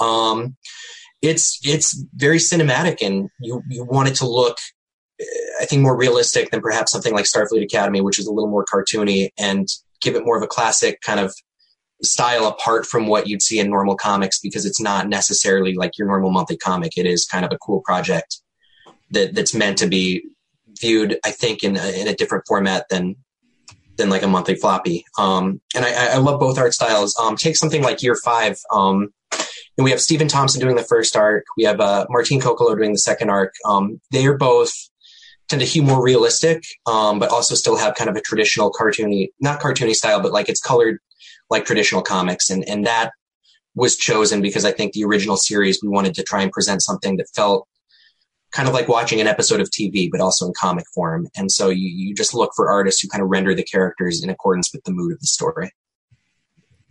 Um, 0.00 0.56
it's 1.22 1.58
it's 1.64 2.02
very 2.14 2.38
cinematic, 2.38 2.98
and 3.00 3.28
you 3.40 3.62
you 3.68 3.84
want 3.84 4.08
it 4.08 4.16
to 4.16 4.28
look, 4.28 4.58
I 5.60 5.64
think, 5.64 5.82
more 5.82 5.96
realistic 5.96 6.50
than 6.50 6.60
perhaps 6.60 6.92
something 6.92 7.14
like 7.14 7.24
Starfleet 7.24 7.62
Academy, 7.62 8.00
which 8.00 8.18
is 8.18 8.26
a 8.26 8.32
little 8.32 8.50
more 8.50 8.64
cartoony 8.64 9.30
and 9.38 9.66
give 10.02 10.14
it 10.14 10.24
more 10.24 10.36
of 10.36 10.42
a 10.42 10.46
classic 10.46 11.00
kind 11.00 11.20
of 11.20 11.34
style 12.02 12.46
apart 12.46 12.84
from 12.84 13.06
what 13.06 13.26
you'd 13.26 13.42
see 13.42 13.58
in 13.58 13.70
normal 13.70 13.96
comics 13.96 14.38
because 14.38 14.66
it's 14.66 14.80
not 14.80 15.08
necessarily 15.08 15.74
like 15.74 15.96
your 15.96 16.06
normal 16.06 16.30
monthly 16.30 16.56
comic. 16.58 16.92
It 16.96 17.06
is 17.06 17.24
kind 17.24 17.44
of 17.44 17.52
a 17.52 17.58
cool 17.58 17.80
project 17.80 18.40
that 19.10 19.34
that's 19.34 19.54
meant 19.54 19.78
to 19.78 19.86
be 19.86 20.22
viewed, 20.78 21.18
I 21.24 21.30
think, 21.30 21.62
in 21.62 21.76
a, 21.76 22.00
in 22.00 22.08
a 22.08 22.14
different 22.14 22.44
format 22.46 22.86
than 22.90 23.16
than 23.96 24.10
like 24.10 24.22
a 24.22 24.28
monthly 24.28 24.54
floppy. 24.54 25.04
Um, 25.18 25.60
and 25.74 25.84
I, 25.84 26.14
I 26.14 26.16
love 26.18 26.40
both 26.40 26.58
art 26.58 26.74
styles. 26.74 27.16
Um, 27.18 27.36
take 27.36 27.56
something 27.56 27.82
like 27.82 28.02
Year 28.02 28.16
Five. 28.16 28.58
Um, 28.72 29.12
and 29.78 29.84
we 29.84 29.90
have 29.90 30.00
Stephen 30.00 30.28
Thompson 30.28 30.60
doing 30.60 30.76
the 30.76 30.82
first 30.82 31.16
arc. 31.16 31.44
We 31.56 31.64
have 31.64 31.80
uh, 31.80 32.06
Martin 32.08 32.40
Coccolo 32.40 32.74
doing 32.74 32.92
the 32.92 32.98
second 32.98 33.30
arc. 33.30 33.54
Um, 33.64 34.00
they 34.10 34.26
are 34.26 34.36
both 34.36 34.72
tend 35.48 35.60
to 35.60 35.66
hew 35.66 35.82
more 35.82 36.02
realistic, 36.02 36.64
um, 36.86 37.18
but 37.18 37.30
also 37.30 37.54
still 37.54 37.76
have 37.76 37.94
kind 37.94 38.10
of 38.10 38.16
a 38.16 38.20
traditional 38.20 38.72
cartoony, 38.72 39.28
not 39.40 39.60
cartoony 39.60 39.94
style, 39.94 40.20
but 40.20 40.32
like 40.32 40.48
it's 40.48 40.60
colored 40.60 40.98
like 41.50 41.64
traditional 41.64 42.02
comics. 42.02 42.50
And, 42.50 42.68
and 42.68 42.84
that 42.86 43.12
was 43.74 43.96
chosen 43.96 44.40
because 44.40 44.64
I 44.64 44.72
think 44.72 44.92
the 44.92 45.04
original 45.04 45.36
series, 45.36 45.80
we 45.82 45.88
wanted 45.88 46.14
to 46.14 46.22
try 46.22 46.42
and 46.42 46.50
present 46.50 46.82
something 46.82 47.16
that 47.18 47.28
felt 47.34 47.68
kind 48.56 48.68
of 48.68 48.74
like 48.74 48.88
watching 48.88 49.20
an 49.20 49.26
episode 49.26 49.60
of 49.60 49.68
TV, 49.68 50.10
but 50.10 50.18
also 50.18 50.46
in 50.46 50.54
comic 50.58 50.86
form. 50.94 51.28
And 51.36 51.52
so 51.52 51.68
you, 51.68 51.88
you 51.88 52.14
just 52.14 52.32
look 52.32 52.52
for 52.56 52.70
artists 52.70 53.02
who 53.02 53.08
kind 53.08 53.22
of 53.22 53.28
render 53.28 53.54
the 53.54 53.62
characters 53.62 54.24
in 54.24 54.30
accordance 54.30 54.72
with 54.72 54.82
the 54.84 54.92
mood 54.92 55.12
of 55.12 55.20
the 55.20 55.26
story. 55.26 55.72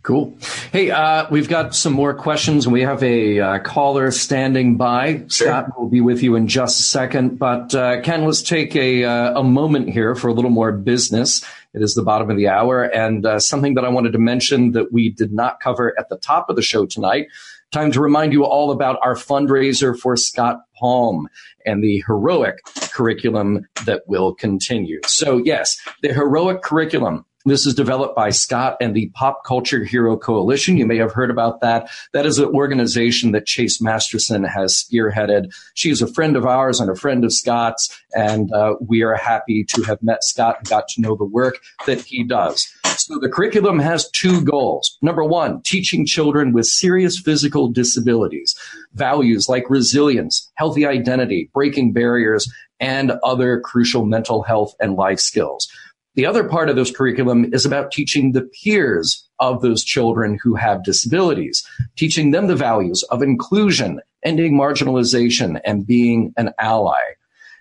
Cool. 0.02 0.38
Hey, 0.70 0.92
uh, 0.92 1.26
we've 1.32 1.48
got 1.48 1.74
some 1.74 1.92
more 1.92 2.14
questions, 2.14 2.64
and 2.64 2.72
we 2.72 2.82
have 2.82 3.02
a 3.02 3.40
uh, 3.40 3.58
caller 3.58 4.12
standing 4.12 4.76
by. 4.76 5.24
Sure. 5.26 5.48
Scott 5.48 5.76
will 5.76 5.88
be 5.88 6.00
with 6.00 6.22
you 6.22 6.36
in 6.36 6.46
just 6.46 6.78
a 6.78 6.82
second. 6.84 7.40
But 7.40 7.74
uh, 7.74 8.00
Ken, 8.02 8.24
let's 8.24 8.42
take 8.42 8.76
a, 8.76 9.02
uh, 9.02 9.40
a 9.40 9.42
moment 9.42 9.90
here 9.90 10.14
for 10.14 10.28
a 10.28 10.32
little 10.32 10.52
more 10.52 10.70
business. 10.70 11.44
It 11.74 11.82
is 11.82 11.94
the 11.94 12.04
bottom 12.04 12.30
of 12.30 12.36
the 12.36 12.46
hour, 12.46 12.84
and 12.84 13.26
uh, 13.26 13.40
something 13.40 13.74
that 13.74 13.84
I 13.84 13.88
wanted 13.88 14.12
to 14.12 14.20
mention 14.20 14.70
that 14.72 14.92
we 14.92 15.10
did 15.10 15.32
not 15.32 15.58
cover 15.58 15.92
at 15.98 16.08
the 16.08 16.18
top 16.18 16.48
of 16.48 16.54
the 16.54 16.62
show 16.62 16.86
tonight. 16.86 17.26
Time 17.72 17.90
to 17.92 18.00
remind 18.00 18.32
you 18.32 18.44
all 18.44 18.70
about 18.70 18.98
our 19.02 19.14
fundraiser 19.14 19.98
for 19.98 20.16
Scott 20.16 20.58
Palm 20.78 21.28
and 21.64 21.82
the 21.82 22.02
heroic 22.06 22.56
curriculum 22.92 23.66
that 23.84 24.02
will 24.06 24.34
continue. 24.34 25.00
So, 25.04 25.38
yes, 25.38 25.76
the 26.02 26.12
heroic 26.12 26.62
curriculum 26.62 27.24
this 27.46 27.66
is 27.66 27.74
developed 27.74 28.16
by 28.16 28.30
Scott 28.30 28.76
and 28.80 28.94
the 28.94 29.10
Pop 29.14 29.44
Culture 29.44 29.84
Hero 29.84 30.16
Coalition. 30.16 30.76
You 30.76 30.86
may 30.86 30.98
have 30.98 31.12
heard 31.12 31.30
about 31.30 31.60
that. 31.60 31.88
That 32.12 32.26
is 32.26 32.38
an 32.38 32.46
organization 32.46 33.32
that 33.32 33.46
Chase 33.46 33.80
Masterson 33.80 34.44
has 34.44 34.74
spearheaded. 34.74 35.52
She 35.74 35.90
is 35.90 36.02
a 36.02 36.12
friend 36.12 36.36
of 36.36 36.44
ours 36.44 36.80
and 36.80 36.90
a 36.90 36.96
friend 36.96 37.24
of 37.24 37.32
Scott's, 37.32 37.88
and 38.14 38.52
uh, 38.52 38.74
we 38.80 39.02
are 39.02 39.14
happy 39.14 39.64
to 39.74 39.82
have 39.82 40.02
met 40.02 40.24
Scott 40.24 40.56
and 40.58 40.68
got 40.68 40.88
to 40.88 41.00
know 41.00 41.16
the 41.16 41.24
work 41.24 41.58
that 41.86 42.00
he 42.00 42.24
does. 42.24 42.66
So 42.98 43.18
the 43.20 43.28
curriculum 43.28 43.78
has 43.78 44.10
two 44.10 44.42
goals. 44.42 44.96
Number 45.02 45.22
one, 45.22 45.62
teaching 45.62 46.06
children 46.06 46.52
with 46.52 46.66
serious 46.66 47.18
physical 47.18 47.68
disabilities 47.70 48.54
values 48.94 49.46
like 49.48 49.68
resilience, 49.68 50.50
healthy 50.54 50.86
identity, 50.86 51.50
breaking 51.52 51.92
barriers, 51.92 52.50
and 52.80 53.12
other 53.22 53.60
crucial 53.60 54.04
mental 54.04 54.42
health 54.42 54.74
and 54.80 54.96
life 54.96 55.20
skills. 55.20 55.68
The 56.16 56.24
other 56.24 56.48
part 56.48 56.70
of 56.70 56.76
this 56.76 56.90
curriculum 56.90 57.52
is 57.52 57.66
about 57.66 57.92
teaching 57.92 58.32
the 58.32 58.48
peers 58.62 59.28
of 59.38 59.60
those 59.60 59.84
children 59.84 60.38
who 60.42 60.54
have 60.54 60.82
disabilities, 60.82 61.62
teaching 61.94 62.30
them 62.30 62.46
the 62.46 62.56
values 62.56 63.02
of 63.10 63.22
inclusion, 63.22 64.00
ending 64.22 64.54
marginalization, 64.54 65.60
and 65.66 65.86
being 65.86 66.32
an 66.38 66.52
ally. 66.58 67.02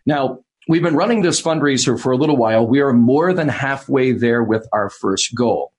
Now, 0.06 0.40
we've 0.70 0.82
been 0.82 0.96
running 0.96 1.22
this 1.22 1.42
fundraiser 1.42 2.00
for 2.00 2.14
a 2.14 2.18
little 2.18 2.38
while. 2.38 2.66
We 2.66 2.80
are 2.80 2.94
more 2.94 3.34
than 3.34 3.50
halfway 3.50 4.14
there 4.14 4.42
with 4.42 4.66
our 4.72 4.90
first 4.90 5.36
goal. 5.36 5.74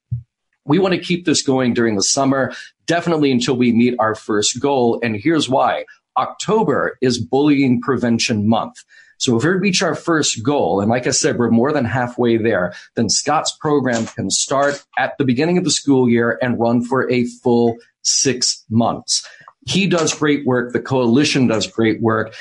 We 0.66 0.78
want 0.78 0.92
to 0.94 1.00
keep 1.00 1.24
this 1.24 1.40
going 1.42 1.72
during 1.72 1.96
the 1.96 2.02
summer, 2.02 2.52
definitely 2.84 3.32
until 3.32 3.56
we 3.56 3.72
meet 3.72 3.94
our 3.98 4.14
first 4.14 4.60
goal. 4.60 5.00
And 5.02 5.16
here's 5.16 5.48
why. 5.48 5.86
October 6.18 6.98
is 7.00 7.24
bullying 7.24 7.80
prevention 7.80 8.46
month. 8.46 8.84
So 9.18 9.36
if 9.36 9.44
we 9.44 9.50
reach 9.50 9.82
our 9.82 9.94
first 9.94 10.42
goal, 10.42 10.80
and 10.80 10.90
like 10.90 11.06
I 11.06 11.10
said, 11.10 11.38
we're 11.38 11.50
more 11.50 11.72
than 11.72 11.84
halfway 11.84 12.36
there, 12.36 12.74
then 12.94 13.08
Scott's 13.08 13.56
program 13.60 14.06
can 14.06 14.30
start 14.30 14.84
at 14.98 15.16
the 15.18 15.24
beginning 15.24 15.58
of 15.58 15.64
the 15.64 15.70
school 15.70 16.08
year 16.08 16.38
and 16.42 16.60
run 16.60 16.84
for 16.84 17.10
a 17.10 17.24
full 17.24 17.76
six 18.02 18.64
months. 18.70 19.26
He 19.66 19.86
does 19.86 20.14
great 20.14 20.46
work. 20.46 20.72
The 20.72 20.80
coalition 20.80 21.46
does 21.46 21.66
great 21.66 22.00
work. 22.00 22.34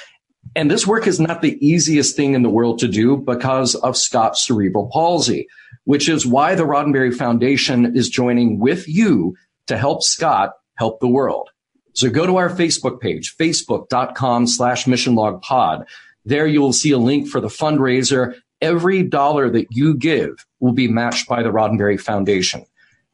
And 0.55 0.69
this 0.69 0.85
work 0.85 1.07
is 1.07 1.19
not 1.19 1.41
the 1.41 1.57
easiest 1.65 2.15
thing 2.15 2.33
in 2.33 2.43
the 2.43 2.49
world 2.49 2.79
to 2.79 2.87
do 2.87 3.17
because 3.17 3.73
of 3.75 3.97
Scott's 3.97 4.45
cerebral 4.45 4.89
palsy, 4.91 5.47
which 5.85 6.07
is 6.07 6.25
why 6.25 6.55
the 6.55 6.63
Roddenberry 6.63 7.13
Foundation 7.15 7.95
is 7.95 8.09
joining 8.09 8.59
with 8.59 8.87
you 8.87 9.35
to 9.67 9.77
help 9.77 10.03
Scott 10.03 10.51
help 10.75 10.99
the 10.99 11.07
world. 11.07 11.49
So 11.93 12.09
go 12.09 12.25
to 12.25 12.35
our 12.35 12.49
Facebook 12.49 12.99
page, 12.99 13.35
facebook.com 13.37 14.47
slash 14.47 14.85
missionlogpod. 14.85 15.85
There 16.25 16.47
you 16.47 16.61
will 16.61 16.73
see 16.73 16.91
a 16.91 16.97
link 16.97 17.27
for 17.27 17.39
the 17.39 17.47
fundraiser. 17.47 18.35
Every 18.61 19.03
dollar 19.03 19.49
that 19.51 19.67
you 19.71 19.95
give 19.95 20.45
will 20.59 20.73
be 20.73 20.87
matched 20.87 21.27
by 21.27 21.43
the 21.43 21.51
Roddenberry 21.51 21.99
Foundation. 21.99 22.65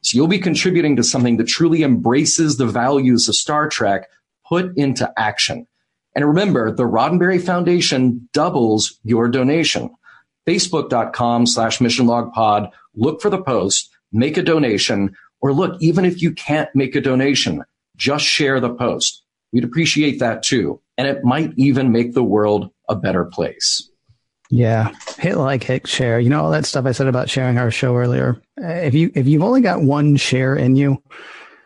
So 0.01 0.15
you'll 0.15 0.27
be 0.27 0.39
contributing 0.39 0.95
to 0.95 1.03
something 1.03 1.37
that 1.37 1.47
truly 1.47 1.83
embraces 1.83 2.57
the 2.57 2.65
values 2.65 3.27
of 3.27 3.35
Star 3.35 3.67
Trek 3.67 4.09
put 4.47 4.75
into 4.77 5.11
action. 5.17 5.67
And 6.15 6.25
remember, 6.25 6.71
the 6.71 6.83
Roddenberry 6.83 7.41
Foundation 7.41 8.27
doubles 8.33 8.99
your 9.03 9.29
donation. 9.29 9.89
Facebook.com 10.47 11.45
slash 11.45 11.77
missionlogpod. 11.77 12.71
Look 12.95 13.21
for 13.21 13.29
the 13.29 13.41
post, 13.41 13.89
make 14.11 14.37
a 14.37 14.41
donation, 14.41 15.15
or 15.39 15.53
look, 15.53 15.81
even 15.81 16.03
if 16.03 16.21
you 16.21 16.33
can't 16.33 16.69
make 16.75 16.95
a 16.95 17.01
donation, 17.01 17.63
just 17.95 18.25
share 18.25 18.59
the 18.59 18.73
post. 18.73 19.23
We'd 19.53 19.63
appreciate 19.63 20.19
that 20.19 20.43
too. 20.43 20.81
And 20.97 21.07
it 21.07 21.23
might 21.23 21.53
even 21.55 21.91
make 21.91 22.13
the 22.13 22.23
world 22.23 22.71
a 22.91 22.95
better 22.95 23.25
place. 23.25 23.89
Yeah, 24.49 24.91
hit 25.17 25.37
like, 25.37 25.63
hit 25.63 25.87
share. 25.87 26.19
You 26.19 26.29
know 26.29 26.43
all 26.43 26.51
that 26.51 26.65
stuff 26.65 26.85
I 26.85 26.91
said 26.91 27.07
about 27.07 27.29
sharing 27.29 27.57
our 27.57 27.71
show 27.71 27.95
earlier. 27.95 28.41
If 28.57 28.93
you 28.93 29.09
if 29.15 29.25
you've 29.25 29.43
only 29.43 29.61
got 29.61 29.81
one 29.81 30.17
share 30.17 30.55
in 30.55 30.75
you, 30.75 31.01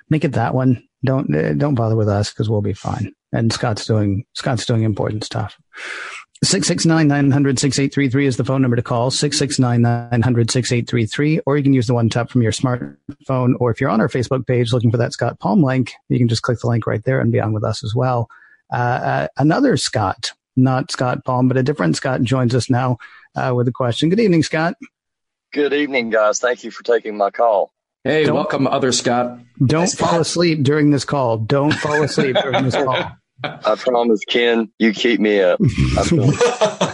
make 0.10 0.24
it 0.24 0.34
that 0.34 0.54
one. 0.54 0.88
Don't 1.04 1.36
uh, 1.36 1.54
don't 1.54 1.74
bother 1.74 1.96
with 1.96 2.08
us 2.08 2.30
because 2.30 2.48
we'll 2.48 2.62
be 2.62 2.74
fine. 2.74 3.12
And 3.34 3.52
Scott's 3.52 3.86
doing 3.86 4.24
Scott's 4.34 4.68
doing 4.68 4.84
important 4.84 5.24
stuff. 5.24 5.58
669-900-6833 6.44 8.26
is 8.26 8.36
the 8.38 8.44
phone 8.44 8.62
number 8.62 8.76
to 8.76 8.84
call. 8.84 9.10
669-900-6833. 9.10 11.40
Or 11.46 11.56
you 11.58 11.64
can 11.64 11.72
use 11.74 11.88
the 11.88 11.94
one 11.94 12.10
tap 12.10 12.30
from 12.30 12.42
your 12.44 12.52
smartphone. 12.52 13.54
Or 13.60 13.72
if 13.72 13.80
you're 13.80 13.90
on 13.90 14.02
our 14.02 14.10
Facebook 14.10 14.46
page 14.46 14.74
looking 14.74 14.92
for 14.92 14.98
that 14.98 15.14
Scott 15.14 15.40
Palm 15.40 15.64
link, 15.64 15.94
you 16.10 16.20
can 16.20 16.28
just 16.28 16.42
click 16.44 16.60
the 16.60 16.68
link 16.68 16.86
right 16.86 17.02
there 17.04 17.22
and 17.22 17.32
be 17.32 17.40
on 17.40 17.54
with 17.54 17.64
us 17.64 17.84
as 17.84 17.96
well. 17.96 18.28
Uh, 18.72 18.76
uh, 18.76 19.28
another 19.38 19.76
Scott 19.78 20.34
not 20.56 20.92
Scott 20.92 21.26
Palm, 21.26 21.48
but 21.48 21.58
a 21.58 21.64
different 21.64 21.96
Scott 21.96 22.22
joins 22.22 22.56
us 22.56 22.70
now 22.70 22.98
uh, 23.36 23.54
with 23.56 23.68
a 23.68 23.72
question. 23.72 24.10
Good 24.10 24.20
evening, 24.20 24.44
Scott. 24.44 24.76
Good 25.54 25.74
evening, 25.74 26.10
guys. 26.10 26.40
Thank 26.40 26.64
you 26.64 26.72
for 26.72 26.84
taking 26.84 27.18
my 27.18 27.32
call. 27.32 27.72
Hey, 28.04 28.26
don't, 28.26 28.36
welcome, 28.36 28.68
other 28.68 28.92
Scott. 28.92 29.40
Don't 29.66 29.90
fall 29.90 30.20
asleep 30.20 30.64
during 30.64 30.92
this 30.92 31.06
call. 31.06 31.38
Don't 31.38 31.74
fall 31.74 32.04
asleep 32.04 32.36
during 32.36 32.64
this 32.64 32.76
call. 32.76 33.12
I 33.44 33.76
promise, 33.76 34.22
Ken, 34.28 34.72
you 34.80 34.94
keep 34.94 35.20
me 35.20 35.42
up. 35.42 35.60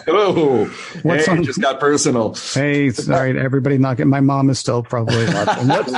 oh, 0.08 0.65
what's 1.04 1.26
hey, 1.26 1.32
on, 1.32 1.43
just 1.43 1.62
got 1.62 1.80
personal. 1.80 2.34
Hey, 2.34 2.89
sorry, 2.89 3.39
everybody 3.39 3.78
not 3.78 3.97
getting. 3.97 4.10
My 4.10 4.21
mom 4.21 4.50
is 4.50 4.60
still 4.60 4.84
probably 4.84 5.26
watching. 5.26 5.67
What's, 5.67 5.93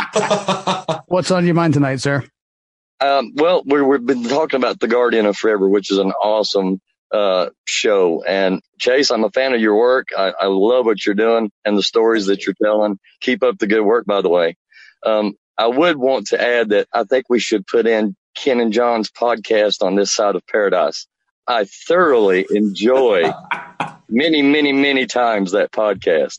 what's 1.08 1.32
on 1.32 1.46
your 1.46 1.56
mind 1.56 1.74
tonight, 1.74 2.02
sir? 2.02 2.24
Um, 3.00 3.34
well, 3.36 3.64
we 3.66 3.80
have 3.80 4.06
been 4.06 4.24
talking 4.24 4.58
about 4.58 4.80
The 4.80 4.88
Guardian 4.88 5.26
of 5.26 5.38
Forever, 5.38 5.68
which 5.68 5.92
is 5.92 5.98
an 5.98 6.12
awesome 6.12 6.82
uh, 7.14 7.50
show. 7.66 8.24
And 8.24 8.62
Chase, 8.80 9.12
I'm 9.12 9.24
a 9.24 9.30
fan 9.30 9.54
of 9.54 9.62
your 9.62 9.78
work. 9.78 10.08
I, 10.18 10.34
I, 10.42 10.48
love 10.48 10.86
what 10.86 11.06
you're 11.06 11.16
doing 11.16 11.52
and 11.64 11.78
the 11.78 11.84
stories 11.84 12.26
that 12.26 12.46
you're 12.46 12.56
telling. 12.62 12.98
Keep 13.22 13.44
up 13.44 13.60
the 13.60 13.68
good 13.68 13.84
work, 13.84 14.06
by 14.06 14.22
the 14.22 14.30
way. 14.30 14.58
Um, 15.06 15.36
I 15.58 15.68
would 15.68 15.98
want 15.98 16.28
to 16.28 16.42
add 16.42 16.70
that 16.70 16.88
I 16.92 17.04
think 17.04 17.26
we 17.30 17.40
should 17.40 17.68
put 17.68 17.86
in 17.86 18.16
Ken 18.36 18.60
and 18.60 18.74
John's 18.74 19.12
podcast 19.12 19.84
on 19.86 19.96
this 19.96 20.12
side 20.12 20.36
of 20.36 20.46
paradise. 20.48 21.06
I 21.48 21.66
thoroughly 21.66 22.48
enjoy 22.50 23.32
many, 24.10 24.42
many, 24.42 24.74
many 24.74 25.06
times 25.06 25.52
that 25.52 25.72
podcast. 25.72 26.38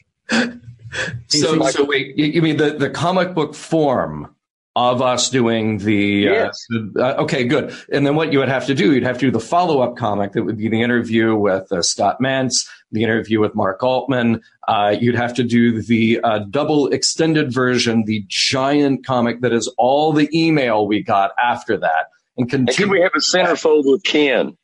So, 1.28 1.60
so 1.70 1.84
wait, 1.84 2.18
you 2.18 2.42
mean 2.42 2.56
the, 2.56 2.70
the 2.70 2.90
comic 2.90 3.34
book 3.34 3.54
form 3.54 4.33
of 4.76 5.00
us 5.00 5.30
doing 5.30 5.78
the, 5.78 6.28
uh, 6.28 6.32
yes. 6.32 6.66
uh, 6.74 6.78
the 6.92 7.04
uh, 7.04 7.22
okay 7.22 7.44
good 7.44 7.74
and 7.92 8.04
then 8.04 8.16
what 8.16 8.32
you 8.32 8.40
would 8.40 8.48
have 8.48 8.66
to 8.66 8.74
do 8.74 8.92
you'd 8.92 9.04
have 9.04 9.18
to 9.18 9.26
do 9.26 9.30
the 9.30 9.40
follow-up 9.40 9.96
comic 9.96 10.32
that 10.32 10.42
would 10.42 10.56
be 10.56 10.68
the 10.68 10.82
interview 10.82 11.36
with 11.36 11.70
uh, 11.70 11.80
scott 11.80 12.18
mantz 12.20 12.66
the 12.90 13.04
interview 13.04 13.40
with 13.40 13.54
mark 13.54 13.82
altman 13.84 14.42
uh, 14.66 14.96
you'd 15.00 15.14
have 15.14 15.32
to 15.32 15.44
do 15.44 15.80
the 15.80 16.20
uh, 16.24 16.40
double 16.50 16.88
extended 16.88 17.52
version 17.52 18.04
the 18.06 18.24
giant 18.28 19.06
comic 19.06 19.40
that 19.42 19.52
is 19.52 19.72
all 19.78 20.12
the 20.12 20.28
email 20.34 20.86
we 20.86 21.02
got 21.02 21.30
after 21.42 21.76
that 21.76 22.06
and 22.36 22.50
continue. 22.50 22.68
And 22.68 22.76
can 22.76 22.90
we 22.90 23.00
have 23.00 23.12
a 23.14 23.20
centerfold 23.20 23.84
with 23.84 24.02
ken 24.02 24.56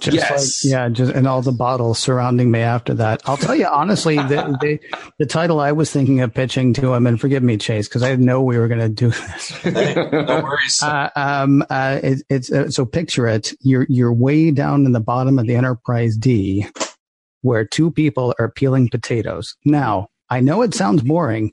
just 0.00 0.16
yes. 0.16 0.64
Like, 0.64 0.70
yeah, 0.70 0.88
just 0.88 1.12
and 1.12 1.26
all 1.26 1.42
the 1.42 1.52
bottles 1.52 1.98
surrounding 1.98 2.50
me 2.50 2.60
after 2.60 2.94
that. 2.94 3.22
I'll 3.26 3.36
tell 3.36 3.54
you 3.54 3.66
honestly, 3.66 4.16
the, 4.16 4.56
the, 4.60 4.78
the 5.18 5.26
title 5.26 5.60
I 5.60 5.72
was 5.72 5.90
thinking 5.90 6.20
of 6.20 6.32
pitching 6.32 6.72
to 6.74 6.94
him, 6.94 7.06
and 7.06 7.20
forgive 7.20 7.42
me, 7.42 7.56
Chase, 7.56 7.88
because 7.88 8.02
I 8.02 8.10
didn't 8.10 8.26
know 8.26 8.42
we 8.42 8.58
were 8.58 8.68
going 8.68 8.80
to 8.80 8.88
do 8.88 9.10
this. 9.10 9.48
hey, 9.62 9.94
no 10.12 10.42
worries. 10.42 10.82
Uh, 10.82 11.10
um, 11.16 11.64
uh, 11.70 12.00
it, 12.02 12.22
it's 12.28 12.52
uh, 12.52 12.70
so 12.70 12.84
picture 12.84 13.26
it. 13.26 13.54
You're 13.60 13.86
you're 13.88 14.12
way 14.12 14.50
down 14.50 14.86
in 14.86 14.92
the 14.92 15.00
bottom 15.00 15.38
of 15.38 15.46
the 15.46 15.54
Enterprise 15.54 16.16
D, 16.16 16.66
where 17.42 17.64
two 17.64 17.90
people 17.90 18.34
are 18.38 18.50
peeling 18.50 18.88
potatoes. 18.88 19.56
Now, 19.64 20.08
I 20.30 20.40
know 20.40 20.62
it 20.62 20.74
sounds 20.74 21.02
boring. 21.02 21.52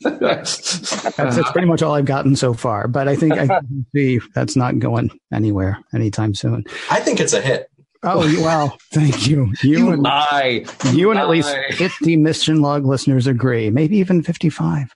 that's, 0.00 1.14
that's, 1.16 1.52
pretty 1.52 1.66
much 1.66 1.82
all 1.82 1.94
I've 1.94 2.06
gotten 2.06 2.36
so 2.36 2.54
far, 2.54 2.88
but 2.88 3.06
I 3.06 3.16
think 3.16 3.34
I 3.34 3.46
can 3.60 3.86
see 3.94 4.20
that's 4.34 4.56
not 4.56 4.78
going 4.78 5.10
anywhere 5.32 5.78
anytime 5.94 6.34
soon. 6.34 6.64
I 6.90 7.00
think 7.00 7.20
it's 7.20 7.32
a 7.32 7.40
hit. 7.40 7.70
Oh 8.02 8.20
well, 8.40 8.78
thank 8.92 9.26
you. 9.26 9.52
You, 9.62 9.78
you 9.78 9.92
and 9.92 10.06
I, 10.06 10.64
you 10.92 11.10
and 11.10 11.20
at 11.20 11.28
least 11.28 11.54
fifty 11.72 12.16
mission 12.16 12.62
log 12.62 12.86
listeners 12.86 13.26
agree, 13.26 13.68
maybe 13.68 13.98
even 13.98 14.22
fifty-five. 14.22 14.90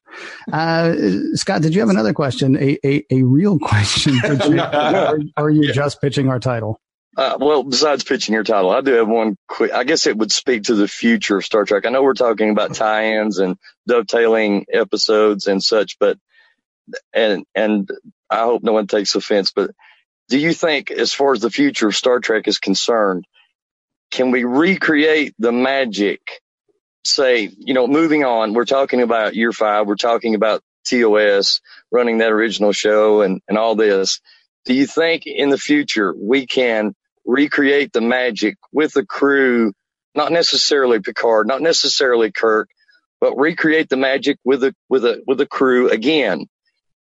Uh, 0.51 0.95
Scott, 1.35 1.61
did 1.61 1.75
you 1.75 1.81
have 1.81 1.91
another 1.91 2.15
question? 2.15 2.57
A 2.57 2.79
a, 2.83 3.05
a 3.11 3.23
real 3.23 3.59
question, 3.59 4.19
or, 4.25 4.39
or 4.57 5.19
are 5.37 5.51
you 5.51 5.65
yeah. 5.65 5.73
just 5.73 6.01
pitching 6.01 6.31
our 6.31 6.41
title? 6.41 6.81
Uh, 7.17 7.37
well, 7.41 7.63
besides 7.63 8.05
pitching 8.05 8.35
your 8.35 8.45
title, 8.45 8.71
I 8.71 8.81
do 8.81 8.93
have 8.95 9.09
one 9.09 9.37
quick. 9.47 9.73
I 9.73 9.85
guess 9.85 10.07
it 10.07 10.17
would 10.17 10.33
speak 10.33 10.65
to 10.65 10.75
the 10.75 10.89
future 10.89 11.39
of 11.39 11.45
Star 11.45 11.65
Trek. 11.65 11.87
I 11.87 11.91
know 11.91 12.03
we're 12.03 12.15
talking 12.15 12.51
about 12.51 12.75
tie-ins 12.75 13.39
and 13.39 13.57
dovetailing 13.87 14.67
episodes 14.73 15.47
and 15.47 15.63
such, 15.63 15.99
but 15.99 16.19
and 17.13 17.45
and 17.55 17.89
I 18.31 18.41
hope 18.41 18.63
no 18.65 18.73
one 18.73 18.89
takes 18.89 19.15
offense, 19.15 19.53
but 19.53 19.71
do 20.29 20.39
you 20.39 20.53
think, 20.53 20.91
as 20.91 21.13
far 21.13 21.33
as 21.33 21.41
the 21.41 21.51
future 21.51 21.89
of 21.89 21.95
Star 21.95 22.19
Trek 22.19 22.49
is 22.49 22.59
concerned, 22.59 23.27
can 24.11 24.31
we 24.31 24.45
recreate 24.45 25.35
the 25.39 25.53
magic? 25.53 26.21
Say, 27.05 27.51
you 27.57 27.75
know, 27.75 27.87
moving 27.87 28.25
on, 28.25 28.55
we're 28.55 28.65
talking 28.65 29.03
about 29.03 29.35
year 29.35 29.53
five, 29.53 29.87
we're 29.87 29.97
talking 29.97 30.35
about 30.35 30.63
TOS 30.89 31.61
running 31.93 32.19
that 32.19 32.33
original 32.33 32.73
show 32.73 33.21
and, 33.21 33.43
and 33.49 33.59
all 33.59 33.75
this. 33.75 34.21
Do 34.65 34.73
you 34.73 34.87
think 34.87 35.27
in 35.27 35.51
the 35.51 35.59
future 35.59 36.15
we 36.17 36.47
can 36.47 36.95
recreate 37.25 37.93
the 37.93 38.01
magic 38.01 38.57
with 38.73 38.93
the 38.93 39.05
crew, 39.05 39.73
not 40.15 40.33
necessarily 40.33 41.01
Picard, 41.01 41.47
not 41.47 41.63
necessarily 41.63 42.31
Kirk, 42.31 42.69
but 43.21 43.37
recreate 43.37 43.89
the 43.89 43.97
magic 43.97 44.39
with 44.45 44.63
a 44.65 44.75
with 44.89 45.05
a 45.05 45.23
with 45.27 45.41
a 45.41 45.47
crew 45.47 45.89
again 45.91 46.47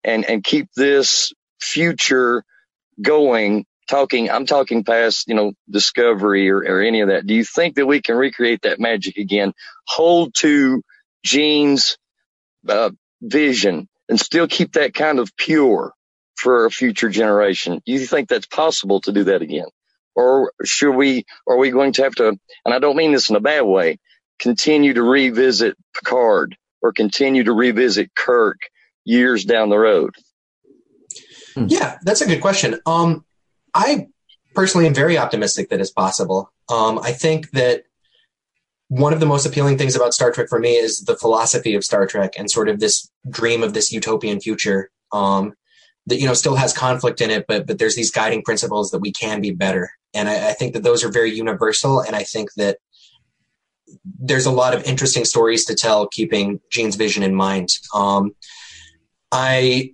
and 0.04 0.26
and 0.26 0.44
keep 0.44 0.68
this 0.76 1.32
future 1.62 2.44
going 3.02 3.66
talking 3.90 4.30
i'm 4.30 4.46
talking 4.46 4.84
past 4.84 5.30
you 5.30 5.36
know 5.36 5.54
discovery 5.70 6.50
or, 6.50 6.58
or 6.58 6.82
any 6.82 7.02
of 7.02 7.08
that. 7.08 7.26
Do 7.26 7.34
you 7.34 7.46
think 7.46 7.76
that 7.76 7.86
we 7.86 8.02
can 8.02 8.16
recreate 8.18 8.64
that 8.64 8.80
magic 8.80 9.18
again? 9.18 9.54
Hold 9.88 10.34
to 10.40 10.84
gene's 11.24 11.98
uh, 12.68 12.92
vision 13.22 13.88
and 14.10 14.20
still 14.20 14.48
keep 14.48 14.74
that 14.74 14.94
kind 14.94 15.20
of 15.20 15.36
pure 15.38 15.94
for 16.36 16.66
a 16.66 16.72
future 16.72 17.10
generation. 17.10 17.82
Do 17.86 17.94
you 17.94 18.06
think 18.06 18.28
that's 18.28 18.48
possible 18.48 19.00
to 19.02 19.12
do 19.12 19.24
that 19.26 19.42
again 19.42 19.68
or 20.20 20.52
should 20.66 20.96
we 20.96 21.26
are 21.48 21.58
we 21.58 21.72
going 21.72 21.94
to 21.94 22.04
have 22.04 22.16
to 22.16 22.28
and 22.28 22.74
i 22.74 22.80
don't 22.80 22.98
mean 22.98 23.12
this 23.12 23.30
in 23.30 23.36
a 23.36 23.40
bad 23.42 23.62
way 23.62 23.98
continue 24.40 24.94
to 24.94 25.04
revisit 25.04 25.76
picard 25.96 26.56
or 26.82 26.92
continue 26.92 27.44
to 27.44 27.54
revisit 27.54 28.14
kirk 28.16 28.58
years 29.06 29.46
down 29.46 29.70
the 29.70 29.78
road 29.78 30.14
Hmm. 31.56 31.66
Yeah, 31.68 31.98
that's 32.04 32.22
a 32.22 32.28
good 32.28 32.42
question. 32.42 32.80
Um, 32.86 33.26
I 33.74 34.08
personally 34.56 34.88
am 34.88 34.94
very 34.94 35.18
optimistic 35.18 35.70
that 35.70 35.82
it's 35.82 35.92
possible. 35.92 36.52
Um, 36.70 37.00
I 37.00 37.12
think 37.12 37.52
that 37.52 37.84
one 38.88 39.14
of 39.14 39.20
the 39.20 39.26
most 39.26 39.46
appealing 39.46 39.78
things 39.78 39.96
about 39.96 40.14
Star 40.14 40.32
Trek 40.32 40.50
for 40.50 40.60
me 40.60 40.76
is 40.76 41.02
the 41.02 41.16
philosophy 41.16 41.76
of 41.76 41.84
Star 41.84 42.08
Trek 42.08 42.34
and 42.38 42.50
sort 42.50 42.70
of 42.70 42.80
this 42.80 43.10
dream 43.30 43.62
of 43.62 43.74
this 43.74 43.92
utopian 43.92 44.40
future 44.40 44.90
um, 45.12 45.54
that 46.10 46.20
you 46.20 46.28
know 46.28 46.34
still 46.34 46.56
has 46.56 46.74
conflict 46.74 47.22
in 47.22 47.30
it, 47.30 47.46
but 47.48 47.66
but 47.68 47.80
there's 47.80 47.96
these 47.96 48.12
guiding 48.12 48.42
principles 48.44 48.92
that 48.92 49.00
we 49.00 49.12
can 49.12 49.42
be 49.42 49.52
better, 49.52 49.92
and 50.14 50.30
I, 50.30 50.50
I 50.50 50.54
think 50.54 50.74
that 50.74 50.84
those 50.84 51.04
are 51.04 51.12
very 51.12 51.32
universal. 51.32 52.02
And 52.02 52.16
I 52.16 52.24
think 52.24 52.54
that 52.58 52.78
there's 54.20 54.46
a 54.46 54.52
lot 54.52 54.74
of 54.74 54.84
interesting 54.84 55.26
stories 55.26 55.66
to 55.66 55.76
tell, 55.76 56.08
keeping 56.08 56.60
Gene's 56.72 56.96
vision 56.96 57.24
in 57.24 57.34
mind. 57.34 57.70
Um, 57.94 58.36
I 59.32 59.94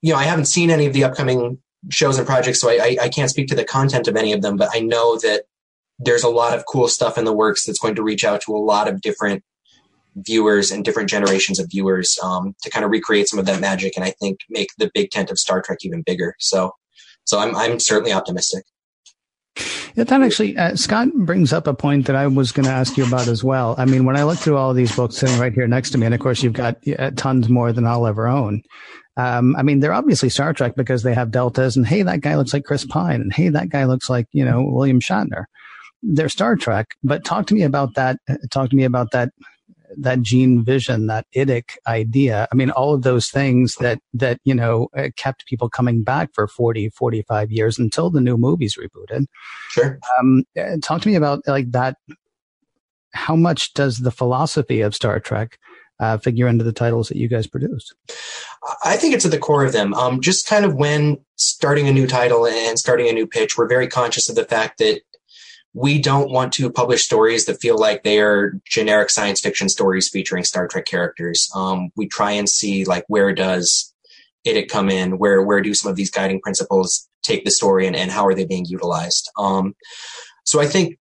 you 0.00 0.12
know, 0.12 0.18
I 0.18 0.24
haven't 0.24 0.46
seen 0.46 0.70
any 0.70 0.86
of 0.86 0.92
the 0.92 1.04
upcoming 1.04 1.58
shows 1.90 2.18
and 2.18 2.26
projects, 2.26 2.60
so 2.60 2.70
I, 2.70 2.78
I, 2.82 2.96
I, 3.02 3.08
can't 3.08 3.30
speak 3.30 3.48
to 3.48 3.54
the 3.54 3.64
content 3.64 4.08
of 4.08 4.16
any 4.16 4.32
of 4.32 4.42
them, 4.42 4.56
but 4.56 4.68
I 4.72 4.80
know 4.80 5.16
that 5.18 5.44
there's 5.98 6.22
a 6.22 6.28
lot 6.28 6.56
of 6.56 6.64
cool 6.66 6.88
stuff 6.88 7.18
in 7.18 7.24
the 7.24 7.32
works 7.32 7.64
that's 7.64 7.78
going 7.78 7.96
to 7.96 8.02
reach 8.02 8.24
out 8.24 8.40
to 8.42 8.54
a 8.54 8.58
lot 8.58 8.88
of 8.88 9.00
different 9.00 9.42
viewers 10.16 10.70
and 10.70 10.84
different 10.84 11.08
generations 11.08 11.58
of 11.58 11.68
viewers 11.70 12.18
um, 12.22 12.54
to 12.62 12.70
kind 12.70 12.84
of 12.84 12.90
recreate 12.90 13.28
some 13.28 13.38
of 13.38 13.46
that 13.46 13.60
magic 13.60 13.96
and 13.96 14.04
I 14.04 14.10
think 14.20 14.40
make 14.48 14.68
the 14.78 14.90
big 14.94 15.10
tent 15.10 15.30
of 15.30 15.38
Star 15.38 15.62
Trek 15.62 15.78
even 15.82 16.02
bigger. 16.02 16.34
So, 16.38 16.72
so 17.24 17.38
I'm, 17.38 17.54
I'm 17.54 17.78
certainly 17.78 18.12
optimistic. 18.12 18.64
Yeah, 19.94 20.04
that 20.04 20.22
actually, 20.22 20.56
uh, 20.56 20.76
Scott 20.76 21.12
brings 21.12 21.52
up 21.52 21.66
a 21.66 21.74
point 21.74 22.06
that 22.06 22.14
I 22.14 22.28
was 22.28 22.52
going 22.52 22.66
to 22.66 22.72
ask 22.72 22.96
you 22.96 23.04
about 23.04 23.26
as 23.26 23.42
well. 23.42 23.74
I 23.78 23.84
mean, 23.84 24.04
when 24.04 24.16
I 24.16 24.22
look 24.22 24.38
through 24.38 24.56
all 24.56 24.70
of 24.70 24.76
these 24.76 24.94
books 24.94 25.16
sitting 25.16 25.38
right 25.40 25.52
here 25.52 25.66
next 25.66 25.90
to 25.90 25.98
me, 25.98 26.06
and 26.06 26.14
of 26.14 26.20
course 26.20 26.42
you've 26.42 26.52
got 26.52 26.76
uh, 26.98 27.10
tons 27.16 27.48
more 27.48 27.72
than 27.72 27.86
I'll 27.86 28.06
ever 28.06 28.28
own. 28.28 28.62
Um, 29.16 29.56
I 29.56 29.62
mean, 29.64 29.80
they're 29.80 29.92
obviously 29.92 30.28
Star 30.28 30.52
Trek 30.52 30.76
because 30.76 31.02
they 31.02 31.12
have 31.12 31.32
deltas 31.32 31.76
and 31.76 31.84
hey, 31.84 32.02
that 32.02 32.20
guy 32.20 32.36
looks 32.36 32.52
like 32.52 32.64
Chris 32.64 32.84
Pine 32.84 33.20
and 33.20 33.32
hey, 33.32 33.48
that 33.48 33.68
guy 33.68 33.84
looks 33.84 34.08
like, 34.08 34.28
you 34.30 34.44
know, 34.44 34.62
William 34.62 35.00
Shatner. 35.00 35.46
They're 36.04 36.28
Star 36.28 36.54
Trek, 36.54 36.94
but 37.02 37.24
talk 37.24 37.46
to 37.46 37.54
me 37.54 37.62
about 37.62 37.94
that. 37.94 38.18
Talk 38.52 38.70
to 38.70 38.76
me 38.76 38.84
about 38.84 39.10
that, 39.10 39.30
that 39.96 40.22
gene 40.22 40.64
vision, 40.64 41.06
that 41.06 41.26
idic 41.34 41.76
idea. 41.86 42.46
I 42.52 42.54
mean, 42.54 42.70
all 42.70 42.94
of 42.94 43.02
those 43.02 43.28
things 43.28 43.76
that, 43.76 44.00
that, 44.14 44.40
you 44.44 44.54
know, 44.54 44.88
uh, 44.96 45.08
kept 45.16 45.46
people 45.46 45.68
coming 45.68 46.02
back 46.02 46.30
for 46.34 46.46
40, 46.46 46.90
45 46.90 47.50
years 47.50 47.78
until 47.78 48.10
the 48.10 48.20
new 48.20 48.36
movies 48.36 48.76
rebooted. 48.76 49.26
Sure. 49.70 49.98
Um, 50.18 50.44
uh, 50.58 50.76
talk 50.82 51.02
to 51.02 51.08
me 51.08 51.14
about 51.14 51.40
like 51.46 51.72
that. 51.72 51.96
How 53.14 53.36
much 53.36 53.72
does 53.72 53.98
the 53.98 54.10
philosophy 54.10 54.82
of 54.82 54.94
Star 54.94 55.18
Trek 55.18 55.58
uh, 56.00 56.18
figure 56.18 56.46
into 56.46 56.64
the 56.64 56.72
titles 56.72 57.08
that 57.08 57.16
you 57.16 57.28
guys 57.28 57.46
produced? 57.46 57.94
I 58.84 58.96
think 58.96 59.14
it's 59.14 59.24
at 59.24 59.30
the 59.30 59.38
core 59.38 59.64
of 59.64 59.72
them. 59.72 59.94
Um, 59.94 60.20
just 60.20 60.46
kind 60.46 60.64
of 60.64 60.74
when 60.74 61.18
starting 61.36 61.88
a 61.88 61.92
new 61.92 62.06
title 62.06 62.46
and 62.46 62.78
starting 62.78 63.08
a 63.08 63.12
new 63.12 63.26
pitch, 63.26 63.56
we're 63.56 63.68
very 63.68 63.88
conscious 63.88 64.28
of 64.28 64.36
the 64.36 64.44
fact 64.44 64.78
that 64.78 65.00
we 65.74 66.00
don't 66.00 66.30
want 66.30 66.52
to 66.54 66.70
publish 66.70 67.04
stories 67.04 67.46
that 67.46 67.60
feel 67.60 67.78
like 67.78 68.02
they 68.02 68.20
are 68.20 68.54
generic 68.64 69.10
science 69.10 69.40
fiction 69.40 69.68
stories 69.68 70.08
featuring 70.08 70.44
Star 70.44 70.66
Trek 70.66 70.86
characters. 70.86 71.50
Um, 71.54 71.90
we 71.96 72.08
try 72.08 72.32
and 72.32 72.48
see 72.48 72.84
like 72.84 73.04
where 73.08 73.34
does 73.34 73.94
it 74.44 74.70
come 74.70 74.88
in, 74.88 75.18
where 75.18 75.42
where 75.42 75.60
do 75.60 75.74
some 75.74 75.90
of 75.90 75.96
these 75.96 76.10
guiding 76.10 76.40
principles 76.40 77.08
take 77.22 77.44
the 77.44 77.50
story, 77.50 77.86
and, 77.86 77.94
and 77.94 78.10
how 78.10 78.26
are 78.26 78.34
they 78.34 78.46
being 78.46 78.64
utilized. 78.64 79.30
Um, 79.38 79.74
so 80.44 80.60
I 80.60 80.66
think 80.66 80.98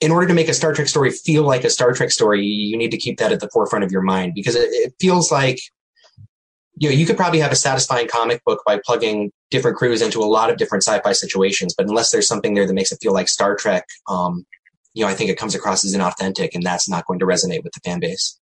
in 0.00 0.12
order 0.12 0.26
to 0.26 0.34
make 0.34 0.48
a 0.48 0.54
Star 0.54 0.74
Trek 0.74 0.88
story 0.88 1.10
feel 1.10 1.42
like 1.42 1.64
a 1.64 1.70
Star 1.70 1.92
Trek 1.92 2.10
story, 2.10 2.44
you 2.44 2.76
need 2.76 2.90
to 2.90 2.98
keep 2.98 3.18
that 3.18 3.32
at 3.32 3.40
the 3.40 3.48
forefront 3.52 3.84
of 3.84 3.90
your 3.90 4.02
mind 4.02 4.34
because 4.34 4.54
it, 4.54 4.68
it 4.70 4.94
feels 5.00 5.32
like 5.32 5.58
you 6.78 6.88
know 6.88 6.94
you 6.94 7.06
could 7.06 7.16
probably 7.16 7.40
have 7.40 7.52
a 7.52 7.56
satisfying 7.56 8.08
comic 8.08 8.42
book 8.44 8.62
by 8.66 8.80
plugging 8.84 9.32
different 9.50 9.76
crews 9.76 10.02
into 10.02 10.20
a 10.20 10.26
lot 10.26 10.50
of 10.50 10.56
different 10.56 10.84
sci-fi 10.84 11.12
situations, 11.12 11.74
but 11.76 11.86
unless 11.86 12.10
there's 12.10 12.28
something 12.28 12.54
there 12.54 12.66
that 12.66 12.74
makes 12.74 12.92
it 12.92 12.98
feel 13.02 13.12
like 13.12 13.28
Star 13.28 13.56
Trek, 13.56 13.84
um, 14.08 14.46
you 14.94 15.04
know, 15.04 15.10
I 15.10 15.14
think 15.14 15.30
it 15.30 15.38
comes 15.38 15.54
across 15.54 15.84
as 15.84 15.94
inauthentic, 15.94 16.50
and 16.54 16.62
that's 16.62 16.88
not 16.88 17.06
going 17.06 17.18
to 17.20 17.26
resonate 17.26 17.64
with 17.64 17.72
the 17.72 17.80
fan 17.84 18.00
base. 18.00 18.38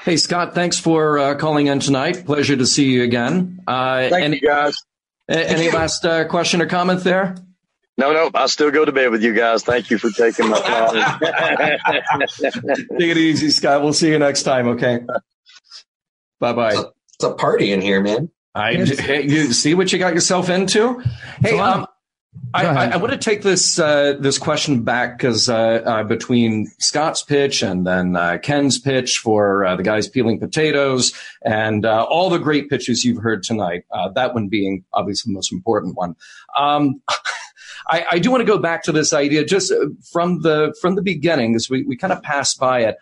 Hey 0.00 0.16
Scott, 0.16 0.54
thanks 0.54 0.78
for 0.78 1.18
uh, 1.18 1.34
calling 1.34 1.66
in 1.66 1.80
tonight. 1.80 2.24
Pleasure 2.24 2.56
to 2.56 2.66
see 2.66 2.90
you 2.90 3.02
again. 3.02 3.60
Uh, 3.66 4.08
Thank 4.08 4.24
any, 4.24 4.36
you 4.40 4.48
guys. 4.48 4.74
Any 5.28 5.70
last 5.70 6.06
uh, 6.06 6.26
question 6.26 6.62
or 6.62 6.66
comment 6.66 7.04
there? 7.04 7.34
No, 7.98 8.12
no, 8.12 8.30
I'll 8.32 8.48
still 8.48 8.70
go 8.70 8.84
to 8.84 8.92
bed 8.92 9.10
with 9.10 9.22
you 9.24 9.34
guys. 9.34 9.64
Thank 9.64 9.90
you 9.90 9.98
for 9.98 10.10
taking 10.10 10.48
my 10.48 10.60
call. 10.60 10.92
Take 12.40 13.10
it 13.10 13.16
easy, 13.16 13.50
Scott. 13.50 13.82
We'll 13.82 13.92
see 13.92 14.10
you 14.10 14.18
next 14.20 14.44
time. 14.44 14.68
Okay. 14.68 15.00
Bye 16.40 16.52
bye. 16.52 16.72
It's, 16.72 16.84
it's, 17.14 17.24
a 17.24 17.32
party 17.32 17.72
in 17.72 17.80
here, 17.80 18.00
man. 18.00 18.30
I 18.54 18.74
hey, 18.98 19.22
you 19.22 19.52
see 19.52 19.74
what 19.74 19.92
you 19.92 19.98
got 19.98 20.14
yourself 20.14 20.48
into. 20.48 21.02
Hey, 21.40 21.58
um, 21.58 21.86
I, 22.54 22.66
I, 22.66 22.84
I, 22.92 22.96
want 22.96 23.12
to 23.12 23.18
take 23.18 23.42
this 23.42 23.78
uh, 23.78 24.14
this 24.18 24.38
question 24.38 24.82
back 24.82 25.18
because 25.18 25.48
uh, 25.48 25.82
uh, 25.84 26.02
between 26.04 26.66
Scott's 26.78 27.22
pitch 27.22 27.62
and 27.62 27.86
then 27.86 28.16
uh, 28.16 28.38
Ken's 28.42 28.78
pitch 28.78 29.18
for 29.18 29.64
uh, 29.64 29.76
the 29.76 29.82
guys 29.82 30.08
peeling 30.08 30.38
potatoes 30.38 31.12
and 31.42 31.84
uh, 31.84 32.04
all 32.04 32.30
the 32.30 32.38
great 32.38 32.70
pitches 32.70 33.04
you've 33.04 33.22
heard 33.22 33.42
tonight, 33.42 33.84
that 34.14 34.34
one 34.34 34.48
being 34.48 34.84
obviously 34.92 35.30
the 35.30 35.34
most 35.34 35.52
important 35.52 35.96
one. 35.96 36.16
Um, 36.56 37.02
I, 37.88 38.04
I 38.12 38.18
do 38.18 38.30
want 38.30 38.40
to 38.42 38.46
go 38.46 38.58
back 38.58 38.82
to 38.84 38.92
this 38.92 39.12
idea 39.12 39.44
just 39.44 39.72
uh, 39.72 39.86
from 40.12 40.42
the 40.42 40.76
from 40.80 40.94
the 40.94 41.02
beginning, 41.02 41.54
as 41.54 41.70
we, 41.70 41.84
we 41.84 41.96
kind 41.96 42.12
of 42.12 42.22
passed 42.22 42.58
by 42.58 42.80
it. 42.80 42.96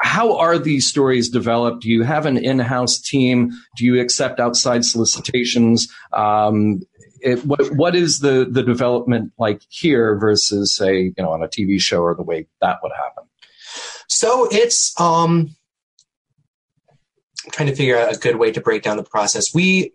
How 0.00 0.36
are 0.36 0.58
these 0.58 0.88
stories 0.88 1.28
developed? 1.28 1.82
Do 1.82 1.90
you 1.90 2.04
have 2.04 2.24
an 2.24 2.36
in-house 2.36 3.00
team? 3.00 3.50
Do 3.76 3.84
you 3.84 4.00
accept 4.00 4.38
outside 4.38 4.84
solicitations? 4.84 5.88
Um, 6.12 6.82
it, 7.20 7.44
what 7.44 7.72
what 7.74 7.96
is 7.96 8.20
the 8.20 8.46
the 8.48 8.62
development 8.62 9.32
like 9.38 9.62
here 9.68 10.16
versus 10.16 10.74
say 10.74 11.00
you 11.00 11.14
know 11.18 11.32
on 11.32 11.42
a 11.42 11.48
TV 11.48 11.80
show 11.80 12.00
or 12.00 12.14
the 12.14 12.22
way 12.22 12.46
that 12.60 12.78
would 12.82 12.92
happen? 12.92 13.24
So 14.06 14.48
it's 14.50 14.98
um, 15.00 15.56
I'm 17.44 17.50
trying 17.50 17.68
to 17.68 17.74
figure 17.74 17.96
out 17.96 18.14
a 18.14 18.18
good 18.18 18.36
way 18.36 18.52
to 18.52 18.60
break 18.60 18.82
down 18.82 18.96
the 18.96 19.04
process. 19.04 19.54
We 19.54 19.92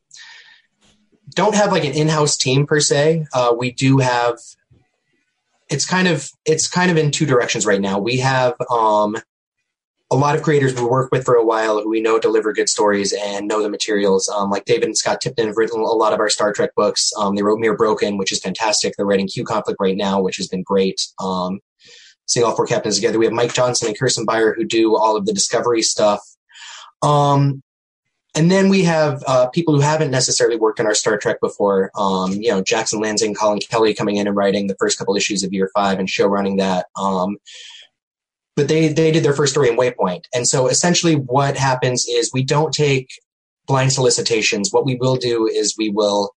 don't 1.29 1.55
have 1.55 1.71
like 1.71 1.85
an 1.85 1.93
in-house 1.93 2.35
team 2.37 2.65
per 2.65 2.79
se. 2.79 3.25
Uh, 3.33 3.53
we 3.57 3.71
do 3.71 3.99
have. 3.99 4.37
It's 5.69 5.85
kind 5.85 6.07
of 6.07 6.29
it's 6.45 6.67
kind 6.67 6.91
of 6.91 6.97
in 6.97 7.09
two 7.11 7.25
directions 7.25 7.65
right 7.65 7.81
now. 7.81 7.99
We 7.99 8.17
have 8.17 8.55
um, 8.69 9.15
a 10.13 10.15
lot 10.15 10.35
of 10.35 10.43
creators 10.43 10.75
we 10.75 10.85
work 10.85 11.11
with 11.11 11.25
for 11.25 11.33
a 11.33 11.43
while 11.43 11.81
who 11.81 11.89
we 11.89 11.99
know 11.99 12.19
deliver 12.19 12.53
good 12.53 12.69
stories 12.69 13.13
and 13.13 13.47
know 13.47 13.63
the 13.63 13.69
materials. 13.69 14.29
Um, 14.29 14.51
like 14.51 14.65
David 14.65 14.85
and 14.85 14.97
Scott 14.97 15.19
Tipton 15.19 15.47
have 15.47 15.57
written 15.57 15.79
a 15.79 15.83
lot 15.83 16.13
of 16.13 16.19
our 16.19 16.29
Star 16.29 16.53
Trek 16.53 16.69
books. 16.75 17.11
Um, 17.17 17.35
they 17.35 17.41
wrote 17.41 17.59
Mirror 17.59 17.77
Broken, 17.77 18.17
which 18.17 18.31
is 18.31 18.39
fantastic. 18.39 18.93
They're 18.95 19.07
writing 19.07 19.27
Q 19.27 19.43
Conflict 19.43 19.79
right 19.81 19.97
now, 19.97 20.21
which 20.21 20.37
has 20.37 20.47
been 20.47 20.61
great. 20.61 21.01
Um, 21.19 21.59
seeing 22.27 22.45
all 22.45 22.55
four 22.55 22.67
captains 22.67 22.95
together. 22.95 23.17
We 23.17 23.25
have 23.25 23.33
Mike 23.33 23.53
Johnson 23.53 23.87
and 23.87 23.99
Kirsten 23.99 24.25
Beyer 24.25 24.53
who 24.53 24.63
do 24.63 24.95
all 24.95 25.17
of 25.17 25.25
the 25.25 25.33
Discovery 25.33 25.81
stuff. 25.81 26.21
Um, 27.01 27.63
and 28.35 28.49
then 28.49 28.69
we 28.69 28.83
have 28.83 29.23
uh, 29.27 29.47
people 29.47 29.75
who 29.75 29.81
haven't 29.81 30.09
necessarily 30.09 30.57
worked 30.57 30.79
on 30.79 30.87
our 30.87 30.95
Star 30.95 31.17
Trek 31.17 31.39
before. 31.41 31.91
Um, 31.95 32.33
you 32.33 32.49
know, 32.49 32.63
Jackson 32.63 33.01
Lanzing, 33.01 33.35
Colin 33.35 33.59
Kelly 33.59 33.93
coming 33.93 34.17
in 34.17 34.27
and 34.27 34.35
writing 34.35 34.67
the 34.67 34.75
first 34.79 34.97
couple 34.97 35.15
issues 35.15 35.43
of 35.43 35.53
Year 35.53 35.69
Five 35.75 35.99
and 35.99 36.09
show 36.09 36.25
running 36.27 36.57
that. 36.57 36.87
Um, 36.95 37.37
but 38.55 38.67
they 38.67 38.87
they 38.89 39.11
did 39.11 39.23
their 39.23 39.33
first 39.33 39.53
story 39.53 39.69
in 39.69 39.77
Waypoint, 39.77 40.25
and 40.33 40.47
so 40.47 40.67
essentially 40.67 41.15
what 41.15 41.57
happens 41.57 42.05
is 42.07 42.31
we 42.33 42.43
don't 42.43 42.73
take 42.73 43.09
blind 43.67 43.93
solicitations. 43.93 44.71
What 44.71 44.85
we 44.85 44.95
will 44.95 45.15
do 45.15 45.47
is 45.47 45.75
we 45.77 45.89
will 45.89 46.31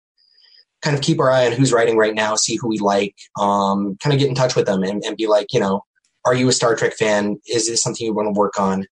kind 0.83 0.95
of 0.95 1.03
keep 1.03 1.19
our 1.19 1.31
eye 1.31 1.47
on 1.47 1.53
who's 1.53 1.73
writing 1.73 1.97
right 1.97 2.15
now, 2.15 2.37
see 2.37 2.57
who 2.57 2.69
we 2.69 2.79
like, 2.79 3.15
um, 3.41 3.97
kind 4.03 4.13
of 4.13 4.19
get 4.19 4.29
in 4.29 4.35
touch 4.35 4.55
with 4.55 4.67
them 4.67 4.83
and, 4.83 5.03
and 5.03 5.17
be 5.17 5.27
like, 5.27 5.53
you 5.53 5.59
know, 5.59 5.83
are 6.27 6.35
you 6.35 6.47
a 6.49 6.53
Star 6.53 6.77
Trek 6.77 6.93
fan? 6.93 7.41
Is 7.49 7.67
this 7.67 7.83
something 7.83 8.05
you 8.05 8.13
want 8.13 8.35
to 8.35 8.39
work 8.39 8.61
on? 8.61 8.87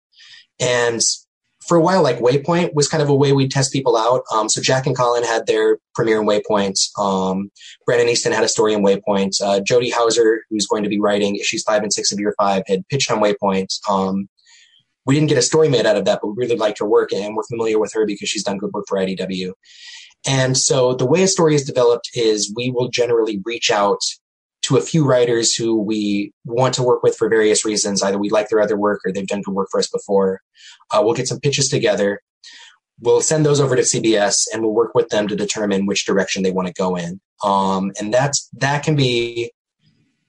And 0.61 1.01
for 1.67 1.77
a 1.77 1.81
while, 1.81 2.03
like 2.03 2.19
Waypoint 2.19 2.75
was 2.75 2.89
kind 2.89 3.03
of 3.03 3.09
a 3.09 3.15
way 3.15 3.33
we 3.33 3.47
test 3.47 3.73
people 3.73 3.97
out. 3.97 4.23
Um, 4.35 4.49
so 4.49 4.61
Jack 4.61 4.87
and 4.87 4.97
Colin 4.97 5.25
had 5.25 5.47
their 5.47 5.79
premiere 5.95 6.21
in 6.21 6.27
Waypoint. 6.27 6.79
Um, 6.99 7.51
Brandon 7.85 8.09
Easton 8.09 8.33
had 8.33 8.45
a 8.45 8.49
story 8.49 8.73
in 8.73 8.83
Waypoint. 8.83 9.41
Uh, 9.43 9.61
Jody 9.61 9.91
Houser, 9.91 10.45
who's 10.49 10.67
going 10.67 10.83
to 10.83 10.89
be 10.89 11.01
writing 11.01 11.37
issues 11.37 11.63
five 11.63 11.83
and 11.83 11.93
six 11.93 12.13
of 12.13 12.19
year 12.19 12.35
five, 12.39 12.63
had 12.67 12.87
pitched 12.89 13.11
on 13.11 13.21
Waypoint. 13.21 13.69
Um, 13.89 14.29
we 15.07 15.15
didn't 15.15 15.29
get 15.29 15.39
a 15.39 15.43
story 15.43 15.69
made 15.69 15.87
out 15.87 15.97
of 15.97 16.05
that, 16.07 16.21
but 16.23 16.29
we 16.29 16.35
really 16.37 16.57
liked 16.57 16.79
her 16.79 16.87
work 16.87 17.13
and 17.13 17.37
we're 17.37 17.43
familiar 17.45 17.79
with 17.79 17.93
her 17.93 18.07
because 18.07 18.29
she's 18.29 18.45
done 18.45 18.59
good 18.59 18.73
work 18.73 18.85
for 18.89 18.99
IDW. 18.99 19.53
And 20.27 20.57
so 20.57 20.95
the 20.95 21.07
way 21.07 21.23
a 21.23 21.29
story 21.29 21.55
is 21.55 21.65
developed 21.65 22.11
is 22.15 22.53
we 22.55 22.71
will 22.71 22.89
generally 22.89 23.41
reach 23.45 23.71
out 23.71 24.01
to 24.71 24.77
a 24.77 24.81
few 24.81 25.05
writers 25.05 25.53
who 25.53 25.81
we 25.81 26.33
want 26.45 26.75
to 26.75 26.83
work 26.83 27.03
with 27.03 27.17
for 27.17 27.29
various 27.29 27.65
reasons. 27.65 28.05
Either 28.05 28.19
we 28.19 28.31
like 28.31 28.49
their 28.49 28.61
other 28.61 28.77
work 28.77 29.01
or 29.05 29.11
they've 29.11 29.27
done 29.27 29.43
good 29.43 29.53
work 29.53 29.69
for 29.69 29.81
us 29.81 29.89
before. 29.89 30.43
Uh, 30.93 31.01
we'll 31.03 31.15
get 31.15 31.27
some 31.27 31.41
pitches 31.41 31.69
together. 31.69 32.21
We'll 33.01 33.21
send 33.21 33.45
those 33.45 33.59
over 33.59 33.75
to 33.75 33.83
CBS 33.83 34.47
and 34.53 34.63
we'll 34.63 34.75
work 34.75 34.95
with 34.95 35.09
them 35.09 35.27
to 35.27 35.35
determine 35.35 35.87
which 35.87 36.07
direction 36.07 36.45
they 36.45 36.53
want 36.53 36.69
to 36.69 36.75
go 36.75 36.95
in. 36.95 37.21
Um, 37.43 37.91
and 37.99 38.15
that's 38.15 38.49
that 38.59 38.85
can 38.85 38.95
be 38.95 39.51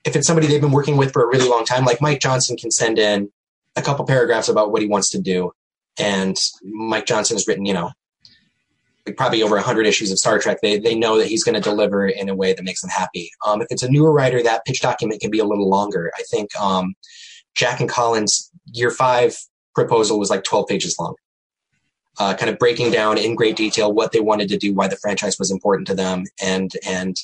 if 0.06 0.16
it's 0.16 0.26
somebody 0.26 0.48
they've 0.48 0.60
been 0.60 0.72
working 0.72 0.98
with 0.98 1.14
for 1.14 1.24
a 1.24 1.28
really 1.28 1.48
long 1.48 1.64
time. 1.64 1.86
Like 1.86 2.02
Mike 2.02 2.20
Johnson 2.20 2.58
can 2.58 2.72
send 2.72 2.98
in 2.98 3.30
a 3.76 3.84
couple 3.84 4.06
paragraphs 4.06 4.50
about 4.50 4.72
what 4.72 4.82
he 4.82 4.88
wants 4.88 5.12
to 5.12 5.22
do, 5.22 5.52
and 6.00 6.36
Mike 6.64 7.06
Johnson 7.06 7.36
has 7.36 7.48
written, 7.48 7.66
you 7.66 7.74
know, 7.74 7.92
probably 9.18 9.44
over 9.44 9.56
100 9.56 9.86
issues 9.86 10.12
of 10.12 10.20
Star 10.20 10.40
Trek, 10.40 10.60
they, 10.62 10.80
they 10.80 10.96
know 10.96 11.18
that 11.18 11.28
he's 11.28 11.44
going 11.44 11.56
to 11.56 11.62
deliver 11.62 12.08
in 12.08 12.30
a 12.30 12.36
way 12.36 12.54
that 12.54 12.64
makes 12.64 12.82
them 12.82 12.90
happy. 12.90 13.32
Um, 13.46 13.62
if 13.62 13.68
it's 13.70 13.84
a 13.84 13.90
newer 13.90 14.12
writer, 14.12 14.42
that 14.44 14.66
pitch 14.66 14.82
document 14.82 15.22
can 15.22 15.32
be 15.32 15.40
a 15.40 15.46
little 15.46 15.70
longer. 15.70 16.12
I 16.18 16.24
think 16.30 16.56
um, 16.60 16.96
Jack 17.56 17.80
and 17.80 17.90
Colin's 17.90 18.52
year 18.66 18.92
five 18.92 19.36
proposal 19.76 20.20
was 20.20 20.30
like 20.30 20.44
12 20.44 20.68
pages 20.68 20.96
long, 21.00 21.16
uh, 22.20 22.36
kind 22.36 22.50
of 22.50 22.60
breaking 22.60 22.92
down 22.92 23.18
in 23.18 23.36
great 23.36 23.56
detail 23.56 23.94
what 23.94 24.12
they 24.12 24.20
wanted 24.20 24.50
to 24.50 24.58
do, 24.58 24.74
why 24.74 24.88
the 24.88 24.98
franchise 24.98 25.38
was 25.40 25.52
important 25.52 25.88
to 25.88 25.96
them, 25.96 26.24
and 26.42 26.72
and 26.86 27.18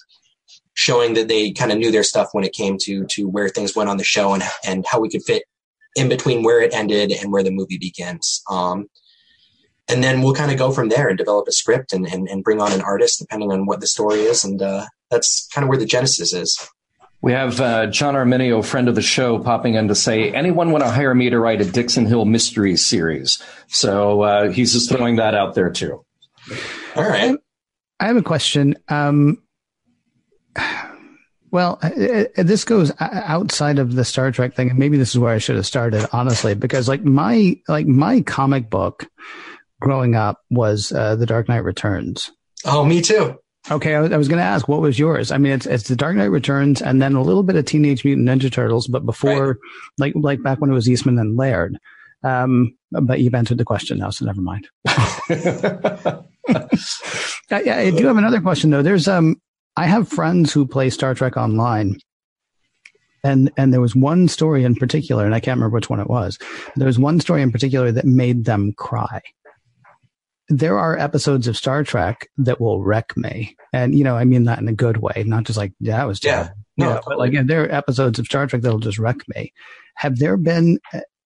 showing 0.73 1.13
that 1.15 1.27
they 1.27 1.51
kind 1.51 1.71
of 1.71 1.77
knew 1.77 1.91
their 1.91 2.03
stuff 2.03 2.29
when 2.31 2.43
it 2.43 2.53
came 2.53 2.77
to 2.79 3.05
to 3.05 3.27
where 3.27 3.49
things 3.49 3.75
went 3.75 3.89
on 3.89 3.97
the 3.97 4.03
show 4.03 4.33
and 4.33 4.43
and 4.65 4.85
how 4.87 4.99
we 4.99 5.09
could 5.09 5.23
fit 5.23 5.43
in 5.95 6.09
between 6.09 6.43
where 6.43 6.61
it 6.61 6.73
ended 6.73 7.11
and 7.11 7.31
where 7.31 7.43
the 7.43 7.51
movie 7.51 7.77
begins. 7.77 8.41
Um, 8.49 8.87
and 9.89 10.03
then 10.03 10.21
we'll 10.21 10.33
kind 10.33 10.51
of 10.51 10.57
go 10.57 10.71
from 10.71 10.89
there 10.89 11.07
and 11.07 11.17
develop 11.17 11.47
a 11.47 11.51
script 11.51 11.93
and, 11.93 12.05
and, 12.05 12.27
and 12.27 12.43
bring 12.43 12.61
on 12.61 12.73
an 12.73 12.81
artist 12.81 13.19
depending 13.19 13.51
on 13.51 13.65
what 13.65 13.79
the 13.79 13.87
story 13.87 14.19
is. 14.19 14.43
And 14.43 14.61
uh, 14.61 14.85
that's 15.09 15.47
kind 15.53 15.63
of 15.63 15.69
where 15.69 15.77
the 15.77 15.85
genesis 15.85 16.33
is. 16.33 16.69
We 17.21 17.31
have 17.31 17.59
uh, 17.59 17.87
John 17.87 18.13
Arminio, 18.13 18.63
friend 18.63 18.87
of 18.87 18.95
the 18.95 19.01
show, 19.01 19.39
popping 19.39 19.73
in 19.73 19.87
to 19.87 19.95
say, 19.95 20.31
anyone 20.31 20.71
want 20.71 20.83
to 20.83 20.89
hire 20.89 21.15
me 21.15 21.29
to 21.29 21.39
write 21.39 21.61
a 21.61 21.65
Dixon 21.65 22.05
Hill 22.05 22.25
mystery 22.25 22.75
series? 22.77 23.41
So 23.67 24.21
uh, 24.21 24.49
he's 24.51 24.73
just 24.73 24.89
throwing 24.91 25.15
that 25.15 25.33
out 25.33 25.55
there 25.55 25.71
too. 25.71 26.05
All 26.95 27.03
right. 27.03 27.35
I 27.99 28.05
have 28.05 28.17
a 28.17 28.21
question. 28.21 28.75
Um, 28.87 29.41
well, 31.49 31.79
uh, 31.81 31.89
uh, 31.89 32.43
this 32.43 32.63
goes 32.65 32.91
outside 32.99 33.79
of 33.79 33.95
the 33.95 34.05
Star 34.05 34.31
Trek 34.31 34.53
thing, 34.53 34.69
and 34.69 34.79
maybe 34.79 34.97
this 34.97 35.09
is 35.09 35.19
where 35.19 35.33
I 35.33 35.39
should 35.39 35.55
have 35.55 35.65
started, 35.65 36.07
honestly, 36.11 36.53
because 36.53 36.87
like 36.87 37.03
my 37.03 37.59
like 37.67 37.87
my 37.87 38.21
comic 38.21 38.69
book 38.69 39.07
growing 39.79 40.15
up 40.15 40.41
was 40.49 40.91
uh, 40.91 41.15
The 41.15 41.25
Dark 41.25 41.47
Knight 41.47 41.63
Returns. 41.63 42.31
Oh, 42.65 42.83
me 42.83 43.01
too. 43.01 43.37
Okay, 43.69 43.95
I 43.95 43.99
was, 43.99 44.09
was 44.11 44.27
going 44.27 44.39
to 44.39 44.45
ask, 44.45 44.67
what 44.67 44.81
was 44.81 44.97
yours? 44.97 45.31
I 45.31 45.37
mean, 45.37 45.51
it's 45.51 45.65
it's 45.65 45.87
The 45.87 45.95
Dark 45.95 46.15
Knight 46.15 46.25
Returns, 46.25 46.81
and 46.81 47.01
then 47.01 47.15
a 47.15 47.21
little 47.21 47.43
bit 47.43 47.57
of 47.57 47.65
Teenage 47.65 48.05
Mutant 48.05 48.27
Ninja 48.27 48.51
Turtles, 48.51 48.87
but 48.87 49.05
before, 49.05 49.47
right. 49.47 49.57
like 49.97 50.13
like 50.15 50.43
back 50.43 50.61
when 50.61 50.69
it 50.69 50.73
was 50.73 50.89
Eastman 50.89 51.19
and 51.19 51.35
Laird. 51.35 51.77
Um, 52.23 52.75
but 52.91 53.19
you've 53.19 53.35
answered 53.35 53.57
the 53.57 53.65
question 53.65 53.99
now, 53.99 54.09
so 54.09 54.25
never 54.25 54.41
mind. 54.41 54.67
yeah, 57.49 57.77
I 57.77 57.91
do 57.91 58.07
have 58.07 58.17
another 58.17 58.41
question 58.41 58.69
though. 58.69 58.81
There's 58.81 59.07
um, 59.07 59.35
I 59.75 59.85
have 59.85 60.07
friends 60.07 60.53
who 60.53 60.65
play 60.65 60.89
Star 60.89 61.13
Trek 61.13 61.35
online, 61.35 61.99
and 63.23 63.51
and 63.57 63.73
there 63.73 63.81
was 63.81 63.95
one 63.95 64.29
story 64.29 64.63
in 64.63 64.75
particular, 64.75 65.25
and 65.25 65.35
I 65.35 65.41
can't 65.41 65.57
remember 65.57 65.75
which 65.75 65.89
one 65.89 65.99
it 65.99 66.09
was. 66.09 66.39
There 66.77 66.87
was 66.87 66.97
one 66.97 67.19
story 67.19 67.41
in 67.41 67.51
particular 67.51 67.91
that 67.91 68.05
made 68.05 68.45
them 68.45 68.73
cry 68.77 69.21
there 70.49 70.79
are 70.79 70.97
episodes 70.97 71.47
of 71.47 71.57
Star 71.57 71.83
Trek 71.83 72.29
that 72.37 72.61
will 72.61 72.81
wreck 72.81 73.15
me. 73.17 73.55
And, 73.73 73.93
you 73.93 74.03
know, 74.03 74.15
I 74.15 74.23
mean 74.23 74.45
that 74.45 74.59
in 74.59 74.67
a 74.67 74.73
good 74.73 74.97
way, 74.97 75.23
not 75.25 75.43
just 75.43 75.57
like, 75.57 75.73
yeah, 75.79 76.03
it 76.03 76.07
was 76.07 76.19
terrible. 76.19 76.51
Yeah. 76.77 76.85
No, 76.85 76.93
yeah, 76.93 76.99
but 77.05 77.17
like, 77.17 77.33
there 77.47 77.63
are 77.63 77.71
episodes 77.71 78.19
of 78.19 78.25
Star 78.25 78.47
Trek 78.47 78.61
that'll 78.61 78.79
just 78.79 78.99
wreck 78.99 79.17
me. 79.35 79.51
Have 79.95 80.19
there 80.19 80.37
been, 80.37 80.79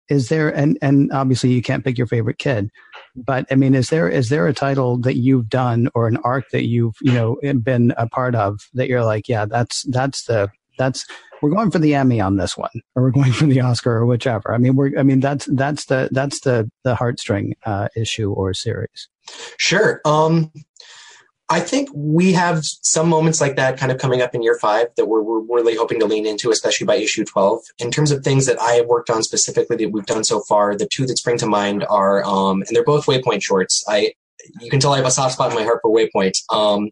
is 0.09 0.29
there, 0.29 0.49
and, 0.49 0.77
and 0.81 1.11
obviously 1.11 1.51
you 1.51 1.61
can't 1.61 1.83
pick 1.83 1.97
your 1.97 2.07
favorite 2.07 2.37
kid, 2.37 2.69
but 3.15 3.45
I 3.51 3.55
mean, 3.55 3.75
is 3.75 3.89
there, 3.89 4.09
is 4.09 4.29
there 4.29 4.47
a 4.47 4.53
title 4.53 4.97
that 5.01 5.17
you've 5.17 5.49
done 5.49 5.89
or 5.93 6.07
an 6.07 6.17
arc 6.23 6.49
that 6.51 6.67
you've, 6.67 6.95
you 7.01 7.11
know, 7.11 7.37
been 7.61 7.93
a 7.97 8.07
part 8.07 8.33
of 8.33 8.61
that 8.73 8.87
you're 8.87 9.03
like, 9.03 9.27
yeah, 9.27 9.45
that's, 9.45 9.83
that's 9.83 10.23
the, 10.23 10.49
that's, 10.77 11.05
we're 11.41 11.49
going 11.49 11.69
for 11.69 11.79
the 11.79 11.95
Emmy 11.95 12.21
on 12.21 12.37
this 12.37 12.57
one, 12.57 12.69
or 12.95 13.03
we're 13.03 13.11
going 13.11 13.33
for 13.33 13.45
the 13.45 13.61
Oscar 13.61 13.91
or 13.97 14.05
whichever. 14.05 14.53
I 14.53 14.57
mean, 14.57 14.75
we're, 14.75 14.97
I 14.97 15.03
mean, 15.03 15.19
that's, 15.19 15.45
that's 15.45 15.85
the, 15.85 16.07
that's 16.11 16.39
the, 16.41 16.71
the 16.83 16.95
heartstring, 16.95 17.53
uh, 17.65 17.89
issue 17.95 18.31
or 18.31 18.53
series. 18.53 19.09
Sure. 19.57 20.01
Um, 20.05 20.51
I 21.51 21.59
think 21.59 21.89
we 21.93 22.31
have 22.31 22.63
some 22.63 23.09
moments 23.09 23.41
like 23.41 23.57
that 23.57 23.77
kind 23.77 23.91
of 23.91 23.97
coming 23.97 24.21
up 24.21 24.33
in 24.33 24.41
year 24.41 24.57
five 24.57 24.87
that 24.95 25.07
we're, 25.07 25.21
we're 25.21 25.41
really 25.41 25.75
hoping 25.75 25.99
to 25.99 26.05
lean 26.05 26.25
into, 26.25 26.49
especially 26.49 26.87
by 26.87 26.95
issue 26.95 27.25
12. 27.25 27.59
In 27.79 27.91
terms 27.91 28.11
of 28.11 28.23
things 28.23 28.45
that 28.45 28.59
I 28.61 28.73
have 28.73 28.85
worked 28.85 29.09
on 29.09 29.21
specifically 29.21 29.75
that 29.75 29.91
we've 29.91 30.05
done 30.05 30.23
so 30.23 30.39
far, 30.47 30.77
the 30.77 30.87
two 30.87 31.05
that 31.07 31.17
spring 31.17 31.37
to 31.39 31.45
mind 31.47 31.85
are, 31.89 32.23
um, 32.23 32.61
and 32.61 32.69
they're 32.71 32.85
both 32.85 33.05
Waypoint 33.05 33.41
shorts. 33.41 33.83
I, 33.85 34.13
you 34.61 34.69
can 34.69 34.79
tell 34.79 34.93
I 34.93 34.97
have 34.97 35.05
a 35.05 35.11
soft 35.11 35.33
spot 35.33 35.51
in 35.51 35.55
my 35.57 35.63
heart 35.63 35.79
for 35.81 35.93
Waypoint. 35.93 36.37
Um, 36.49 36.89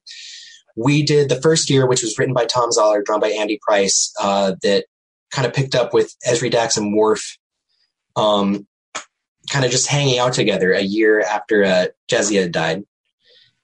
we 0.75 1.03
did 1.03 1.29
the 1.29 1.41
first 1.41 1.69
year, 1.69 1.87
which 1.87 2.01
was 2.01 2.17
written 2.19 2.33
by 2.33 2.43
Tom 2.43 2.73
Zoller, 2.73 3.01
drawn 3.01 3.21
by 3.21 3.29
Andy 3.29 3.59
Price, 3.61 4.13
uh, 4.19 4.55
that 4.61 4.85
kind 5.31 5.47
of 5.47 5.53
picked 5.53 5.73
up 5.73 5.93
with 5.93 6.13
Ezri 6.27 6.51
Dax 6.51 6.75
and 6.75 6.93
Worf, 6.93 7.37
um, 8.17 8.67
kind 9.49 9.65
of 9.65 9.71
just 9.71 9.87
hanging 9.87 10.19
out 10.19 10.33
together 10.33 10.71
a 10.71 10.81
year 10.81 11.21
after 11.21 11.63
uh, 11.63 11.87
had 12.09 12.51
died. 12.51 12.83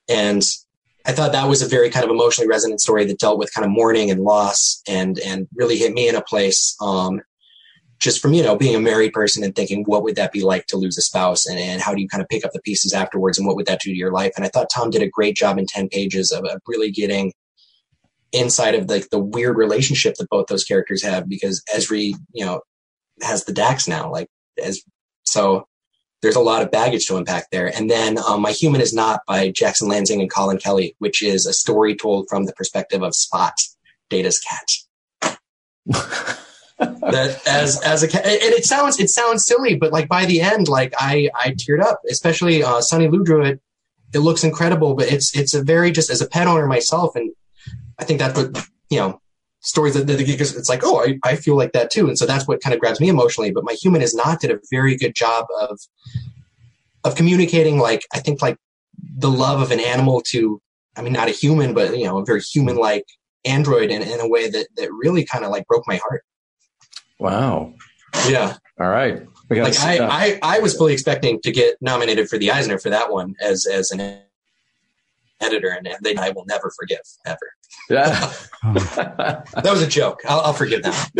And 0.08 0.42
I 1.06 1.12
thought 1.12 1.32
that 1.32 1.48
was 1.48 1.62
a 1.62 1.68
very 1.68 1.90
kind 1.90 2.04
of 2.04 2.10
emotionally 2.10 2.48
resonant 2.48 2.80
story 2.80 3.04
that 3.04 3.18
dealt 3.18 3.38
with 3.38 3.54
kind 3.54 3.64
of 3.64 3.70
mourning 3.70 4.10
and 4.10 4.22
loss 4.22 4.82
and 4.88 5.18
and 5.20 5.46
really 5.54 5.78
hit 5.78 5.92
me 5.92 6.08
in 6.08 6.16
a 6.16 6.22
place 6.22 6.76
um, 6.80 7.20
just 7.98 8.20
from 8.20 8.34
you 8.34 8.42
know 8.42 8.56
being 8.56 8.74
a 8.74 8.80
married 8.80 9.12
person 9.12 9.44
and 9.44 9.54
thinking 9.54 9.84
what 9.84 10.02
would 10.02 10.16
that 10.16 10.32
be 10.32 10.42
like 10.42 10.66
to 10.66 10.76
lose 10.76 10.98
a 10.98 11.02
spouse 11.02 11.46
and, 11.46 11.58
and 11.58 11.80
how 11.80 11.94
do 11.94 12.02
you 12.02 12.08
kind 12.08 12.22
of 12.22 12.28
pick 12.28 12.44
up 12.44 12.52
the 12.52 12.60
pieces 12.62 12.92
afterwards 12.92 13.38
and 13.38 13.46
what 13.46 13.56
would 13.56 13.66
that 13.66 13.80
do 13.80 13.90
to 13.90 13.96
your 13.96 14.12
life 14.12 14.32
and 14.36 14.44
i 14.44 14.48
thought 14.48 14.68
tom 14.72 14.90
did 14.90 15.02
a 15.02 15.08
great 15.08 15.36
job 15.36 15.58
in 15.58 15.66
10 15.66 15.88
pages 15.88 16.30
of, 16.32 16.44
of 16.44 16.60
really 16.66 16.90
getting 16.90 17.32
inside 18.32 18.74
of 18.74 18.88
like 18.90 19.02
the, 19.04 19.08
the 19.12 19.18
weird 19.18 19.56
relationship 19.56 20.14
that 20.16 20.28
both 20.28 20.46
those 20.46 20.64
characters 20.64 21.02
have 21.02 21.28
because 21.28 21.62
ezri 21.74 22.12
you 22.32 22.44
know 22.44 22.60
has 23.22 23.44
the 23.44 23.52
dax 23.52 23.88
now 23.88 24.10
like 24.10 24.28
as 24.62 24.82
so 25.24 25.66
there's 26.22 26.36
a 26.36 26.40
lot 26.40 26.62
of 26.62 26.70
baggage 26.70 27.06
to 27.06 27.16
unpack 27.16 27.50
there. 27.50 27.74
And 27.76 27.90
then 27.90 28.18
um, 28.18 28.42
My 28.42 28.52
Human 28.52 28.80
is 28.80 28.94
Not 28.94 29.20
by 29.26 29.50
Jackson 29.50 29.88
Lanzing 29.88 30.20
and 30.20 30.30
Colin 30.30 30.58
Kelly, 30.58 30.96
which 30.98 31.22
is 31.22 31.46
a 31.46 31.52
story 31.52 31.94
told 31.94 32.28
from 32.28 32.44
the 32.44 32.52
perspective 32.52 33.02
of 33.02 33.14
Spot, 33.14 33.54
Data's 34.08 34.38
cat. 34.38 35.36
that 36.78 37.40
as 37.46 37.80
as 37.82 38.02
a 38.02 38.08
cat, 38.08 38.26
and 38.26 38.52
it 38.52 38.64
sounds 38.64 38.98
it 38.98 39.08
sounds 39.08 39.46
silly, 39.46 39.76
but 39.76 39.92
like 39.92 40.08
by 40.08 40.26
the 40.26 40.40
end, 40.40 40.68
like 40.68 40.92
I 40.98 41.30
I 41.34 41.50
teared 41.50 41.82
up, 41.82 42.00
especially 42.10 42.62
uh, 42.62 42.80
Sonny 42.80 43.08
Ludrow. 43.08 43.44
It, 43.44 43.60
it 44.12 44.18
looks 44.20 44.44
incredible, 44.44 44.94
but 44.94 45.10
it's 45.10 45.36
it's 45.36 45.54
a 45.54 45.62
very 45.62 45.90
just 45.90 46.10
as 46.10 46.20
a 46.20 46.28
pet 46.28 46.46
owner 46.46 46.66
myself, 46.66 47.14
and 47.16 47.32
I 47.98 48.04
think 48.04 48.18
that's 48.18 48.36
what 48.38 48.66
you 48.90 48.98
know 48.98 49.20
stories 49.66 49.94
that, 49.94 50.06
that 50.06 50.20
it's 50.20 50.68
like, 50.68 50.82
oh, 50.84 51.04
I, 51.04 51.18
I 51.24 51.36
feel 51.36 51.56
like 51.56 51.72
that 51.72 51.90
too. 51.90 52.08
And 52.08 52.18
so 52.18 52.26
that's 52.26 52.46
what 52.46 52.60
kind 52.60 52.72
of 52.74 52.80
grabs 52.80 53.00
me 53.00 53.08
emotionally. 53.08 53.50
But 53.50 53.64
my 53.64 53.72
human 53.72 54.02
is 54.02 54.14
not 54.14 54.40
did 54.40 54.50
a 54.50 54.60
very 54.70 54.96
good 54.96 55.14
job 55.14 55.46
of 55.60 55.80
of 57.04 57.14
communicating 57.14 57.78
like 57.78 58.04
I 58.12 58.20
think 58.20 58.42
like 58.42 58.58
the 59.18 59.30
love 59.30 59.60
of 59.60 59.70
an 59.70 59.80
animal 59.80 60.22
to 60.28 60.60
I 60.96 61.02
mean 61.02 61.12
not 61.12 61.28
a 61.28 61.32
human, 61.32 61.74
but 61.74 61.98
you 61.98 62.04
know, 62.04 62.18
a 62.18 62.24
very 62.24 62.40
human 62.40 62.76
like 62.76 63.04
android 63.44 63.90
in, 63.90 64.02
in 64.02 64.20
a 64.20 64.28
way 64.28 64.48
that 64.48 64.68
that 64.76 64.92
really 64.92 65.24
kind 65.24 65.44
of 65.44 65.50
like 65.50 65.66
broke 65.66 65.84
my 65.86 65.96
heart. 65.96 66.22
Wow. 67.18 67.74
Yeah. 68.28 68.56
All 68.78 68.88
right. 68.88 69.26
Like 69.48 69.78
I, 69.80 69.98
I, 70.00 70.38
I 70.42 70.58
was 70.58 70.76
fully 70.76 70.92
expecting 70.92 71.40
to 71.42 71.52
get 71.52 71.76
nominated 71.80 72.28
for 72.28 72.36
the 72.36 72.50
Eisner 72.50 72.78
for 72.78 72.90
that 72.90 73.12
one 73.12 73.34
as 73.40 73.64
as 73.66 73.92
an 73.92 74.18
editor, 75.40 75.68
and 75.68 75.88
they 76.02 76.16
I 76.16 76.30
will 76.30 76.44
never 76.46 76.72
forgive 76.76 77.00
ever. 77.24 77.55
Yeah, 77.88 78.32
that 78.74 79.64
was 79.64 79.82
a 79.82 79.86
joke. 79.86 80.20
I'll, 80.26 80.40
I'll 80.40 80.52
forgive 80.52 80.82
that. 80.82 81.10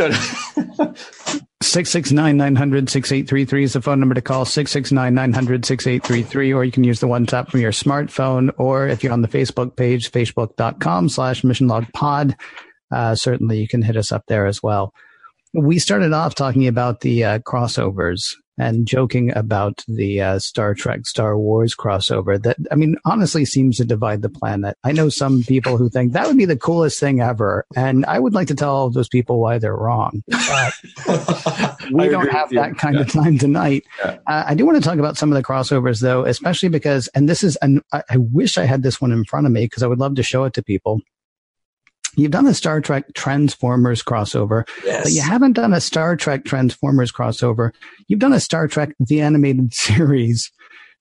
669 1.62 2.36
900 2.36 2.90
6833 2.90 3.64
is 3.64 3.72
the 3.72 3.82
phone 3.82 4.00
number 4.00 4.14
to 4.14 4.20
call 4.20 4.44
669 4.44 5.14
900 5.14 5.64
6833, 5.64 6.52
or 6.52 6.64
you 6.64 6.72
can 6.72 6.84
use 6.84 7.00
the 7.00 7.06
one 7.06 7.26
tap 7.26 7.50
from 7.50 7.60
your 7.60 7.72
smartphone. 7.72 8.50
Or 8.58 8.88
if 8.88 9.02
you're 9.02 9.12
on 9.12 9.22
the 9.22 9.28
Facebook 9.28 9.76
page, 9.76 10.10
facebook.com 10.10 11.08
slash 11.08 11.44
mission 11.44 11.68
log 11.68 11.86
pod, 11.92 12.36
uh, 12.90 13.14
certainly 13.14 13.58
you 13.58 13.68
can 13.68 13.82
hit 13.82 13.96
us 13.96 14.12
up 14.12 14.24
there 14.26 14.46
as 14.46 14.62
well. 14.62 14.92
We 15.52 15.78
started 15.78 16.12
off 16.12 16.34
talking 16.34 16.66
about 16.66 17.00
the 17.00 17.24
uh, 17.24 17.38
crossovers 17.40 18.34
and 18.58 18.86
joking 18.86 19.36
about 19.36 19.84
the 19.86 20.20
uh, 20.20 20.38
Star 20.38 20.74
Trek 20.74 21.06
Star 21.06 21.38
Wars 21.38 21.74
crossover 21.74 22.42
that 22.42 22.56
I 22.70 22.74
mean 22.74 22.96
honestly 23.04 23.44
seems 23.44 23.76
to 23.76 23.84
divide 23.84 24.22
the 24.22 24.28
planet. 24.28 24.76
I 24.84 24.92
know 24.92 25.08
some 25.08 25.42
people 25.42 25.76
who 25.76 25.88
think 25.88 26.12
that 26.12 26.26
would 26.26 26.36
be 26.36 26.44
the 26.44 26.56
coolest 26.56 26.98
thing 26.98 27.20
ever 27.20 27.66
and 27.74 28.06
I 28.06 28.18
would 28.18 28.34
like 28.34 28.48
to 28.48 28.54
tell 28.54 28.74
all 28.74 28.90
those 28.90 29.08
people 29.08 29.40
why 29.40 29.58
they're 29.58 29.76
wrong. 29.76 30.22
we 31.92 32.08
don't 32.08 32.30
have 32.30 32.50
that 32.50 32.76
kind 32.78 32.96
yeah. 32.96 33.02
of 33.02 33.12
time 33.12 33.38
tonight. 33.38 33.84
Yeah. 33.98 34.18
Uh, 34.26 34.44
I 34.46 34.54
do 34.54 34.64
want 34.64 34.82
to 34.82 34.88
talk 34.88 34.98
about 34.98 35.16
some 35.16 35.30
of 35.30 35.36
the 35.36 35.44
crossovers 35.44 36.00
though, 36.00 36.24
especially 36.24 36.68
because 36.68 37.08
and 37.08 37.28
this 37.28 37.44
is 37.44 37.56
and 37.56 37.82
I, 37.92 38.02
I 38.10 38.16
wish 38.16 38.58
I 38.58 38.64
had 38.64 38.82
this 38.82 39.00
one 39.00 39.12
in 39.12 39.24
front 39.24 39.46
of 39.46 39.52
me 39.52 39.64
because 39.64 39.82
I 39.82 39.86
would 39.86 40.00
love 40.00 40.14
to 40.16 40.22
show 40.22 40.44
it 40.44 40.54
to 40.54 40.62
people. 40.62 41.00
You've 42.16 42.30
done 42.30 42.46
a 42.46 42.54
Star 42.54 42.80
Trek 42.80 43.12
Transformers 43.14 44.02
crossover, 44.02 44.66
yes. 44.84 45.04
but 45.04 45.12
you 45.12 45.20
haven't 45.20 45.52
done 45.52 45.74
a 45.74 45.80
Star 45.80 46.16
Trek 46.16 46.44
Transformers 46.44 47.12
crossover. 47.12 47.72
You've 48.08 48.20
done 48.20 48.32
a 48.32 48.40
Star 48.40 48.66
Trek 48.66 48.94
The 48.98 49.20
Animated 49.20 49.74
Series 49.74 50.50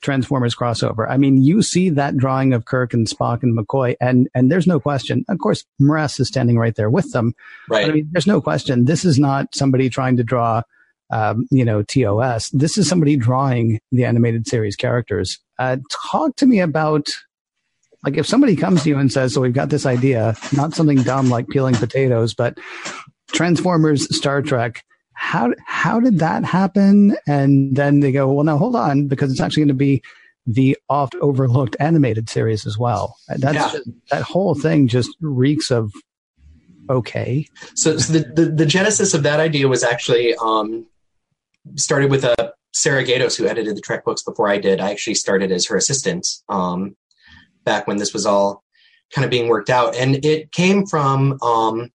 Transformers 0.02 0.56
crossover. 0.56 1.10
I 1.10 1.18
mean, 1.18 1.42
you 1.42 1.62
see 1.62 1.90
that 1.90 2.18
drawing 2.18 2.54
of 2.54 2.66
Kirk 2.66 2.94
and 2.94 3.08
Spock 3.08 3.44
and 3.44 3.58
McCoy, 3.58 3.96
and 4.02 4.28
and 4.36 4.52
there's 4.52 4.68
no 4.68 4.80
question. 4.80 5.26
Of 5.30 5.40
course, 5.40 5.64
M'Ress 5.82 6.20
is 6.20 6.28
standing 6.28 6.60
right 6.60 6.76
there 6.76 6.90
with 6.90 7.12
them. 7.14 7.34
Right. 7.70 7.88
I 7.88 7.92
mean, 7.92 8.10
there's 8.12 8.28
no 8.28 8.42
question. 8.42 8.86
This 8.86 9.06
is 9.06 9.18
not 9.18 9.56
somebody 9.56 9.90
trying 9.90 10.18
to 10.18 10.24
draw, 10.24 10.64
um, 11.12 11.48
you 11.50 11.64
know, 11.64 11.82
TOS. 11.82 12.50
This 12.50 12.78
is 12.78 12.90
somebody 12.90 13.16
drawing 13.16 13.80
the 13.92 14.04
animated 14.04 14.48
series 14.48 14.76
characters. 14.76 15.40
Uh, 15.58 15.78
talk 16.12 16.36
to 16.36 16.46
me 16.46 16.60
about 16.60 17.08
like 18.06 18.18
if 18.18 18.28
somebody 18.28 18.56
comes 18.56 18.84
to 18.84 18.90
you 18.90 18.98
and 18.98 19.12
says, 19.12 19.34
"So 19.34 19.42
we've 19.42 19.54
got 19.54 19.70
this 19.70 19.86
idea, 19.86 20.36
not 20.56 20.74
something 20.74 21.02
dumb 21.02 21.30
like 21.30 21.48
peeling 21.50 21.76
potatoes, 21.76 22.34
but 22.34 22.58
Transformers, 23.32 24.16
Star 24.16 24.42
Trek." 24.42 24.84
How 25.14 25.54
how 25.66 26.00
did 26.00 26.20
that 26.20 26.44
happen? 26.44 27.16
And 27.28 27.76
then 27.76 28.02
they 28.02 28.12
go, 28.12 28.32
"Well, 28.32 28.46
now 28.46 28.58
hold 28.58 28.76
on, 28.76 29.08
because 29.08 29.32
it's 29.32 29.42
actually 29.42 29.62
going 29.62 29.70
to 29.70 29.74
be 29.74 30.04
the 30.46 30.78
oft 30.90 31.16
overlooked 31.16 31.76
animated 31.80 32.30
series 32.30 32.68
as 32.68 32.78
well." 32.78 33.18
That's 33.28 33.56
yeah. 33.56 33.72
just, 33.72 33.90
that 34.12 34.22
whole 34.22 34.54
thing 34.54 34.88
just 34.88 35.10
reeks 35.22 35.72
of 35.72 35.92
okay. 36.90 37.48
So, 37.74 37.98
so 37.98 38.14
the, 38.14 38.32
the, 38.34 38.46
the 38.52 38.66
genesis 38.66 39.14
of 39.14 39.24
that 39.24 39.40
idea 39.40 39.68
was 39.68 39.84
actually 39.84 40.36
um, 40.36 40.86
started 41.76 42.12
with 42.12 42.24
a 42.24 42.40
uh, 42.40 42.52
Sarah 42.74 43.06
Gaydos, 43.06 43.38
who 43.38 43.48
edited 43.48 43.78
the 43.78 43.82
Trek 43.82 44.04
books 44.04 44.22
before 44.22 44.50
I 44.50 44.58
did. 44.58 44.82
I 44.82 44.92
actually 44.92 45.16
started 45.16 45.50
as 45.50 45.66
her 45.68 45.78
assistant. 45.78 46.28
Um, 46.50 46.98
back 47.66 47.88
when 47.88 47.98
this 47.98 48.14
was 48.14 48.26
all 48.26 48.64
kind 49.14 49.26
of 49.26 49.32
being 49.32 49.48
worked 49.48 49.70
out. 49.70 49.96
And 49.96 50.24
it 50.26 50.52
came 50.52 50.86
from, 50.86 51.40
um, 51.42 51.92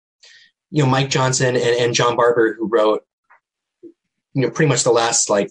you 0.70 0.82
know, 0.82 0.88
Mike 0.88 1.10
Johnson 1.10 1.56
and, 1.56 1.64
and 1.64 1.94
John 1.94 2.16
Barber, 2.16 2.54
who 2.58 2.68
wrote, 2.68 3.04
you 3.82 4.42
know, 4.42 4.50
pretty 4.50 4.68
much 4.68 4.84
the 4.84 4.92
last 4.92 5.30
like 5.30 5.50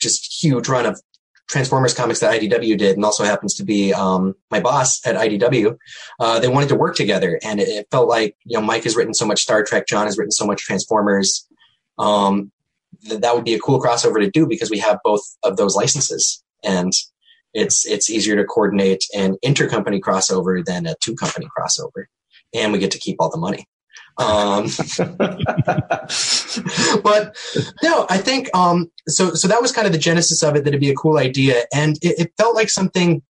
just 0.00 0.42
huge 0.42 0.68
run 0.68 0.86
of 0.86 1.00
Transformers 1.48 1.94
comics 1.94 2.20
that 2.20 2.40
IDW 2.40 2.78
did, 2.78 2.96
and 2.96 3.04
also 3.04 3.22
happens 3.22 3.54
to 3.56 3.64
be 3.64 3.92
um, 3.92 4.34
my 4.50 4.60
boss 4.60 5.06
at 5.06 5.14
IDW. 5.14 5.76
Uh, 6.18 6.40
they 6.40 6.48
wanted 6.48 6.70
to 6.70 6.74
work 6.74 6.96
together, 6.96 7.38
and 7.44 7.60
it, 7.60 7.68
it, 7.68 7.86
felt 7.90 8.08
like 8.08 8.34
you 8.44 8.58
know 8.58 8.64
Mike 8.64 8.84
has 8.84 8.96
written 8.96 9.12
so 9.12 9.26
much 9.26 9.42
Star 9.42 9.62
Trek, 9.62 9.86
John 9.86 10.06
has 10.06 10.16
written 10.16 10.32
so 10.32 10.46
much 10.46 10.62
Transformers. 10.62 11.46
Um, 11.98 12.50
that 13.08 13.20
that 13.20 13.34
would 13.34 13.44
be 13.44 13.54
a 13.54 13.58
cool 13.58 13.80
crossover 13.80 14.20
to 14.20 14.30
do 14.30 14.46
because 14.46 14.70
we 14.70 14.78
have 14.78 14.98
both 15.04 15.20
of 15.42 15.58
those 15.58 15.76
licenses, 15.76 16.42
and 16.62 16.92
it's 17.54 17.86
it's 17.86 18.10
easier 18.10 18.36
to 18.36 18.44
coordinate 18.44 19.04
an 19.14 19.36
intercompany 19.44 20.00
crossover 20.00 20.64
than 20.64 20.86
a 20.86 20.96
two 21.00 21.14
company 21.14 21.46
crossover, 21.56 22.06
and 22.52 22.72
we 22.72 22.78
get 22.78 22.90
to 22.90 22.98
keep 22.98 23.16
all 23.20 23.30
the 23.30 23.38
money. 23.38 23.66
Um, 24.16 24.64
but 27.02 27.36
no, 27.82 28.06
I 28.08 28.18
think 28.18 28.54
um, 28.54 28.90
so. 29.08 29.34
So 29.34 29.48
that 29.48 29.62
was 29.62 29.72
kind 29.72 29.86
of 29.86 29.92
the 29.92 29.98
genesis 29.98 30.42
of 30.42 30.56
it. 30.56 30.64
That 30.64 30.70
it'd 30.70 30.80
be 30.80 30.90
a 30.90 30.94
cool 30.94 31.18
idea, 31.18 31.64
and 31.72 31.96
it, 32.02 32.18
it 32.18 32.32
felt 32.36 32.54
like 32.54 32.70
something. 32.70 33.22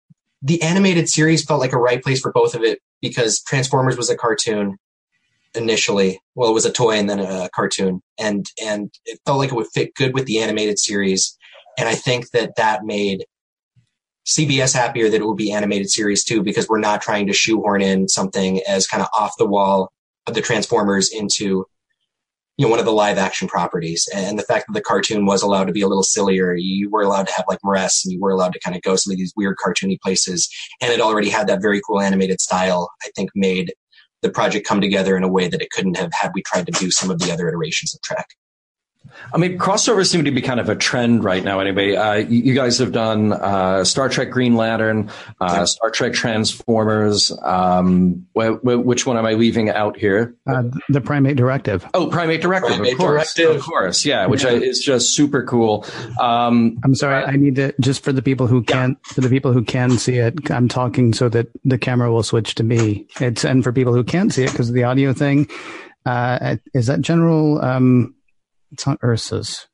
The 0.45 0.61
animated 0.61 1.07
series 1.07 1.45
felt 1.45 1.61
like 1.61 1.71
a 1.71 1.77
right 1.77 2.03
place 2.03 2.19
for 2.19 2.33
both 2.33 2.53
of 2.53 2.63
it 2.63 2.79
because 3.01 3.41
Transformers 3.43 3.95
was 3.95 4.09
a 4.09 4.17
cartoon 4.17 4.77
initially. 5.55 6.19
Well, 6.35 6.49
it 6.49 6.53
was 6.53 6.65
a 6.65 6.71
toy 6.71 6.97
and 6.97 7.09
then 7.09 7.21
a 7.21 7.49
cartoon, 7.55 8.01
and 8.19 8.45
and 8.61 8.93
it 9.05 9.21
felt 9.25 9.37
like 9.37 9.51
it 9.51 9.55
would 9.55 9.71
fit 9.73 9.95
good 9.95 10.13
with 10.13 10.25
the 10.25 10.39
animated 10.39 10.79
series. 10.79 11.37
And 11.77 11.87
I 11.87 11.95
think 11.95 12.31
that 12.31 12.57
that 12.57 12.83
made 12.83 13.25
CBS 14.25 14.73
happier 14.73 15.09
that 15.09 15.21
it 15.21 15.25
will 15.25 15.35
be 15.35 15.51
animated 15.51 15.89
series 15.89 16.23
too, 16.23 16.41
because 16.41 16.69
we're 16.69 16.79
not 16.79 17.01
trying 17.01 17.27
to 17.27 17.33
shoehorn 17.33 17.81
in 17.81 18.07
something 18.07 18.61
as 18.67 18.87
kind 18.87 19.01
of 19.01 19.09
off 19.17 19.33
the 19.37 19.47
wall 19.47 19.91
of 20.27 20.33
the 20.33 20.41
Transformers 20.41 21.11
into, 21.11 21.65
you 22.57 22.65
know, 22.65 22.69
one 22.69 22.79
of 22.79 22.85
the 22.85 22.93
live 22.93 23.17
action 23.17 23.47
properties. 23.47 24.07
And 24.15 24.39
the 24.39 24.43
fact 24.43 24.67
that 24.67 24.73
the 24.73 24.81
cartoon 24.81 25.25
was 25.25 25.41
allowed 25.41 25.65
to 25.65 25.73
be 25.73 25.81
a 25.81 25.87
little 25.87 26.03
sillier, 26.03 26.55
you 26.55 26.89
were 26.89 27.01
allowed 27.01 27.27
to 27.27 27.33
have 27.33 27.45
like 27.49 27.59
M'Ress 27.65 28.05
and 28.05 28.13
you 28.13 28.21
were 28.21 28.31
allowed 28.31 28.53
to 28.53 28.59
kind 28.59 28.77
of 28.77 28.81
go 28.81 28.95
some 28.95 29.11
of 29.11 29.17
these 29.17 29.33
weird 29.35 29.57
cartoony 29.63 29.99
places. 29.99 30.49
And 30.81 30.93
it 30.93 31.01
already 31.01 31.29
had 31.29 31.47
that 31.47 31.61
very 31.61 31.81
cool 31.85 31.99
animated 31.99 32.39
style, 32.39 32.89
I 33.03 33.09
think 33.15 33.29
made 33.35 33.73
the 34.21 34.29
project 34.29 34.65
come 34.65 34.79
together 34.79 35.17
in 35.17 35.23
a 35.23 35.27
way 35.27 35.49
that 35.49 35.61
it 35.61 35.69
couldn't 35.71 35.97
have 35.97 36.13
had 36.13 36.31
we 36.33 36.41
tried 36.43 36.65
to 36.65 36.71
do 36.71 36.89
some 36.89 37.11
of 37.11 37.19
the 37.19 37.31
other 37.31 37.49
iterations 37.49 37.93
of 37.93 38.01
Trek. 38.01 38.27
I 39.33 39.37
mean, 39.37 39.57
crossovers 39.57 40.09
seem 40.09 40.25
to 40.25 40.31
be 40.31 40.41
kind 40.41 40.59
of 40.59 40.69
a 40.69 40.75
trend 40.75 41.23
right 41.23 41.43
now. 41.43 41.59
Anyway, 41.59 41.95
uh, 41.95 42.15
you, 42.15 42.43
you, 42.43 42.53
guys 42.53 42.77
have 42.79 42.91
done 42.91 43.33
uh, 43.33 43.83
Star 43.83 44.09
Trek 44.09 44.29
Green 44.29 44.55
Lantern, 44.55 45.09
uh, 45.39 45.65
Star 45.65 45.89
Trek 45.91 46.13
Transformers. 46.13 47.31
Um, 47.41 48.27
wh- 48.37 48.59
wh- 48.61 48.85
which 48.85 49.05
one 49.05 49.17
am 49.17 49.25
I 49.25 49.33
leaving 49.33 49.69
out 49.69 49.97
here? 49.97 50.35
Uh, 50.47 50.63
the 50.89 51.01
Primate 51.01 51.37
Directive. 51.37 51.85
Oh, 51.93 52.07
Primate 52.07 52.41
Directive, 52.41 52.75
Primate 52.75 52.93
of 52.93 52.99
course, 52.99 53.33
Directive. 53.33 53.55
of 53.57 53.63
course, 53.63 54.05
yeah, 54.05 54.25
which 54.25 54.43
yeah. 54.43 54.51
is 54.51 54.83
just 54.83 55.15
super 55.15 55.43
cool. 55.43 55.85
Um, 56.19 56.79
I'm 56.83 56.95
sorry, 56.95 57.23
I 57.23 57.35
need 57.35 57.55
to 57.55 57.73
just 57.79 58.03
for 58.03 58.11
the 58.11 58.21
people 58.21 58.47
who 58.47 58.63
can't, 58.63 58.97
yeah. 59.07 59.13
for 59.13 59.21
the 59.21 59.29
people 59.29 59.53
who 59.53 59.63
can 59.63 59.97
see 59.97 60.17
it, 60.17 60.51
I'm 60.51 60.67
talking 60.67 61.13
so 61.13 61.29
that 61.29 61.47
the 61.63 61.77
camera 61.77 62.11
will 62.11 62.23
switch 62.23 62.55
to 62.55 62.63
me. 62.63 63.07
It's 63.19 63.43
and 63.43 63.63
for 63.63 63.71
people 63.71 63.93
who 63.93 64.03
can't 64.03 64.33
see 64.33 64.43
it 64.43 64.51
because 64.51 64.69
of 64.69 64.75
the 64.75 64.83
audio 64.83 65.13
thing. 65.13 65.49
Uh, 66.05 66.57
is 66.73 66.87
that 66.87 67.01
General? 67.01 67.63
Um, 67.63 68.15
it's 68.73 68.85
not 68.85 68.99
Ursus, 69.03 69.67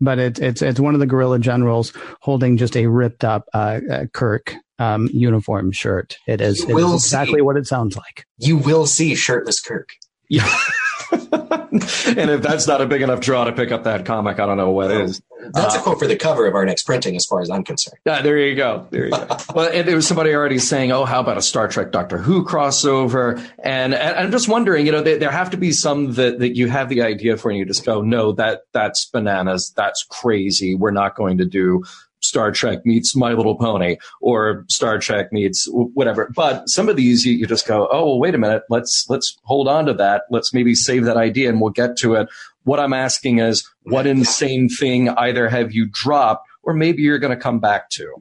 but 0.00 0.18
it's 0.18 0.40
it's 0.40 0.62
it's 0.62 0.80
one 0.80 0.94
of 0.94 1.00
the 1.00 1.06
guerrilla 1.06 1.38
generals 1.38 1.92
holding 2.20 2.56
just 2.56 2.76
a 2.76 2.86
ripped 2.86 3.24
up 3.24 3.44
uh, 3.54 3.80
uh, 3.90 4.06
Kirk 4.12 4.54
um, 4.78 5.08
uniform 5.12 5.72
shirt. 5.72 6.16
It 6.26 6.40
is, 6.40 6.64
it 6.64 6.76
is 6.76 6.92
exactly 6.92 7.38
see. 7.38 7.42
what 7.42 7.56
it 7.56 7.66
sounds 7.66 7.96
like. 7.96 8.26
You 8.38 8.56
will 8.58 8.86
see 8.86 9.14
shirtless 9.14 9.60
Kirk. 9.60 9.88
Yeah. 10.28 10.48
and 11.12 12.30
if 12.30 12.42
that's 12.42 12.66
not 12.66 12.80
a 12.80 12.86
big 12.86 13.02
enough 13.02 13.20
draw 13.20 13.44
to 13.44 13.52
pick 13.52 13.72
up 13.72 13.84
that 13.84 14.04
comic, 14.04 14.40
I 14.40 14.46
don't 14.46 14.56
know 14.56 14.70
what 14.70 14.90
is. 14.90 15.22
That's 15.52 15.76
uh, 15.76 15.78
a 15.78 15.82
quote 15.82 15.98
for 15.98 16.06
the 16.06 16.16
cover 16.16 16.46
of 16.46 16.54
our 16.54 16.64
next 16.64 16.84
printing, 16.84 17.14
as 17.16 17.26
far 17.26 17.40
as 17.40 17.50
I'm 17.50 17.62
concerned. 17.62 17.98
Yeah, 18.04 18.22
there 18.22 18.38
you 18.38 18.54
go. 18.54 18.86
There 18.90 19.06
you 19.06 19.10
go. 19.10 19.26
well, 19.54 19.70
and 19.72 19.86
there 19.86 19.94
was 19.94 20.06
somebody 20.06 20.34
already 20.34 20.58
saying, 20.58 20.92
"Oh, 20.92 21.04
how 21.04 21.20
about 21.20 21.38
a 21.38 21.42
Star 21.42 21.68
Trek 21.68 21.92
Doctor 21.92 22.18
Who 22.18 22.44
crossover?" 22.44 23.38
And, 23.58 23.94
and 23.94 24.16
I'm 24.16 24.30
just 24.30 24.48
wondering, 24.48 24.86
you 24.86 24.92
know, 24.92 25.02
there, 25.02 25.18
there 25.18 25.30
have 25.30 25.50
to 25.50 25.56
be 25.56 25.72
some 25.72 26.14
that 26.14 26.38
that 26.40 26.56
you 26.56 26.68
have 26.68 26.88
the 26.88 27.02
idea 27.02 27.36
for, 27.36 27.50
and 27.50 27.58
you 27.58 27.64
just 27.64 27.84
go, 27.84 28.00
"No, 28.02 28.32
that 28.32 28.62
that's 28.72 29.06
bananas. 29.06 29.72
That's 29.76 30.04
crazy. 30.04 30.74
We're 30.74 30.90
not 30.90 31.14
going 31.14 31.38
to 31.38 31.44
do." 31.44 31.84
Star 32.26 32.50
Trek 32.50 32.84
meets 32.84 33.14
My 33.14 33.32
Little 33.32 33.56
Pony 33.56 33.96
or 34.20 34.64
Star 34.68 34.98
Trek 34.98 35.32
meets 35.32 35.68
whatever. 35.70 36.30
But 36.34 36.68
some 36.68 36.88
of 36.88 36.96
these 36.96 37.24
you, 37.24 37.34
you 37.34 37.46
just 37.46 37.66
go, 37.66 37.88
oh 37.90 38.04
well, 38.06 38.18
wait 38.18 38.34
a 38.34 38.38
minute, 38.38 38.62
let's 38.68 39.06
let's 39.08 39.36
hold 39.44 39.68
on 39.68 39.86
to 39.86 39.94
that. 39.94 40.22
Let's 40.30 40.52
maybe 40.52 40.74
save 40.74 41.04
that 41.04 41.16
idea 41.16 41.48
and 41.48 41.60
we'll 41.60 41.70
get 41.70 41.96
to 41.98 42.14
it. 42.14 42.28
What 42.64 42.80
I'm 42.80 42.92
asking 42.92 43.38
is, 43.38 43.68
what 43.82 44.06
insane 44.06 44.68
thing 44.68 45.08
either 45.10 45.48
have 45.48 45.72
you 45.72 45.86
dropped 45.90 46.48
or 46.62 46.74
maybe 46.74 47.02
you're 47.02 47.20
going 47.20 47.36
to 47.36 47.40
come 47.40 47.60
back 47.60 47.90
to? 47.90 48.12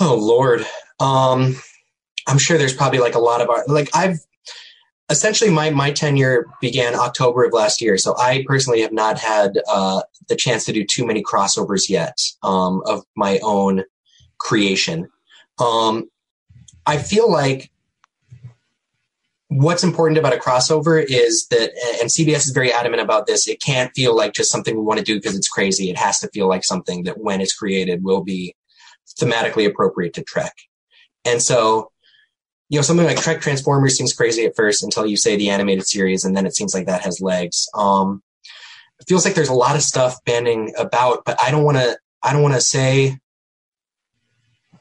Oh 0.00 0.16
Lord, 0.16 0.64
um, 1.00 1.56
I'm 2.26 2.38
sure 2.38 2.56
there's 2.56 2.74
probably 2.74 3.00
like 3.00 3.14
a 3.14 3.20
lot 3.20 3.40
of 3.40 3.50
art. 3.50 3.68
Like 3.68 3.90
I've 3.94 4.20
essentially 5.10 5.50
my 5.50 5.70
my 5.70 5.90
tenure 5.90 6.46
began 6.60 6.94
October 6.94 7.44
of 7.44 7.52
last 7.52 7.80
year, 7.80 7.96
so 7.96 8.16
I 8.18 8.44
personally 8.46 8.82
have 8.82 8.92
not 8.92 9.18
had 9.18 9.58
uh, 9.68 10.02
the 10.28 10.36
chance 10.36 10.64
to 10.66 10.72
do 10.72 10.84
too 10.84 11.06
many 11.06 11.22
crossovers 11.22 11.88
yet 11.88 12.18
um, 12.42 12.82
of 12.86 13.04
my 13.16 13.38
own 13.42 13.84
creation. 14.38 15.08
Um, 15.58 16.08
I 16.86 16.98
feel 16.98 17.30
like 17.30 17.70
what's 19.48 19.82
important 19.82 20.18
about 20.18 20.34
a 20.34 20.38
crossover 20.38 21.02
is 21.02 21.46
that, 21.48 21.70
and 22.00 22.10
CBS 22.10 22.46
is 22.46 22.50
very 22.50 22.72
adamant 22.72 23.02
about 23.02 23.26
this. 23.26 23.48
It 23.48 23.62
can't 23.62 23.90
feel 23.94 24.14
like 24.14 24.34
just 24.34 24.50
something 24.50 24.76
we 24.76 24.82
want 24.82 24.98
to 24.98 25.04
do 25.04 25.16
because 25.16 25.36
it's 25.36 25.48
crazy. 25.48 25.90
It 25.90 25.98
has 25.98 26.20
to 26.20 26.28
feel 26.28 26.48
like 26.48 26.64
something 26.64 27.04
that, 27.04 27.18
when 27.18 27.40
it's 27.40 27.54
created, 27.54 28.04
will 28.04 28.22
be 28.22 28.54
thematically 29.18 29.66
appropriate 29.66 30.14
to 30.14 30.22
Trek. 30.22 30.52
And 31.24 31.42
so 31.42 31.90
you 32.68 32.78
know, 32.78 32.82
something 32.82 33.06
like 33.06 33.20
Trek 33.20 33.40
Transformers 33.40 33.96
seems 33.96 34.12
crazy 34.12 34.44
at 34.44 34.54
first 34.54 34.82
until 34.82 35.06
you 35.06 35.16
say 35.16 35.36
the 35.36 35.50
animated 35.50 35.86
series, 35.86 36.24
and 36.24 36.36
then 36.36 36.46
it 36.46 36.54
seems 36.54 36.74
like 36.74 36.86
that 36.86 37.02
has 37.02 37.20
legs. 37.20 37.66
Um, 37.74 38.22
it 39.00 39.08
feels 39.08 39.24
like 39.24 39.34
there's 39.34 39.48
a 39.48 39.54
lot 39.54 39.76
of 39.76 39.82
stuff 39.82 40.22
banding 40.24 40.74
about, 40.78 41.24
but 41.24 41.40
I 41.40 41.50
don't 41.50 41.64
want 41.64 41.78
to. 41.78 41.98
I 42.22 42.32
don't 42.32 42.42
want 42.42 42.54
to 42.54 42.60
say 42.60 43.18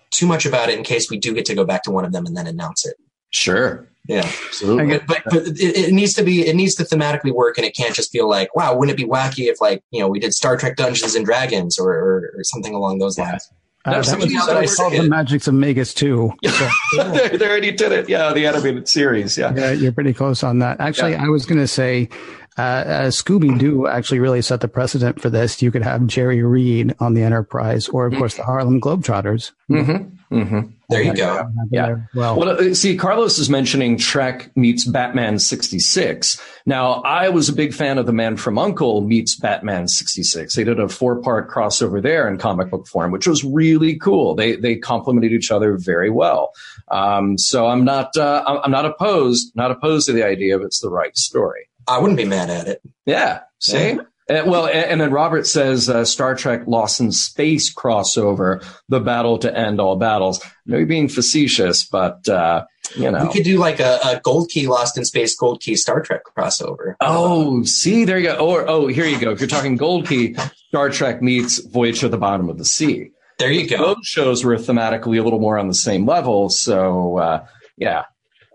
too 0.10 0.26
much 0.26 0.46
about 0.46 0.70
it 0.70 0.78
in 0.78 0.84
case 0.84 1.10
we 1.10 1.18
do 1.18 1.34
get 1.34 1.46
to 1.46 1.56
go 1.56 1.64
back 1.64 1.84
to 1.84 1.92
one 1.92 2.04
of 2.04 2.12
them 2.12 2.26
and 2.26 2.36
then 2.36 2.48
announce 2.48 2.86
it. 2.86 2.96
Sure. 3.30 3.88
Yeah, 4.08 4.30
absolutely. 4.48 5.00
But, 5.00 5.08
but, 5.08 5.24
but 5.26 5.48
it, 5.48 5.60
it, 5.60 5.94
needs 5.94 6.14
to 6.14 6.24
be 6.24 6.48
it 6.48 6.56
needs 6.56 6.76
to 6.76 6.84
thematically 6.84 7.32
work, 7.32 7.58
and 7.58 7.66
it 7.66 7.76
can't 7.76 7.94
just 7.94 8.12
feel 8.12 8.30
like, 8.30 8.56
wow, 8.56 8.76
wouldn't 8.76 8.98
it 8.98 9.02
be 9.02 9.10
wacky 9.10 9.50
if 9.50 9.62
like 9.62 9.84
you 9.92 10.02
know 10.02 10.08
we 10.08 10.20
did 10.20 10.34
Star 10.34 10.58
Trek 10.58 10.78
Dungeons 10.78 11.16
and 11.16 11.26
Dragons 11.26 11.78
or 11.78 11.92
or, 11.92 12.34
or 12.38 12.44
something 12.44 12.74
along 12.74 13.00
those 13.00 13.18
lines. 13.18 13.50
Uh, 13.88 13.92
that 13.92 14.20
was, 14.20 14.48
that 14.48 14.62
was 14.62 14.76
called 14.76 14.94
the 14.94 14.98
Magicks 14.98 15.48
of 15.48 15.54
Megas-Tu. 15.54 16.34
So. 16.46 16.70
they, 17.14 17.38
they 17.38 17.48
already 17.48 17.72
did 17.72 17.94
it. 17.94 18.10
Yeah, 18.10 18.34
the 18.34 18.46
animated 18.46 18.90
series. 18.90 19.38
Yeah, 19.38 19.54
yeah, 19.56 19.72
you're 19.72 19.94
pretty 19.94 20.14
close 20.14 20.44
on 20.44 20.60
that. 20.60 20.82
Actually, 20.82 21.12
yeah. 21.12 21.24
I 21.24 21.30
was 21.30 21.46
going 21.46 21.60
to 21.60 21.68
say 21.68 22.10
uh, 22.58 22.62
uh, 22.62 23.08
Scooby 23.08 23.58
Doo 23.58 23.88
actually 23.88 24.20
really 24.20 24.42
set 24.42 24.62
the 24.62 24.68
precedent 24.68 25.22
for 25.22 25.30
this. 25.30 25.62
You 25.62 25.72
could 25.72 25.84
have 25.84 26.06
Jerry 26.08 26.44
Reed 26.44 26.96
on 27.00 27.14
the 27.14 27.22
Enterprise, 27.22 27.88
or 27.88 28.08
of 28.08 28.16
course 28.16 28.36
the 28.36 28.44
Harlem 28.44 28.82
Globetrotters. 28.82 29.52
Mm-hmm. 29.70 30.16
Mm-hmm. 30.32 30.60
There 30.90 31.02
you 31.02 31.14
go. 31.14 31.50
Yeah. 31.72 31.96
Well, 32.14 32.38
well, 32.38 32.50
uh, 32.50 32.74
see, 32.74 32.98
Carlos 32.98 33.40
is 33.40 33.50
mentioning 33.50 33.98
Trek 33.98 34.56
meets 34.56 34.86
Batman 34.86 35.40
66. 35.40 36.42
Now, 36.66 37.02
I 37.04 37.30
was 37.30 37.50
a 37.50 37.54
big 37.54 37.74
fan 37.74 37.98
of 37.98 38.06
The 38.06 38.14
Man 38.14 38.36
from 38.36 38.58
Uncle 38.58 39.02
meets 39.02 39.36
Batman 39.36 39.88
66. 39.88 40.56
They 40.56 40.64
did 40.64 40.80
a 40.80 40.90
four 40.90 41.22
part 41.22 41.50
crossover 41.50 42.02
there 42.02 42.28
in 42.28 42.38
comic 42.38 42.70
book 42.70 42.88
form, 42.88 43.12
which 43.12 43.28
was 43.28 43.44
really 43.44 43.98
cool. 43.98 44.36
They, 44.36 44.56
they 44.56 44.76
complemented 44.76 45.32
each 45.32 45.52
other 45.52 45.78
very 45.78 46.10
well. 46.10 46.54
Um, 46.90 47.38
so 47.38 47.68
I'm 47.68 47.86
not, 47.86 48.16
uh, 48.18 48.44
I'm 48.64 48.72
not 48.72 48.86
opposed, 48.86 49.56
not 49.56 49.72
opposed 49.72 50.08
to 50.08 50.14
the 50.14 50.24
idea 50.24 50.56
of 50.56 50.62
it's 50.62 50.80
the 50.80 50.90
right 50.90 51.16
story. 51.18 51.70
I 51.88 52.00
wouldn't 52.00 52.18
be 52.18 52.26
mad 52.26 52.50
at 52.50 52.68
it. 52.68 52.82
Yeah. 53.06 53.42
See? 53.60 53.92
Yeah. 53.92 54.02
Uh, 54.30 54.44
well, 54.46 54.66
and, 54.66 54.86
and, 54.86 55.02
then 55.02 55.12
Robert 55.12 55.48
says 55.48 55.90
uh, 55.90 56.04
Star 56.04 56.36
Trek 56.36 56.64
Lost 56.68 57.00
in 57.00 57.14
Space 57.14 57.74
crossover, 57.74 58.64
the 58.90 59.00
battle 59.00 59.38
to 59.40 59.58
end 59.58 59.80
all 59.80 59.96
battles. 59.96 60.44
I 60.44 60.50
know 60.66 60.78
you're 60.78 60.86
being 60.86 61.08
facetious, 61.08 61.86
but 61.86 62.28
uh, 62.28 62.66
you 62.98 63.10
know 63.10 63.24
we 63.26 63.32
could 63.32 63.46
do 63.46 63.58
like 63.58 63.80
a, 63.80 64.00
a, 64.04 64.20
Gold 64.20 64.50
Key 64.50 64.68
Lost 64.68 64.98
in 64.98 65.06
Space, 65.06 65.34
Gold 65.36 65.62
Key 65.62 65.78
Star 65.78 66.02
Trek 66.02 66.24
crossover. 66.38 66.96
Oh, 67.00 67.64
see, 67.64 68.04
there 68.04 68.18
you 68.18 68.28
go. 68.28 68.36
Or 68.36 68.70
oh, 68.70 68.88
here 68.88 69.06
you 69.06 69.18
go. 69.18 69.32
If 69.32 69.40
you're 69.40 69.48
talking 69.48 69.78
Gold 69.78 70.08
Key, 70.08 70.36
Star 70.68 70.90
Trek 70.90 71.22
meets 71.22 71.60
Voyage 71.66 72.02
to 72.02 72.10
the 72.10 72.18
Bottom 72.18 72.50
of 72.50 72.58
the 72.58 72.66
Sea. 72.66 73.12
There 73.40 73.52
you 73.52 73.70
go. 73.70 73.78
Those 73.78 74.06
shows 74.06 74.44
were 74.44 74.56
thematically 74.56 75.20
a 75.20 75.24
little 75.24 75.40
more 75.40 75.58
on 75.58 75.70
the 75.70 75.74
same 75.74 76.06
level, 76.06 76.50
so 76.50 77.18
uh, 77.18 77.46
yeah. 77.78 78.06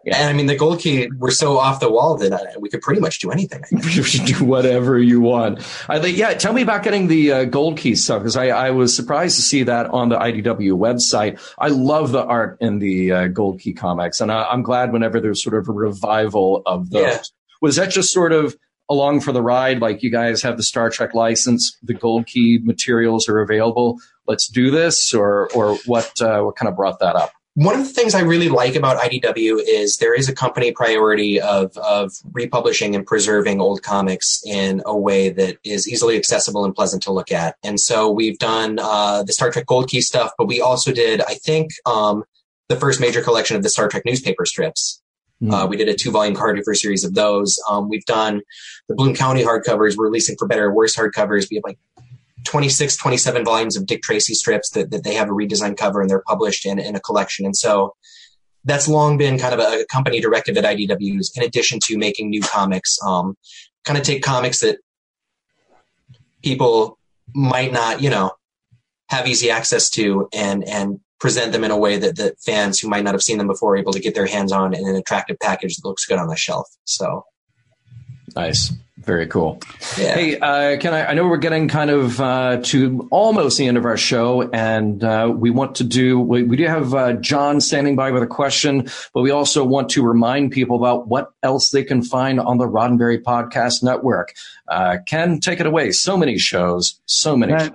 Yeah. 0.05 0.17
And 0.17 0.29
I 0.29 0.33
mean, 0.33 0.47
the 0.47 0.57
gold 0.57 0.81
key, 0.81 1.09
we're 1.17 1.31
so 1.31 1.59
off 1.59 1.79
the 1.81 1.91
wall 1.91 2.17
that 2.17 2.33
uh, 2.33 2.45
we 2.59 2.69
could 2.69 2.83
pretty 2.83 3.01
much 3.01 3.21
do 3.21 3.31
anything. 3.31 3.63
you 3.71 4.03
should 4.03 4.27
do 4.27 4.45
whatever 4.45 4.99
you 4.99 5.21
want. 5.21 5.61
I 5.89 6.01
think, 6.01 6.17
yeah, 6.17 6.35
tell 6.35 6.53
me 6.53 6.63
about 6.63 6.83
getting 6.83 7.07
the 7.07 7.33
uh, 7.33 7.45
gold 7.45 7.79
key 7.79 7.95
stuff 7.95 8.23
because 8.23 8.37
I, 8.37 8.49
I, 8.49 8.71
was 8.71 8.95
surprised 8.95 9.37
to 9.37 9.43
see 9.43 9.63
that 9.65 9.87
on 9.87 10.09
the 10.09 10.17
IDW 10.17 10.73
website. 10.73 11.41
I 11.59 11.69
love 11.69 12.11
the 12.11 12.25
art 12.25 12.59
in 12.61 12.81
the 12.81 13.13
uh, 13.13 13.27
gold 13.29 13.61
key 13.61 13.73
comics, 13.73 14.21
and 14.21 14.33
I, 14.33 14.53
am 14.53 14.63
glad 14.63 14.93
whenever 14.93 15.21
there's 15.21 15.43
sort 15.43 15.55
of 15.55 15.69
a 15.69 15.73
revival 15.73 16.63
of 16.67 16.91
those. 16.91 17.03
Yeah. 17.03 17.23
Was 17.61 17.77
that 17.77 17.91
just 17.91 18.13
sort 18.13 18.33
of 18.33 18.57
along 18.91 19.21
for 19.21 19.31
the 19.31 19.43
ride? 19.43 19.81
Like 19.81 20.03
you 20.03 20.11
guys 20.11 20.43
have 20.43 20.57
the 20.57 20.65
Star 20.65 20.91
Trek 20.91 21.15
license, 21.15 21.79
the 21.81 21.95
gold 21.95 22.27
key 22.27 22.59
materials 22.63 23.29
are 23.29 23.39
available. 23.39 23.99
Let's 24.27 24.49
do 24.49 24.73
this, 24.73 25.15
or 25.15 25.49
or 25.55 25.77
what? 25.87 26.21
Uh, 26.21 26.43
what 26.43 26.57
kind 26.57 26.69
of 26.69 26.75
brought 26.75 26.99
that 26.99 27.15
up? 27.15 27.33
One 27.55 27.79
of 27.79 27.87
the 27.87 27.93
things 27.93 28.15
I 28.15 28.21
really 28.21 28.49
like 28.49 28.77
about 28.77 28.99
IDW 28.99 29.61
is 29.67 29.99
there 29.99 30.15
is 30.15 30.29
a 30.29 30.35
company 30.35 30.73
priority 30.73 31.39
of, 31.39 31.77
of 31.77 32.13
republishing 32.33 32.95
and 32.97 33.07
preserving 33.07 33.61
old 33.61 33.83
comics 33.83 34.43
in 34.47 34.83
a 34.87 34.97
way 34.97 35.29
that 35.29 35.59
is 35.63 35.87
easily 35.87 36.17
accessible 36.17 36.65
and 36.65 36.75
pleasant 36.75 37.03
to 37.03 37.13
look 37.13 37.31
at. 37.31 37.57
And 37.63 37.79
so 37.79 38.11
we've 38.11 38.39
done 38.39 38.79
uh, 38.79 39.23
the 39.23 39.35
Star 39.35 39.51
Trek 39.51 39.67
Gold 39.67 39.89
Key 39.89 40.01
stuff, 40.01 40.33
but 40.39 40.47
we 40.47 40.63
also 40.63 40.93
did, 40.93 41.21
I 41.21 41.35
think, 41.35 41.73
um, 41.85 42.25
the 42.71 42.77
first 42.77 43.01
major 43.01 43.21
collection 43.21 43.55
of 43.55 43.63
the 43.63 43.69
Star 43.69 43.89
Trek 43.89 44.05
newspaper 44.07 44.47
strips. 44.47 45.03
Mm. 45.43 45.53
Uh, 45.53 45.67
we 45.67 45.77
did 45.77 45.89
a 45.89 45.95
two 45.95 46.11
volume 46.11 46.37
hardcover 46.37 46.75
series 46.75 47.05
of 47.05 47.15
those. 47.15 47.61
Um, 47.69 47.91
we've 47.91 48.05
done 48.07 48.41
the 48.89 48.95
Bloom 48.95 49.15
County 49.15 49.43
hardcovers. 49.43 49.97
We're 49.97 50.05
releasing 50.05 50.37
for 50.39 50.47
better 50.47 50.67
or 50.67 50.75
worse 50.75 50.97
hardcovers. 50.97 51.49
We 51.51 51.57
have 51.57 51.65
like 51.65 51.79
26, 52.45 52.97
27 52.97 53.45
volumes 53.45 53.77
of 53.77 53.87
Dick 53.87 54.03
Tracy 54.03 54.35
strips 54.35 54.71
that, 54.71 54.91
that 54.91 55.05
they 55.05 55.15
have 55.15 55.29
a 55.29 55.33
redesigned 55.33 55.77
cover 55.77 56.01
and 56.01 56.11
they're 56.11 56.23
published 56.27 56.67
in, 56.67 56.79
in 56.79 56.97
a 56.97 57.01
collection. 57.01 57.45
And 57.45 57.57
so 57.57 57.95
that's 58.65 58.89
long 58.89 59.19
been 59.19 59.39
kind 59.39 59.55
of 59.55 59.61
a 59.61 59.85
company 59.91 60.21
directive 60.21 60.57
at 60.57 60.65
IDWs 60.65 61.37
in 61.37 61.43
addition 61.43 61.79
to 61.85 61.99
making 61.99 62.31
new 62.31 62.43
comics, 62.43 62.99
um, 63.05 63.37
kind 63.85 63.99
of 63.99 64.05
take 64.05 64.23
comics 64.23 64.61
that 64.61 64.79
people 66.43 66.99
might 67.35 67.73
not, 67.73 68.03
you 68.03 68.11
know, 68.11 68.33
have 69.09 69.27
easy 69.27 69.51
access 69.51 69.91
to 69.91 70.29
and, 70.33 70.65
and 70.65 71.01
present 71.21 71.53
them 71.53 71.65
in 71.65 71.71
a 71.71 71.77
way 71.77 71.99
that, 71.99 72.17
that 72.17 72.35
fans 72.41 72.81
who 72.81 72.89
might 72.89 73.05
not 73.05 73.15
have 73.15 73.23
seen 73.23 73.39
them 73.39 73.47
before 73.47 73.75
are 73.75 73.77
able 73.77 73.93
to 73.93 74.01
get 74.01 74.15
their 74.15 74.27
hands 74.27 74.53
on 74.53 74.75
in 74.75 74.87
an 74.87 74.97
attractive 74.97 75.37
package 75.41 75.77
that 75.77 75.87
looks 75.87 76.07
good 76.07 76.19
on 76.19 76.29
the 76.29 76.37
shelf. 76.37 76.69
So 76.85 77.25
nice. 78.35 78.73
Very 79.05 79.27
cool. 79.27 79.61
Yeah. 79.99 80.15
Hey, 80.15 80.39
uh, 80.39 80.79
can 80.79 80.95
I? 80.95 81.07
I 81.07 81.15
know 81.15 81.27
we're 81.27 81.37
getting 81.39 81.67
kind 81.69 81.91
of 81.91 82.21
uh, 82.21 82.61
to 82.65 83.09
almost 83.11 83.59
the 83.59 83.67
end 83.67 83.77
of 83.77 83.85
our 83.85 83.97
show, 83.97 84.49
and 84.51 85.03
uh, 85.03 85.33
we 85.35 85.51
want 85.51 85.77
to 85.77 85.85
do. 85.85 86.21
We, 86.21 86.45
we 86.45 86.57
do 86.57 86.67
have 86.67 86.95
uh, 86.95 87.13
John 87.15 87.61
standing 87.61 87.97
by 87.97 88.13
with 88.13 88.23
a 88.23 88.29
question, 88.29 88.89
but 89.13 89.23
we 89.23 89.33
also 89.33 89.65
want 89.65 89.91
to 89.91 90.07
remind 90.07 90.53
people 90.53 90.77
about 90.77 91.09
what 91.09 91.33
else 91.43 91.71
they 91.71 91.83
can 91.83 92.03
find 92.03 92.39
on 92.39 92.59
the 92.59 92.67
Roddenberry 92.67 93.21
Podcast 93.21 93.83
Network. 93.83 94.35
Uh, 94.69 94.99
Ken, 95.05 95.41
take 95.41 95.59
it 95.59 95.67
away. 95.67 95.91
So 95.91 96.17
many 96.17 96.39
shows, 96.39 97.01
so 97.07 97.37
many. 97.37 97.59
shows. 97.59 97.71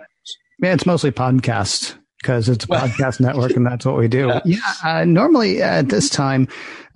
Yeah, 0.59 0.73
it's 0.73 0.85
mostly 0.85 1.11
podcasts 1.11 1.95
because 2.27 2.49
it's 2.49 2.65
a 2.65 2.67
podcast 2.67 3.21
network 3.21 3.51
and 3.51 3.65
that's 3.65 3.85
what 3.85 3.95
we 3.95 4.09
do. 4.09 4.33
Yeah. 4.45 4.59
Uh, 4.83 5.05
normally 5.05 5.61
at 5.61 5.89
this 5.89 6.09
time, 6.09 6.47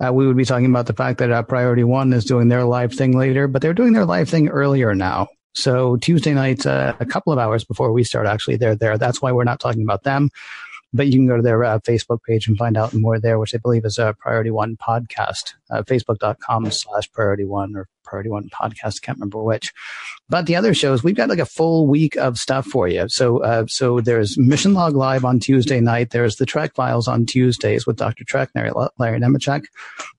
uh, 0.04 0.12
we 0.12 0.26
would 0.26 0.36
be 0.36 0.44
talking 0.44 0.66
about 0.66 0.86
the 0.86 0.92
fact 0.92 1.18
that 1.18 1.30
uh, 1.30 1.42
Priority 1.42 1.84
One 1.84 2.12
is 2.12 2.24
doing 2.24 2.48
their 2.48 2.64
live 2.64 2.92
thing 2.92 3.16
later, 3.16 3.46
but 3.46 3.62
they're 3.62 3.74
doing 3.74 3.92
their 3.94 4.04
live 4.04 4.28
thing 4.28 4.48
earlier 4.48 4.94
now. 4.94 5.28
So 5.54 5.96
Tuesday 5.96 6.34
nights, 6.34 6.66
uh, 6.66 6.94
a 7.00 7.06
couple 7.06 7.32
of 7.32 7.38
hours 7.38 7.64
before 7.64 7.92
we 7.92 8.04
start, 8.04 8.26
actually, 8.26 8.56
they're 8.56 8.76
there. 8.76 8.96
That's 8.98 9.20
why 9.20 9.32
we're 9.32 9.44
not 9.44 9.60
talking 9.60 9.82
about 9.82 10.02
them. 10.02 10.30
But 10.92 11.06
you 11.06 11.14
can 11.14 11.26
go 11.26 11.36
to 11.36 11.42
their 11.42 11.64
uh, 11.64 11.78
Facebook 11.80 12.18
page 12.26 12.46
and 12.46 12.58
find 12.58 12.76
out 12.76 12.92
more 12.92 13.18
there, 13.18 13.38
which 13.38 13.54
I 13.54 13.58
believe 13.58 13.84
is 13.84 13.98
a 13.98 14.14
Priority 14.18 14.50
One 14.50 14.76
podcast, 14.76 15.54
uh, 15.70 15.82
facebook.com 15.82 16.70
slash 16.70 17.10
Priority 17.12 17.44
One 17.44 17.74
or 17.76 17.88
Priority 18.04 18.28
One 18.28 18.50
podcast. 18.50 19.00
Can't 19.00 19.16
remember 19.16 19.42
which. 19.42 19.72
But 20.28 20.46
the 20.46 20.56
other 20.56 20.74
shows, 20.74 21.02
we've 21.02 21.14
got 21.14 21.30
like 21.30 21.38
a 21.38 21.46
full 21.46 21.86
week 21.86 22.16
of 22.16 22.36
stuff 22.36 22.66
for 22.66 22.88
you. 22.88 23.08
So, 23.08 23.42
uh, 23.42 23.64
so 23.68 24.00
there's 24.00 24.36
Mission 24.36 24.74
Log 24.74 24.94
Live 24.94 25.24
on 25.24 25.40
Tuesday 25.40 25.80
night. 25.80 26.10
There's 26.10 26.36
the 26.36 26.46
Trek 26.46 26.74
Files 26.74 27.08
on 27.08 27.24
Tuesdays 27.24 27.86
with 27.86 27.96
Dr. 27.96 28.24
Trek, 28.24 28.50
Larry, 28.54 28.72
Larry 28.98 29.18
Nemecek. 29.18 29.64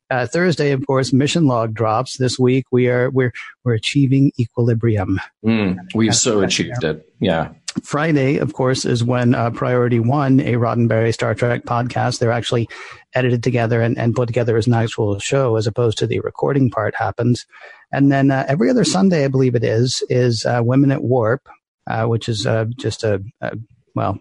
Uh, 0.10 0.28
Thursday, 0.28 0.72
of 0.72 0.86
course, 0.86 1.14
Mission 1.14 1.48
Log 1.48 1.74
drops. 1.74 2.18
This 2.18 2.38
week, 2.38 2.66
we 2.72 2.88
are 2.88 3.10
we're 3.10 3.34
we're 3.64 3.74
achieving 3.74 4.32
equilibrium. 4.40 5.20
Mm, 5.44 5.78
we've 5.96 6.16
so 6.16 6.42
achieved 6.42 6.84
it. 6.84 7.08
Yeah. 7.20 7.54
Friday, 7.84 8.38
of 8.38 8.54
course, 8.54 8.86
is 8.86 9.04
when 9.04 9.34
uh, 9.34 9.50
Priority 9.50 10.00
One, 10.00 10.40
a 10.40 10.54
Roddenberry 10.54 11.14
Star 11.14 11.34
Trek 11.34 11.64
podcast, 11.64 12.20
they're 12.20 12.32
actually 12.32 12.70
edited 13.14 13.44
together 13.44 13.82
and, 13.82 13.98
and 13.98 14.16
put 14.16 14.28
together 14.28 14.58
as 14.58 14.68
an 14.68 14.74
actual 14.74 15.18
show 15.20 15.56
as 15.56 15.68
opposed 15.68 15.98
to 16.00 16.08
the 16.08 16.20
recording 16.20 16.70
part 16.70 16.96
happens. 16.96 17.46
And 17.92 18.12
then 18.12 18.32
uh, 18.32 18.46
every 18.48 18.70
other 18.70 18.84
Sunday, 18.84 19.26
I 19.26 19.28
believe 19.28 19.56
it 19.56 19.64
is, 19.64 20.04
is 20.10 20.46
uh, 20.46 20.62
Women 20.64 20.92
at 20.92 21.04
Warp, 21.04 21.48
uh, 21.88 22.06
which 22.06 22.30
is 22.30 22.46
uh, 22.46 22.66
just 22.78 23.04
a, 23.04 23.24
a, 23.42 23.58
well, 23.96 24.20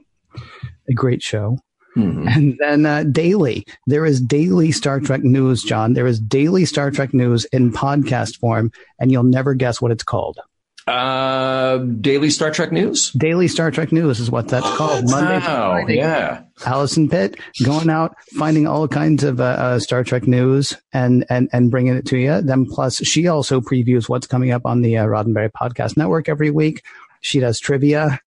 a 0.88 0.92
great 0.92 1.22
show. 1.22 1.59
Mm-hmm. 1.96 2.28
And 2.28 2.59
then 2.59 2.86
uh, 2.86 3.05
daily, 3.05 3.66
there 3.86 4.07
is 4.07 4.20
daily 4.20 4.72
Star 4.72 4.98
Trek 4.98 5.22
news, 5.22 5.62
John. 5.62 5.92
There 5.92 6.07
is 6.07 6.20
daily 6.20 6.64
Star 6.64 6.90
Trek 6.90 7.12
news 7.12 7.44
in 7.46 7.72
podcast 7.72 8.38
form, 8.38 8.72
and 8.98 9.12
you'll 9.12 9.24
never 9.24 9.55
guess 9.55 9.80
what 9.80 9.92
it's 9.92 10.05
called. 10.05 10.38
Uh, 10.87 11.78
Daily 11.78 12.30
Star 12.30 12.51
Trek 12.51 12.72
News. 12.72 13.12
Daily 13.12 13.47
Star 13.49 13.70
Trek 13.70 13.93
News 13.93 14.18
is 14.18 14.30
what 14.30 14.49
that's 14.49 14.68
called. 14.76 15.09
Monday. 15.09 15.45
Oh, 15.47 15.87
yeah. 15.89 16.43
Allison 16.66 17.09
Pitt 17.09 17.39
going 17.64 17.91
out 17.91 18.16
finding 18.37 18.66
all 18.66 18.89
kinds 18.89 19.22
of 19.24 19.41
uh, 19.41 19.45
uh, 19.45 19.78
Star 19.78 20.03
Trek 20.05 20.26
news 20.26 20.76
and 20.93 21.24
and 21.28 21.49
and 21.53 21.70
bringing 21.70 21.97
it 21.97 22.07
to 22.07 22.18
you. 22.18 22.41
Then 22.43 22.66
plus 22.66 22.97
she 22.97 23.28
also 23.28 23.61
previews 23.61 24.09
what's 24.09 24.26
coming 24.26 24.51
up 24.51 24.66
on 24.66 24.83
the 24.83 24.99
uh, 24.99 25.07
Roddenberry 25.07 25.51
Podcast 25.51 25.97
Network 25.97 26.28
every 26.28 26.51
week. 26.51 26.83
She 27.20 27.41
does 27.41 27.61
trivia. 27.61 28.20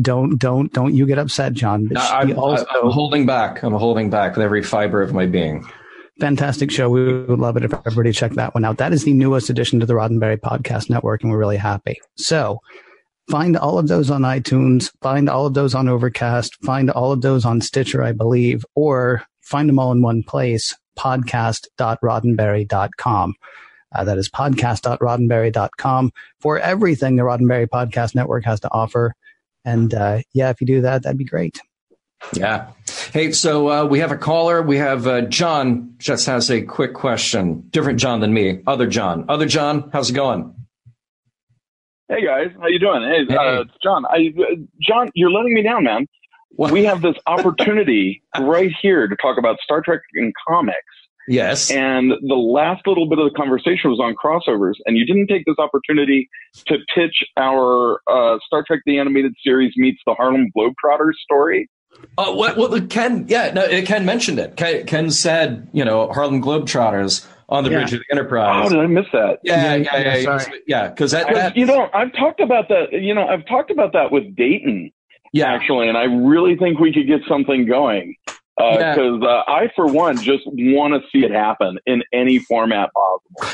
Don't 0.00 0.38
don't 0.38 0.72
don't 0.72 0.94
you 0.94 1.06
get 1.06 1.18
upset, 1.18 1.52
John? 1.52 1.86
But 1.86 1.98
I'm, 1.98 2.38
also, 2.38 2.66
I'm 2.66 2.90
holding 2.90 3.26
back. 3.26 3.62
I'm 3.62 3.74
holding 3.74 4.10
back 4.10 4.36
with 4.36 4.44
every 4.44 4.62
fiber 4.62 5.00
of 5.00 5.14
my 5.14 5.26
being 5.26 5.64
fantastic 6.20 6.70
show. 6.70 6.88
We 6.88 7.24
would 7.24 7.38
love 7.38 7.56
it 7.56 7.64
if 7.64 7.72
everybody 7.72 8.12
checked 8.12 8.36
that 8.36 8.54
one 8.54 8.64
out. 8.64 8.78
That 8.78 8.92
is 8.92 9.04
the 9.04 9.12
newest 9.12 9.50
addition 9.50 9.80
to 9.80 9.86
the 9.86 9.94
Roddenberry 9.94 10.38
Podcast 10.38 10.90
Network, 10.90 11.22
and 11.22 11.30
we're 11.30 11.38
really 11.38 11.56
happy. 11.56 12.00
So 12.16 12.60
find 13.30 13.56
all 13.56 13.78
of 13.78 13.88
those 13.88 14.10
on 14.10 14.22
iTunes, 14.22 14.90
find 15.00 15.28
all 15.28 15.46
of 15.46 15.54
those 15.54 15.74
on 15.74 15.88
Overcast, 15.88 16.56
find 16.64 16.90
all 16.90 17.12
of 17.12 17.22
those 17.22 17.44
on 17.44 17.60
Stitcher, 17.60 18.02
I 18.02 18.12
believe, 18.12 18.64
or 18.74 19.22
find 19.42 19.68
them 19.68 19.78
all 19.78 19.92
in 19.92 20.02
one 20.02 20.22
place, 20.22 20.74
podcast.roddenberry.com. 20.98 23.34
Uh, 23.94 24.04
that 24.04 24.18
is 24.18 24.28
podcast.roddenberry.com 24.28 26.12
for 26.40 26.58
everything 26.58 27.16
the 27.16 27.22
Roddenberry 27.22 27.68
Podcast 27.68 28.14
Network 28.14 28.44
has 28.44 28.60
to 28.60 28.70
offer. 28.72 29.14
And 29.64 29.94
uh, 29.94 30.20
yeah, 30.32 30.50
if 30.50 30.60
you 30.60 30.66
do 30.66 30.82
that, 30.82 31.04
that'd 31.04 31.16
be 31.16 31.24
great. 31.24 31.60
Yeah. 32.32 32.70
Hey, 33.14 33.30
so 33.30 33.70
uh, 33.70 33.84
we 33.84 34.00
have 34.00 34.10
a 34.10 34.16
caller. 34.16 34.60
We 34.60 34.78
have 34.78 35.06
uh, 35.06 35.20
John 35.20 35.94
just 35.98 36.26
has 36.26 36.50
a 36.50 36.62
quick 36.62 36.94
question. 36.94 37.60
Different 37.70 38.00
John 38.00 38.18
than 38.18 38.34
me. 38.34 38.60
Other 38.66 38.88
John. 38.88 39.26
Other 39.28 39.46
John, 39.46 39.88
how's 39.92 40.10
it 40.10 40.14
going? 40.14 40.52
Hey 42.08 42.26
guys, 42.26 42.48
how 42.60 42.66
you 42.66 42.80
doing? 42.80 43.02
Hey, 43.02 43.24
Hey. 43.28 43.36
Uh, 43.36 43.60
it's 43.60 43.70
John. 43.80 44.04
I, 44.06 44.34
uh, 44.36 44.56
John, 44.82 45.12
you're 45.14 45.30
letting 45.30 45.54
me 45.54 45.62
down, 45.62 45.84
man. 45.84 46.08
What? 46.56 46.72
We 46.72 46.82
have 46.86 47.02
this 47.02 47.14
opportunity 47.28 48.20
right 48.40 48.72
here 48.82 49.06
to 49.06 49.14
talk 49.22 49.38
about 49.38 49.58
Star 49.62 49.80
Trek 49.80 50.00
and 50.14 50.32
comics. 50.48 50.78
Yes. 51.28 51.70
And 51.70 52.10
the 52.20 52.34
last 52.34 52.84
little 52.84 53.08
bit 53.08 53.20
of 53.20 53.32
the 53.32 53.36
conversation 53.36 53.90
was 53.90 54.00
on 54.00 54.16
crossovers, 54.16 54.74
and 54.86 54.96
you 54.96 55.06
didn't 55.06 55.28
take 55.28 55.44
this 55.46 55.60
opportunity 55.60 56.28
to 56.66 56.78
pitch 56.92 57.22
our 57.36 58.00
uh, 58.08 58.38
Star 58.44 58.64
Trek 58.66 58.80
the 58.86 58.98
Animated 58.98 59.34
Series 59.44 59.72
meets 59.76 60.00
the 60.04 60.14
Harlem 60.14 60.50
Globetrotters 60.56 61.14
story. 61.22 61.70
Oh, 62.16 62.34
what? 62.34 62.56
Well, 62.56 62.80
Ken. 62.88 63.24
Yeah, 63.28 63.52
no, 63.52 63.62
uh, 63.64 63.82
Ken 63.84 64.04
mentioned 64.04 64.38
it. 64.38 64.56
Ken, 64.56 64.86
Ken 64.86 65.10
said, 65.10 65.68
you 65.72 65.84
know, 65.84 66.08
Harlem 66.12 66.40
Globetrotters 66.42 67.26
on 67.48 67.64
the 67.64 67.70
Yeah. 67.70 67.78
bridge 67.80 67.92
of 67.94 68.00
the 68.00 68.04
Enterprise. 68.12 68.66
Oh, 68.66 68.68
did 68.70 68.78
I 68.80 68.86
miss 68.86 69.06
that? 69.12 69.38
yeah, 69.42 69.74
yeah, 69.74 69.76
Yeah, 69.76 69.98
yeah, 69.98 70.16
yeah. 70.16 70.22
sorry. 70.38 70.60
Yeah, 70.66 70.88
because 70.88 71.10
that, 71.10 71.32
that 71.34 71.56
you 71.56 71.66
know, 71.66 71.88
I've 71.92 72.12
talked 72.12 72.40
about 72.40 72.68
that. 72.68 72.92
You 72.92 73.14
know, 73.14 73.26
I've 73.26 73.44
talked 73.46 73.70
about 73.70 73.92
that 73.94 74.12
with 74.12 74.34
Dayton. 74.36 74.92
yeah, 75.32 75.52
actually, 75.52 75.88
and 75.88 75.98
I 75.98 76.04
really 76.04 76.56
think 76.56 76.78
we 76.78 76.92
could 76.92 77.06
get 77.06 77.20
something 77.28 77.66
going. 77.66 78.14
Uh, 78.60 78.76
yeah. 78.78 78.94
Because 78.94 79.22
uh, 79.22 79.50
I, 79.50 79.70
for 79.74 79.86
one, 79.88 80.16
just 80.22 80.44
want 80.46 80.94
to 80.94 81.00
see 81.10 81.24
it 81.24 81.32
happen 81.32 81.78
in 81.86 82.04
any 82.12 82.38
format 82.38 82.90
possible. 82.94 83.50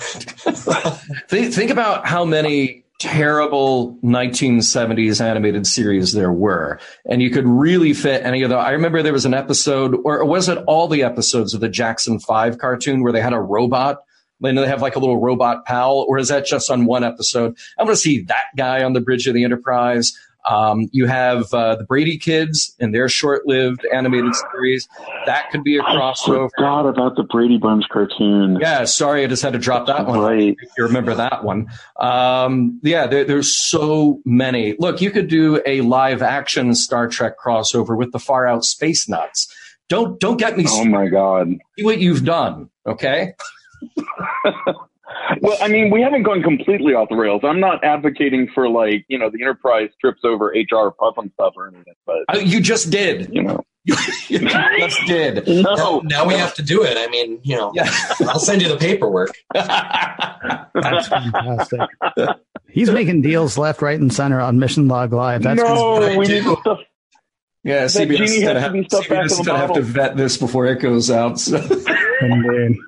Think, 1.28 1.52
think 1.52 1.70
about 1.70 2.06
how 2.06 2.24
many 2.24 2.84
terrible 3.00 3.98
1970s 4.04 5.20
animated 5.20 5.66
series 5.66 6.12
there 6.12 6.30
were, 6.30 6.78
and 7.06 7.20
you 7.20 7.30
could 7.30 7.46
really 7.46 7.92
fit 7.92 8.24
any 8.24 8.42
of 8.42 8.50
the. 8.50 8.56
I 8.56 8.70
remember 8.70 9.02
there 9.02 9.12
was 9.12 9.24
an 9.24 9.34
episode, 9.34 9.96
or 10.04 10.24
was 10.24 10.48
it 10.48 10.58
all 10.68 10.86
the 10.86 11.02
episodes 11.02 11.54
of 11.54 11.60
the 11.60 11.68
Jackson 11.68 12.20
Five 12.20 12.58
cartoon 12.58 13.02
where 13.02 13.12
they 13.12 13.22
had 13.22 13.32
a 13.32 13.40
robot? 13.40 13.98
And 14.42 14.56
they 14.56 14.66
have 14.66 14.80
like 14.80 14.96
a 14.96 14.98
little 14.98 15.20
robot 15.20 15.66
pal, 15.66 16.06
or 16.08 16.18
is 16.18 16.28
that 16.28 16.46
just 16.46 16.70
on 16.70 16.86
one 16.86 17.04
episode? 17.04 17.58
I 17.78 17.82
want 17.82 17.94
to 17.94 18.00
see 18.00 18.22
that 18.22 18.44
guy 18.56 18.82
on 18.82 18.94
the 18.94 19.00
bridge 19.00 19.26
of 19.26 19.34
the 19.34 19.44
Enterprise. 19.44 20.16
Um, 20.48 20.88
you 20.92 21.06
have 21.06 21.52
uh, 21.52 21.76
the 21.76 21.84
Brady 21.84 22.16
Kids 22.18 22.74
and 22.80 22.94
their 22.94 23.08
short-lived 23.08 23.86
animated 23.92 24.34
series. 24.52 24.88
That 25.26 25.50
could 25.50 25.62
be 25.62 25.76
a 25.76 25.82
crossover. 25.82 26.46
I 26.46 26.48
forgot 26.56 26.86
about 26.88 27.16
the 27.16 27.24
Brady 27.24 27.58
Bunch 27.58 27.84
cartoon. 27.90 28.58
Yeah, 28.60 28.84
sorry, 28.84 29.22
I 29.22 29.26
just 29.26 29.42
had 29.42 29.52
to 29.52 29.58
drop 29.58 29.86
that 29.86 30.06
one 30.06 30.18
Right. 30.20 30.56
if 30.60 30.70
you 30.78 30.84
remember 30.84 31.14
that 31.14 31.44
one. 31.44 31.66
Um, 31.98 32.80
yeah, 32.82 33.06
there, 33.06 33.24
there's 33.24 33.54
so 33.56 34.20
many. 34.24 34.76
Look, 34.78 35.00
you 35.00 35.10
could 35.10 35.28
do 35.28 35.60
a 35.66 35.82
live 35.82 36.22
action 36.22 36.74
Star 36.74 37.06
Trek 37.08 37.34
crossover 37.44 37.96
with 37.96 38.12
the 38.12 38.18
far 38.18 38.46
out 38.46 38.64
space 38.64 39.08
nuts. 39.08 39.52
Don't 39.88 40.20
don't 40.20 40.36
get 40.38 40.56
me 40.56 40.64
Oh 40.68 40.84
my 40.84 41.08
God. 41.08 41.48
see 41.78 41.84
what 41.84 41.98
you've 41.98 42.24
done. 42.24 42.70
Okay. 42.86 43.34
Well, 45.42 45.56
I 45.60 45.68
mean, 45.68 45.90
we 45.90 46.02
haven't 46.02 46.22
gone 46.24 46.42
completely 46.42 46.94
off 46.94 47.08
the 47.08 47.16
rails. 47.16 47.42
I'm 47.44 47.60
not 47.60 47.82
advocating 47.84 48.48
for 48.54 48.68
like, 48.68 49.04
you 49.08 49.18
know, 49.18 49.30
the 49.30 49.40
Enterprise 49.42 49.88
trips 50.00 50.20
over 50.24 50.46
HR 50.48 50.92
Pufnstuf 51.00 51.52
or 51.56 51.68
anything, 51.68 51.94
but 52.06 52.16
Uh, 52.28 52.38
You 52.38 52.60
just 52.60 52.90
did. 52.90 53.28
you 53.32 53.42
know, 53.42 53.64
you 53.84 53.94
just 54.38 54.98
did. 55.06 55.46
Now, 55.46 56.00
no. 56.04 56.24
we 56.26 56.34
have 56.34 56.54
to 56.54 56.62
do 56.62 56.82
it. 56.82 56.96
I 56.98 57.06
mean, 57.08 57.38
you 57.42 57.56
know, 57.56 57.70
Yeah. 57.74 57.90
I'll 58.28 58.38
send 58.40 58.60
you 58.62 58.68
the 58.68 58.76
paperwork. 58.76 59.30
That's 59.54 61.08
fantastic. 61.08 61.80
He's 62.68 62.90
making 62.90 63.22
deals 63.22 63.58
left, 63.58 63.82
right, 63.82 63.98
and 63.98 64.12
center 64.12 64.40
on 64.40 64.58
Mission 64.58 64.88
Log 64.88 65.12
Live. 65.12 65.42
That's 65.42 65.60
no, 65.60 66.16
we 66.18 66.26
need 66.26 66.42
stuff. 66.42 66.78
yeah, 67.64 67.80
That 67.86 67.90
CBS 67.90 68.16
genie 68.16 68.24
is 68.36 68.44
gonna 68.44 68.44
has 68.44 68.54
to 68.54 68.60
have, 68.60 68.72
be 68.72 68.84
stuffed 68.84 69.08
back 69.08 69.24
CBS 69.26 69.40
is 69.40 69.46
gonna 69.46 69.58
have 69.58 69.72
to 69.74 69.82
vet 69.82 70.16
this 70.16 70.36
before 70.36 70.66
it 70.66 70.80
goes 70.80 71.10
out. 71.10 71.38
So. 71.40 71.58
Indeed. 72.20 72.78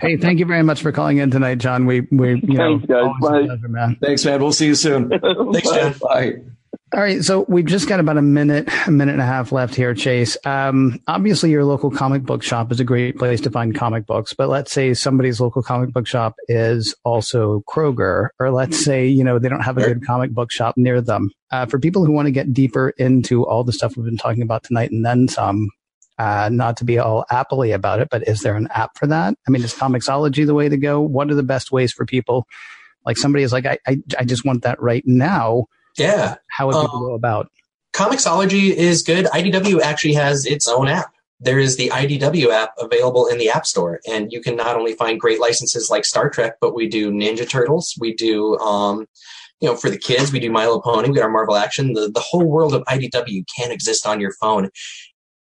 hey, 0.00 0.16
thank 0.16 0.38
you 0.38 0.46
very 0.46 0.62
much 0.62 0.82
for 0.82 0.92
calling 0.92 1.18
in 1.18 1.30
tonight, 1.30 1.58
John. 1.58 1.86
We 1.86 2.02
we 2.10 2.34
you 2.34 2.54
know 2.54 2.78
Thanks, 2.78 2.86
guys. 2.86 3.04
always 3.04 3.20
Bye. 3.20 3.46
pleasure, 3.46 3.68
man. 3.68 3.96
Thanks, 4.02 4.24
man. 4.24 4.40
We'll 4.42 4.52
see 4.52 4.66
you 4.66 4.74
soon. 4.74 5.08
Thanks, 5.52 5.70
John. 5.70 5.94
Bye. 6.00 6.34
All 6.94 7.00
right, 7.00 7.22
so 7.24 7.46
we've 7.48 7.64
just 7.64 7.88
got 7.88 8.00
about 8.00 8.18
a 8.18 8.22
minute, 8.22 8.68
a 8.86 8.90
minute 8.90 9.12
and 9.12 9.22
a 9.22 9.26
half 9.26 9.50
left 9.50 9.74
here, 9.74 9.94
Chase. 9.94 10.36
Um, 10.44 11.00
obviously, 11.06 11.50
your 11.50 11.64
local 11.64 11.90
comic 11.90 12.22
book 12.22 12.42
shop 12.42 12.70
is 12.70 12.80
a 12.80 12.84
great 12.84 13.16
place 13.16 13.40
to 13.42 13.50
find 13.50 13.74
comic 13.74 14.04
books, 14.04 14.34
but 14.34 14.50
let's 14.50 14.70
say 14.72 14.92
somebody's 14.92 15.40
local 15.40 15.62
comic 15.62 15.90
book 15.94 16.06
shop 16.06 16.34
is 16.48 16.94
also 17.02 17.62
Kroger, 17.66 18.28
or 18.38 18.50
let's 18.50 18.82
say 18.84 19.06
you 19.06 19.24
know 19.24 19.38
they 19.38 19.48
don't 19.48 19.62
have 19.62 19.78
a 19.78 19.82
good 19.82 20.04
comic 20.06 20.32
book 20.32 20.52
shop 20.52 20.74
near 20.76 21.00
them. 21.00 21.30
Uh, 21.50 21.64
for 21.64 21.78
people 21.78 22.04
who 22.04 22.12
want 22.12 22.26
to 22.26 22.32
get 22.32 22.52
deeper 22.52 22.90
into 22.98 23.46
all 23.46 23.64
the 23.64 23.72
stuff 23.72 23.96
we've 23.96 24.04
been 24.04 24.18
talking 24.18 24.42
about 24.42 24.62
tonight 24.62 24.90
and 24.90 25.04
then 25.04 25.28
some, 25.28 25.70
uh, 26.22 26.48
not 26.52 26.76
to 26.76 26.84
be 26.84 26.98
all 26.98 27.24
apply 27.30 27.66
about 27.68 27.98
it, 28.00 28.08
but 28.08 28.26
is 28.28 28.42
there 28.42 28.54
an 28.54 28.68
app 28.70 28.96
for 28.96 29.08
that? 29.08 29.34
I 29.46 29.50
mean, 29.50 29.62
is 29.64 29.74
Comixology 29.74 30.46
the 30.46 30.54
way 30.54 30.68
to 30.68 30.76
go? 30.76 31.00
What 31.00 31.30
are 31.30 31.34
the 31.34 31.42
best 31.42 31.72
ways 31.72 31.92
for 31.92 32.06
people? 32.06 32.46
Like 33.04 33.16
somebody 33.16 33.42
is 33.42 33.52
like, 33.52 33.66
I, 33.66 33.78
I, 33.88 33.98
I 34.20 34.24
just 34.24 34.44
want 34.44 34.62
that 34.62 34.80
right 34.80 35.02
now. 35.04 35.66
Yeah. 35.98 36.36
How 36.46 36.68
would 36.68 36.74
people 36.80 36.98
Um, 36.98 37.06
go 37.06 37.14
about? 37.14 37.50
Comixology 37.92 38.70
is 38.70 39.02
good. 39.02 39.26
IDW 39.26 39.80
actually 39.80 40.14
has 40.14 40.46
its 40.46 40.68
own 40.68 40.86
app. 40.86 41.10
There 41.40 41.58
is 41.58 41.76
the 41.76 41.88
IDW 41.88 42.50
app 42.50 42.70
available 42.78 43.26
in 43.26 43.38
the 43.38 43.50
App 43.50 43.66
Store, 43.66 43.98
and 44.08 44.30
you 44.30 44.40
can 44.40 44.54
not 44.54 44.76
only 44.76 44.94
find 44.94 45.18
great 45.18 45.40
licenses 45.40 45.90
like 45.90 46.04
Star 46.04 46.30
Trek, 46.30 46.54
but 46.60 46.72
we 46.72 46.86
do 46.88 47.10
Ninja 47.10 47.48
Turtles, 47.48 47.94
we 47.98 48.14
do, 48.14 48.56
um, 48.58 49.06
you 49.60 49.68
know, 49.68 49.74
for 49.74 49.90
the 49.90 49.98
kids, 49.98 50.32
we 50.32 50.38
do 50.38 50.52
My 50.52 50.66
Little 50.66 50.80
Pony, 50.80 51.08
we 51.08 51.16
got 51.16 51.24
our 51.24 51.30
Marvel 51.30 51.56
Action. 51.56 51.94
The 51.94 52.08
the 52.08 52.20
whole 52.20 52.46
world 52.46 52.74
of 52.74 52.84
IDW 52.84 53.44
can 53.58 53.72
exist 53.72 54.06
on 54.06 54.20
your 54.20 54.32
phone, 54.40 54.70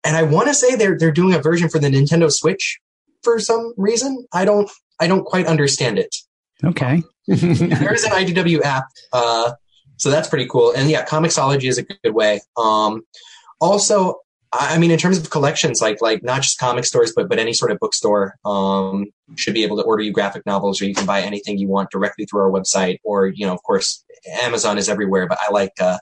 and 0.04 0.16
I 0.18 0.24
want 0.24 0.47
to 0.47 0.54
say 0.54 0.76
they're 0.76 0.97
they're 0.97 1.12
doing 1.12 1.34
a 1.34 1.39
version 1.39 1.70
for 1.70 1.80
the 1.80 1.89
Nintendo 1.89 2.32
Switch 2.32 2.80
for 3.22 3.39
some 3.39 3.74
reason. 3.78 4.26
I 4.34 4.45
don't 4.45 4.70
I 4.99 5.08
don't 5.08 5.26
quite 5.26 5.47
understand 5.47 5.99
it 5.99 6.16
Okay. 6.64 7.04
there 7.28 7.93
is 7.93 8.04
an 8.04 8.12
IDW 8.12 8.62
app, 8.62 8.86
uh, 9.12 9.54
so 9.97 10.10
that's 10.10 10.28
pretty 10.28 10.47
cool. 10.47 10.74
And 10.76 10.89
yeah, 10.89 11.06
Comixology 11.06 11.70
is 11.70 11.78
a 11.78 11.84
good 11.84 12.14
way. 12.14 12.41
Um, 12.58 13.04
also, 13.62 14.20
I 14.51 14.76
I 14.76 14.78
mean, 14.78 14.91
in 14.91 14.97
terms 14.97 15.18
of 15.18 15.30
collections, 15.30 15.82
like 15.82 16.01
like 16.01 16.24
not 16.24 16.41
just 16.41 16.60
comic 16.60 16.86
stores, 16.86 17.14
but 17.16 17.30
but 17.30 17.39
any 17.39 17.54
sort 17.54 17.72
of 17.72 17.80
bookstore 17.80 18.36
um, 18.45 19.06
should 19.36 19.54
be 19.54 19.64
able 19.64 19.78
to 19.78 19.84
order 19.84 20.04
you 20.04 20.12
graphic 20.12 20.45
novels, 20.45 20.82
or 20.82 20.86
you 20.86 20.93
can 20.93 21.06
buy 21.06 21.22
anything 21.22 21.58
you 21.58 21.68
want 21.68 21.91
directly 21.91 22.26
through 22.26 22.41
our 22.41 22.51
website. 22.51 22.99
Or 23.04 23.28
you 23.28 23.45
know, 23.45 23.54
of 23.54 23.64
course, 23.64 24.04
Amazon 24.41 24.78
is 24.78 24.89
everywhere. 24.89 25.28
But 25.28 25.39
I 25.41 25.51
like 25.51 25.74
uh, 25.80 25.99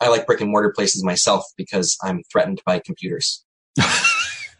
I 0.00 0.08
like 0.08 0.26
brick 0.26 0.40
and 0.40 0.50
mortar 0.50 0.72
places 0.74 1.04
myself 1.04 1.44
because 1.56 1.96
I'm 2.02 2.22
threatened 2.32 2.60
by 2.66 2.78
computers. 2.80 3.44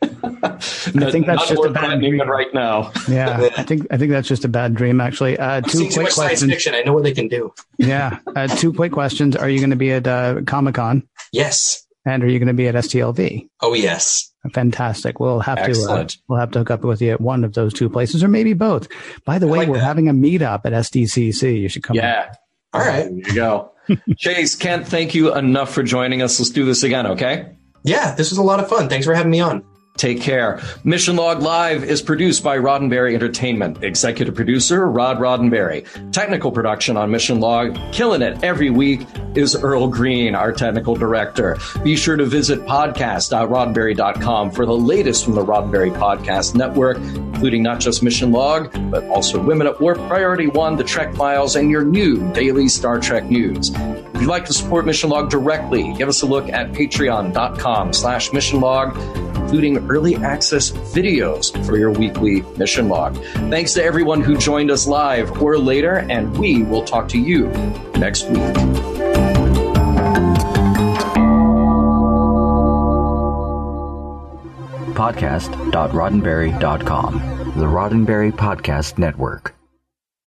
I 0.05 1.11
think 1.11 1.27
that's 1.27 1.49
just 1.49 1.65
a 1.65 1.71
bad 1.71 2.01
dream. 2.01 2.21
right 2.29 2.53
now. 2.53 2.91
Yeah, 3.09 3.51
I 3.57 3.63
think 3.63 3.87
I 3.91 3.97
think 3.97 4.11
that's 4.11 4.27
just 4.29 4.45
a 4.45 4.49
bad 4.49 4.75
dream. 4.75 5.01
Actually, 5.01 5.39
uh, 5.39 5.47
I've 5.57 5.65
two 5.67 5.79
seen 5.79 5.89
too 5.89 5.95
quick 5.95 6.05
much 6.07 6.13
science 6.13 6.31
questions. 6.31 6.51
fiction. 6.53 6.75
I 6.75 6.83
know 6.83 6.93
what 6.93 7.05
they 7.05 7.13
can 7.13 7.29
do. 7.29 7.53
Yeah, 7.79 8.19
uh, 8.35 8.49
two 8.49 8.73
quick 8.73 8.93
questions. 8.93 9.37
Are 9.37 9.49
you 9.49 9.59
going 9.59 9.71
to 9.71 9.77
be 9.77 9.93
at 9.93 10.07
uh, 10.07 10.41
Comic 10.47 10.75
Con, 10.75 11.09
Yes. 11.33 11.87
and 12.05 12.23
are 12.25 12.29
you 12.29 12.39
going 12.39 12.49
to 12.49 12.55
be 12.55 12.67
at 12.69 12.75
STLV? 12.75 13.49
Oh 13.61 13.75
yes. 13.75 14.29
Fantastic. 14.53 15.21
We'll 15.21 15.39
have 15.39 15.59
to 15.59 15.63
uh, 15.65 15.69
Excellent. 15.69 16.17
we'll 16.29 16.41
have 16.41 16.51
to 16.53 16.59
hook 16.61 16.71
up 16.73 16.83
with 16.83 17.01
you 17.01 17.13
at 17.13 17.21
one 17.21 17.45
of 17.45 17.55
those 17.55 17.73
two 17.73 17.89
places, 17.89 18.25
or 18.25 18.29
maybe 18.29 18.55
both. 18.55 18.89
By 19.25 19.39
the 19.39 19.47
I 19.47 19.51
way, 19.51 19.59
like 19.59 19.69
we're 19.69 19.77
that. 19.79 19.85
having 19.85 20.09
a 20.09 20.13
meetup 20.13 20.63
at 20.65 20.73
SDCC. 20.73 21.61
You 21.61 21.69
should 21.69 21.85
come. 21.85 21.97
Yeah. 21.97 22.33
All 22.73 22.81
right. 22.81 23.05
There 23.05 23.13
you 23.13 23.35
go. 23.35 23.72
Chase, 24.17 24.55
can't 24.55 24.87
thank 24.87 25.15
you 25.15 25.35
enough 25.35 25.73
for 25.73 25.83
joining 25.83 26.23
us. 26.23 26.39
Let's 26.39 26.51
do 26.51 26.65
this 26.65 26.83
again, 26.83 27.07
okay? 27.07 27.57
Yeah, 27.85 28.15
this 28.15 28.31
was 28.31 28.39
a 28.39 28.43
lot 28.43 28.61
of 28.61 28.69
fun. 28.69 28.89
Thanks 28.89 29.07
for 29.07 29.15
having 29.15 29.31
me 29.31 29.41
on. 29.41 29.65
Take 29.97 30.23
care. 30.23 30.61
Mission 30.85 31.17
Log 31.17 31.43
Live 31.43 31.85
is 31.85 32.01
produced 32.01 32.43
by 32.43 32.57
Roddenberry 32.57 33.15
Entertainment. 33.15 33.85
Executive 33.85 34.35
producer, 34.35 34.89
Rod 34.89 35.19
Roddenberry. 35.19 35.87
Technical 36.13 36.51
production 36.51 36.97
on 36.97 37.11
Mission 37.11 37.41
Log, 37.41 37.79
killing 37.93 38.23
it 38.23 38.43
every 38.43 38.71
week, 38.71 39.07
is 39.35 39.55
Earl 39.55 39.89
Green, 39.89 40.35
our 40.35 40.51
technical 40.51 40.97
director. 40.97 41.59
Be 41.85 41.95
sure 41.95 42.17
to 42.17 42.25
visit 42.25 42.61
podcast.roddenberry.com 42.61 44.51
for 44.51 44.65
the 44.65 44.77
latest 44.77 45.25
from 45.25 45.35
the 45.35 45.45
Roddenberry 45.45 45.95
Podcast 45.95 46.55
Network, 46.55 46.97
including 46.97 47.63
not 47.63 47.79
just 47.79 48.03
Mission 48.03 48.33
Log, 48.33 48.73
but 48.91 49.05
also 49.05 49.43
Women 49.43 49.67
at 49.67 49.81
Warp, 49.81 49.99
Priority 50.09 50.47
One, 50.47 50.77
The 50.77 50.85
Trek 50.85 51.15
Files, 51.15 51.55
and 51.55 51.71
your 51.71 51.85
new 51.85 52.33
daily 52.33 52.67
Star 52.69 52.99
Trek 52.99 53.25
news. 53.25 53.71
If 53.75 54.21
you'd 54.21 54.27
like 54.27 54.47
to 54.47 54.55
support 54.55 54.87
Mission 54.87 55.11
Log 55.11 55.29
directly, 55.29 55.93
give 55.95 56.09
us 56.09 56.23
a 56.23 56.27
look 56.27 56.49
at 56.49 56.73
patreon.com 56.73 57.93
slash 57.93 58.33
mission 58.33 58.61
log 58.61 58.97
including 59.53 59.82
early 59.89 60.17
access 60.17 60.71
videos 60.71 61.53
for 61.67 61.77
your 61.77 61.91
weekly 61.91 62.43
mission 62.57 62.89
log. 62.89 63.17
Thanks 63.51 63.73
to 63.75 63.85
everyone 63.85 64.23
who 64.23 64.37
joined 64.37 64.71
us 64.71 64.87
live 64.87 65.43
or 65.43 65.59
later, 65.59 66.07
and 66.11 66.37
we 66.39 66.63
will 66.63 66.85
talk 66.85 67.09
to 67.09 67.19
you 67.19 67.49
next 67.97 68.29
week. 68.29 68.83
podcast.roddenberry.com. 74.93 77.15
the 77.57 77.67
Roddenberry 77.67 78.33
Podcast 78.33 78.99
Network. 78.99 79.55